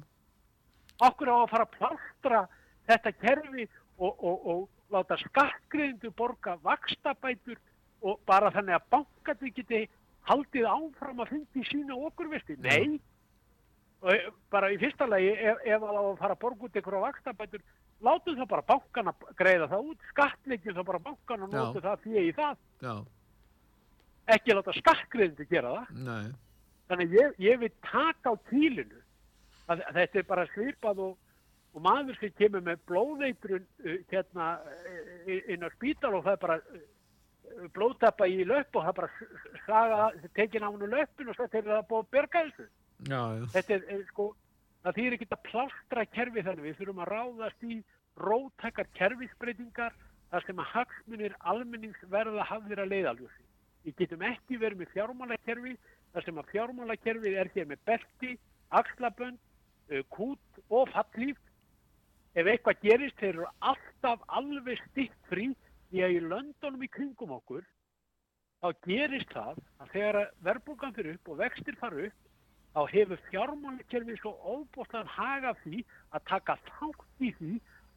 Okkur 1.05 1.31
á 1.33 1.35
að 1.41 1.51
fara 1.51 1.67
að 1.67 1.75
plástra 1.75 2.43
þetta 2.87 3.11
kerfi 3.19 3.67
og, 3.97 4.13
og, 4.13 4.47
og 4.53 4.93
láta 4.93 5.17
skattgriðindu 5.25 6.13
borga 6.15 6.55
vakstabætur 6.63 7.59
og 8.05 8.21
bara 8.29 8.51
þannig 8.53 8.77
að 8.77 8.89
bankandi 8.93 9.51
geti 9.57 9.81
haldið 10.29 10.69
áfram 10.69 11.21
að 11.23 11.33
fyndi 11.33 11.65
sína 11.69 11.97
okkur 12.07 12.31
vexti. 12.31 12.57
Nei, 12.63 12.99
og 14.05 14.37
bara 14.53 14.69
í 14.73 14.77
fyrsta 14.81 15.07
lagi 15.09 15.31
ef, 15.33 15.61
ef 15.65 15.81
það 15.81 15.97
á 15.97 16.03
að 16.03 16.21
fara 16.21 16.35
að 16.35 16.41
borga 16.43 16.67
út 16.67 16.77
einhverja 16.77 17.03
vakstabætur 17.05 17.65
látum 18.05 18.37
það 18.39 18.49
bara 18.51 18.67
bankan 18.69 19.11
að 19.11 19.27
greiða 19.39 19.67
það 19.71 19.91
út 19.91 20.07
skattleikjum 20.11 20.77
það 20.77 20.87
bara 20.89 21.03
bankan 21.07 21.45
og 21.45 21.53
nótu 21.53 21.83
það 21.83 22.01
fyrir 22.03 22.29
í 22.29 22.33
það 22.35 22.57
Já. 22.85 22.95
ekki 24.35 24.57
láta 24.57 24.75
skattgreðindi 24.79 25.47
gera 25.49 25.75
það 25.77 26.01
Nei. 26.09 26.25
þannig 26.89 27.15
ég, 27.17 27.37
ég 27.47 27.61
vil 27.63 27.71
taka 27.85 28.33
á 28.33 28.43
tílinu 28.51 28.99
að, 29.71 29.79
að 29.79 30.01
þetta 30.01 30.21
er 30.21 30.27
bara 30.33 30.49
svipað 30.53 31.03
og, 31.07 31.15
og 31.73 31.85
maður 31.87 32.19
sem 32.19 32.35
kemur 32.37 32.65
með 32.65 32.83
blóðeitrun 32.91 33.63
uh, 33.63 33.95
hérna 34.11 34.51
uh, 34.59 35.39
inn 35.39 35.65
á 35.65 35.69
spítal 35.77 36.13
og 36.13 36.27
það 36.27 36.35
er 36.35 36.43
bara 36.45 36.59
uh, 36.61 36.83
blóðtappa 37.75 38.27
í 38.29 38.43
löp 38.47 38.75
og 38.75 38.87
það 38.87 38.97
bara 38.99 39.09
saga, 39.65 40.09
tekin 40.37 40.65
á 40.65 40.69
hannu 40.69 40.89
löpun 40.91 41.31
og 41.31 41.37
þetta 41.39 41.61
er 41.61 41.69
það 41.69 41.87
búið 41.91 42.03
að 42.03 42.11
berga 42.15 42.43
þessu 42.47 42.67
Já, 43.03 43.21
já. 43.35 43.45
Þetta 43.53 43.75
er, 43.75 43.85
er 43.91 44.03
sko, 44.09 44.25
það 44.85 44.99
þýr 44.99 45.15
ekki 45.17 45.27
að 45.29 45.45
plástra 45.49 46.05
kerfi 46.15 46.43
þannig, 46.45 46.65
við 46.65 46.77
þurfum 46.79 47.01
að 47.03 47.11
ráðast 47.11 47.65
í 47.67 47.79
rótækar 48.25 48.91
kerfisbreytingar 48.95 49.97
þar 50.31 50.45
sem 50.47 50.61
að 50.61 50.71
hagsmunir 50.71 51.35
almennings 51.51 52.05
verða 52.11 52.45
hafðir 52.47 52.81
að 52.83 52.93
leiðaljósi. 52.93 53.43
Við 53.85 53.97
getum 53.99 54.23
ekki 54.25 54.59
verið 54.61 54.81
með 54.81 54.93
fjármálakerfi 54.95 55.75
þar 56.15 56.27
sem 56.27 56.39
að 56.39 56.51
fjármálakerfið 56.53 57.37
er 57.41 57.51
hér 57.53 57.67
með 57.69 57.83
belti, 57.89 58.31
axlabönd, 58.79 59.41
kút 60.15 60.63
og 60.73 60.89
fallíf. 60.95 61.37
Ef 62.35 62.47
eitthvað 62.51 62.81
gerist, 62.81 63.19
þeir 63.19 63.35
eru 63.35 63.51
alltaf 63.63 64.23
alveg 64.39 64.79
stikt 64.89 65.29
frí 65.29 65.51
því 65.95 66.03
að 66.03 66.13
í 66.17 66.21
löndunum 66.27 66.83
í 66.83 66.91
kringum 66.91 67.33
okkur 67.37 67.63
þá 68.59 68.67
gerist 68.83 69.31
það 69.31 69.59
að 69.79 69.91
þegar 69.93 70.17
verðbúkan 70.43 70.95
fyrir 70.95 71.15
upp 71.15 71.31
og 71.31 71.39
vextir 71.39 71.77
fara 71.79 72.07
upp 72.09 72.25
þá 72.75 72.81
hefur 72.91 73.21
fjármálakerfið 73.29 74.17
svo 74.19 74.33
óbústan 74.43 75.07
haga 75.07 75.53
því 75.61 75.85
að 76.11 76.25
taka 76.27 76.57
þátt 76.67 77.23
í 77.23 77.31
því 77.37 77.53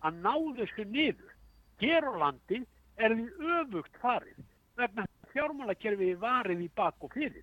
að 0.07 0.21
ná 0.23 0.35
þessu 0.61 0.85
niður. 0.87 1.35
Hér 1.83 2.07
á 2.07 2.13
landi 2.23 2.61
er 3.03 3.17
því 3.19 3.27
öfugt 3.59 3.99
farið 4.03 4.45
vegna 4.79 5.07
fjármálakerfið 5.33 6.21
varið 6.23 6.63
í 6.63 6.71
bak 6.79 7.03
og 7.03 7.11
fyrir. 7.17 7.43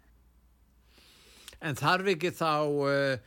En 1.59 1.75
þarf 1.75 2.13
ekki 2.13 2.31
þá 2.35 2.53
uh, 2.63 3.19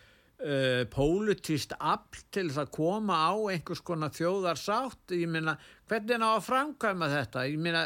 uh, 0.45 0.85
pólutist 0.93 1.75
afl 1.79 2.23
til 2.35 2.47
þess 2.49 2.63
að 2.63 2.73
koma 2.77 3.19
á 3.19 3.33
einhvers 3.53 3.83
konar 3.85 4.13
þjóðarsátt? 4.15 5.15
Ég 5.17 5.31
meina, 5.31 5.57
hvernig 5.91 6.23
á 6.23 6.31
að 6.31 6.47
framkvæma 6.47 7.11
þetta? 7.15 7.45
Ég 7.51 7.63
meina, 7.65 7.85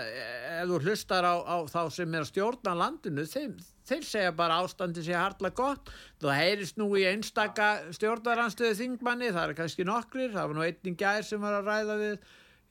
ef 0.59 0.69
þú 0.71 0.81
hlustar 0.87 1.29
á, 1.29 1.35
á 1.43 1.57
þá 1.71 1.81
sem 1.97 2.15
er 2.15 2.25
að 2.25 2.31
stjórna 2.33 2.77
landinu, 2.79 3.27
þeim, 3.31 3.57
þeir 3.89 4.07
segja 4.11 4.37
bara 4.37 4.61
ástandi 4.63 5.05
sé 5.07 5.17
hartla 5.17 5.53
gott. 5.57 5.91
Það 6.23 6.39
heyrist 6.41 6.79
nú 6.81 6.93
í 6.99 7.07
einstaka 7.09 7.73
stjórnaranstöðu 7.97 8.79
þingmanni, 8.83 9.33
það 9.33 9.49
er 9.49 9.59
kannski 9.63 9.89
nokkrir, 9.89 10.33
það 10.37 10.53
var 10.53 10.59
nú 10.59 10.67
einning 10.69 11.01
gær 11.01 11.27
sem 11.27 11.43
var 11.43 11.61
að 11.61 11.73
ræða 11.73 11.99
við 12.05 12.31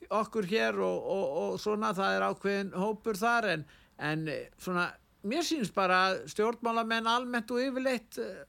okkur 0.09 0.47
hér 0.49 0.79
og, 0.81 1.11
og, 1.13 1.25
og 1.41 1.59
svona, 1.61 1.91
það 1.97 2.15
er 2.15 2.25
ákveðin 2.25 2.73
hópur 2.73 3.19
þar 3.19 3.47
en, 3.51 3.65
en 4.01 4.25
svona 4.57 4.87
mér 5.27 5.45
sínst 5.45 5.75
bara 5.75 5.99
að 6.07 6.21
stjórnmálamenn 6.33 7.09
almennt 7.09 7.51
og 7.53 7.61
yfirleitt 7.61 8.17
uh, 8.21 8.41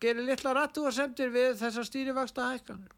gerir 0.00 0.26
litla 0.26 0.54
rattu 0.56 0.86
og 0.88 0.94
semtir 0.96 1.30
við 1.34 1.58
þessar 1.60 1.86
stýrivaksta 1.88 2.48
hækkanir. 2.54 2.96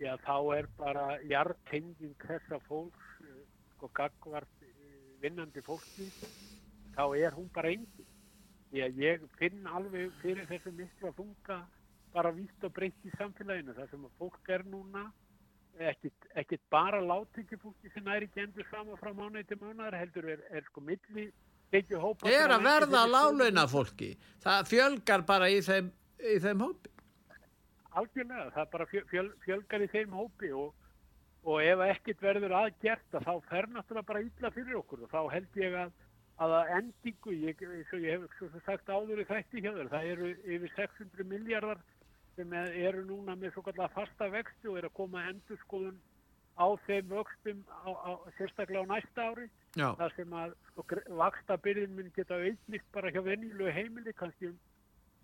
Já, 0.00 0.14
þá 0.24 0.36
er 0.56 0.68
bara 0.78 1.06
hjartenging 1.28 2.14
þessa 2.22 2.60
fólks 2.64 3.10
uh, 3.20 3.40
sko 3.74 3.90
gagvart 3.98 4.62
uh, 4.64 4.70
vinnandi 5.20 5.60
fólki 5.66 6.06
þá 6.94 7.04
er 7.18 7.36
hún 7.36 7.50
bara 7.52 7.74
að 7.74 9.02
ég 9.02 9.26
finn 9.36 9.66
alveg 9.68 10.14
fyrir 10.22 10.48
þessu 10.48 10.72
miklu 10.78 11.10
að 11.10 11.18
funka 11.18 11.58
bara 12.14 12.32
vítt 12.34 12.64
og 12.64 12.72
breytt 12.74 13.04
í 13.06 13.12
samfélaginu 13.18 13.74
þar 13.76 13.90
sem 13.90 14.06
að 14.06 14.16
fólk 14.18 14.50
er 14.56 14.64
núna 14.72 15.04
ekkit 15.80 16.64
bara 16.72 17.00
látingi 17.00 17.58
fólki 17.60 17.92
sem 17.94 18.04
næri 18.04 18.28
ekki 18.28 18.42
endur 18.44 18.66
saman 18.70 18.98
frá 19.00 19.12
mánuði 19.14 19.46
til 19.48 19.60
mánuðar 19.60 19.96
heldur 20.00 20.28
er, 20.34 20.42
er 20.50 20.66
sko 20.68 20.82
milli 20.84 21.28
er 22.34 22.54
að 22.54 22.66
verða 22.66 23.06
lálauna 23.06 23.66
fólki. 23.70 24.14
Það 24.42 24.68
fjölgar 24.72 25.24
bara 25.28 25.50
í 25.52 25.60
þeim, 25.64 25.90
í 26.18 26.36
þeim 26.42 26.66
hópi. 26.66 26.92
Algjörlega, 28.00 28.50
það 28.54 28.70
bara 28.74 28.86
fjöl, 28.90 29.30
fjölgar 29.44 29.82
í 29.82 29.88
þeim 29.90 30.12
hópi 30.14 30.52
og, 30.54 30.74
og 31.46 31.62
ef 31.62 31.82
ekkert 31.88 32.22
verður 32.22 32.54
aðgert 32.60 33.18
að 33.18 33.26
þá 33.26 33.48
fer 33.50 33.68
náttúrulega 33.74 34.08
bara 34.12 34.22
illa 34.26 34.52
fyrir 34.54 34.78
okkur 34.78 35.06
og 35.06 35.12
þá 35.14 35.20
held 35.34 35.60
ég 35.62 35.78
að 35.84 35.98
að 36.40 36.54
að 36.56 36.70
endingu, 36.78 37.32
ég, 37.36 37.62
ég 38.00 38.14
hef 38.14 38.36
svo 38.38 38.60
sagt 38.64 38.88
áður 38.88 39.20
í 39.20 39.26
þætti 39.28 39.60
hjá 39.60 39.72
þér, 39.76 39.90
það 39.92 40.06
eru 40.14 40.28
yfir 40.56 40.72
600 40.76 41.26
miljardar 41.28 41.82
sem 42.36 42.54
eru 42.56 43.02
núna 43.04 43.34
með 43.36 43.54
svo 43.54 43.64
kallar 43.66 43.92
fasta 43.92 44.30
vexti 44.32 44.70
og 44.70 44.78
eru 44.80 44.88
að 44.88 44.96
koma 44.96 45.26
endur 45.28 45.60
skoðun 45.66 45.98
á 46.56 46.66
þeim 46.86 47.10
vöxtum 47.10 47.60
sérstaklega 48.38 48.86
á 48.88 48.92
næsta 48.94 49.26
ári 49.28 49.48
Já. 49.78 49.92
þar 50.00 50.14
sem 50.16 50.32
að 50.34 50.56
sko, 50.70 50.84
vaksta 51.20 51.56
byrjun 51.62 51.94
mun 51.94 52.10
geta 52.16 52.40
auðnýtt 52.40 52.86
bara 52.94 53.12
hjá 53.14 53.20
venjulegu 53.22 53.70
heimili 53.70 54.14
kannski 54.18 54.48
um, 54.50 54.56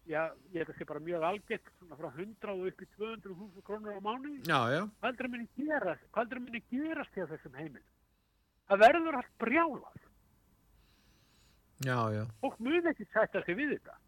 já, 0.07 0.29
ég 0.55 0.61
held 0.61 0.69
að 0.69 0.73
það 0.73 0.79
sé 0.79 0.89
bara 0.93 1.03
mjög 1.09 1.27
algett 1.31 1.71
svona 1.79 1.99
frá 1.99 2.09
100 2.13 2.53
og 2.53 2.65
upp 2.71 2.85
í 2.85 2.89
200 2.95 3.67
krónur 3.67 3.99
á 3.99 4.03
mánu 4.07 4.37
Já, 4.47 4.61
já. 4.71 4.83
Hvað 4.87 5.11
heldur 5.11 5.29
að 5.29 5.35
minni 5.35 5.49
gerast, 5.59 6.09
hvað 6.13 6.23
heldur 6.23 6.41
að 6.43 6.47
minni 6.47 6.63
gerast 6.71 7.19
hjá 7.19 7.27
þessum 7.33 7.59
heimil? 7.59 7.87
Það 8.67 8.83
verður 8.83 9.19
allt 9.21 9.35
brjálað. 9.43 10.03
Já, 11.87 11.99
já. 12.15 12.25
Fólk 12.43 12.59
mun 12.65 12.91
ekki 12.91 13.07
sætta 13.13 13.43
sig 13.47 13.59
við 13.59 13.77
þetta. 13.77 13.99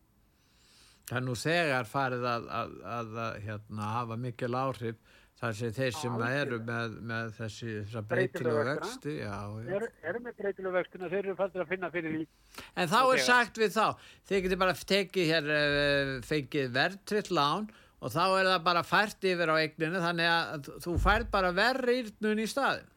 Það 1.08 1.18
er 1.18 1.24
nú 1.24 1.34
þegar 1.40 1.88
farið 1.88 2.24
að, 2.28 2.48
að, 2.52 2.72
að, 2.94 3.12
að 3.24 3.36
hérna, 3.44 3.90
hafa 3.94 4.16
mikil 4.20 4.50
áhrif 4.58 5.14
þar 5.38 5.56
sem 5.58 5.72
þeir 5.76 5.96
sem 5.96 6.20
eru 6.28 6.60
með, 6.66 6.94
með 7.10 7.32
þessi 7.38 7.74
breytilegu 8.10 8.64
vexti. 8.68 9.16
Eru, 9.22 9.90
eru 10.10 10.22
með 10.24 10.38
breytilegu 10.42 10.74
vextina 10.74 11.10
þeir 11.12 11.20
eru 11.22 11.36
fættir 11.38 11.64
að 11.64 11.72
finna 11.74 11.92
fyrir 11.94 12.16
því. 12.16 12.28
En 12.74 12.90
þá 12.90 13.00
er 13.00 13.24
sagt 13.28 13.62
við 13.62 13.74
þá 13.78 13.86
þeir 14.30 14.44
getur 14.46 14.62
bara 14.64 14.76
tekið 14.92 15.32
hér 15.32 15.50
eh, 15.56 16.14
fengið 16.26 16.70
verðtritt 16.74 17.32
lán 17.34 17.70
og 17.98 18.14
þá 18.14 18.22
er 18.26 18.52
það 18.52 18.62
bara 18.68 18.84
fært 18.86 19.26
yfir 19.26 19.50
á 19.50 19.56
eigninu 19.58 20.04
þannig 20.04 20.30
að 20.34 20.70
þú 20.84 21.00
fært 21.02 21.32
bara 21.34 21.54
verðrýrnun 21.54 22.42
í 22.42 22.46
staðin 22.50 22.94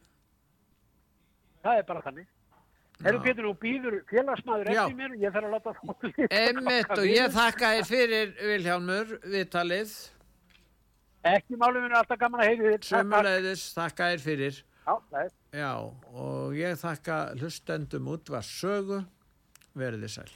það 1.65 1.81
er 1.81 1.89
bara 1.89 2.05
þannig. 2.05 2.29
Herru 3.01 3.19
Pétur, 3.23 3.47
þú 3.49 3.53
býður 3.63 3.95
félagsmaður 4.11 4.71
eftir 4.75 4.97
mér 4.99 5.13
ég 5.17 5.33
þarf 5.33 5.47
að 5.47 5.53
láta 5.55 5.71
það 5.77 6.17
Emmitt 6.41 6.91
og 6.93 7.07
ég 7.09 7.31
þakka 7.33 7.71
þér 7.75 7.87
fyrir 7.89 8.33
Vilhjálmur 8.37 9.15
viðtalið 9.25 9.95
Ekki 11.21 11.57
málum 11.61 11.83
er 11.85 11.93
alltaf 11.99 12.17
gaman 12.17 12.41
að 12.41 12.49
heyri 12.49 12.69
þér. 12.71 12.85
Sömmulegðis, 12.87 13.65
þakka 13.77 14.07
þér 14.11 14.21
fyrir. 14.23 14.61
Já, 14.81 14.93
það 15.11 15.19
er. 15.21 15.33
Já, 15.53 15.73
og 16.25 16.55
ég 16.57 16.79
þakka 16.81 17.17
hlustendum 17.37 18.07
út 18.09 18.31
var 18.33 18.47
sögu, 18.47 19.03
verðið 19.77 20.15
sæl. 20.15 20.31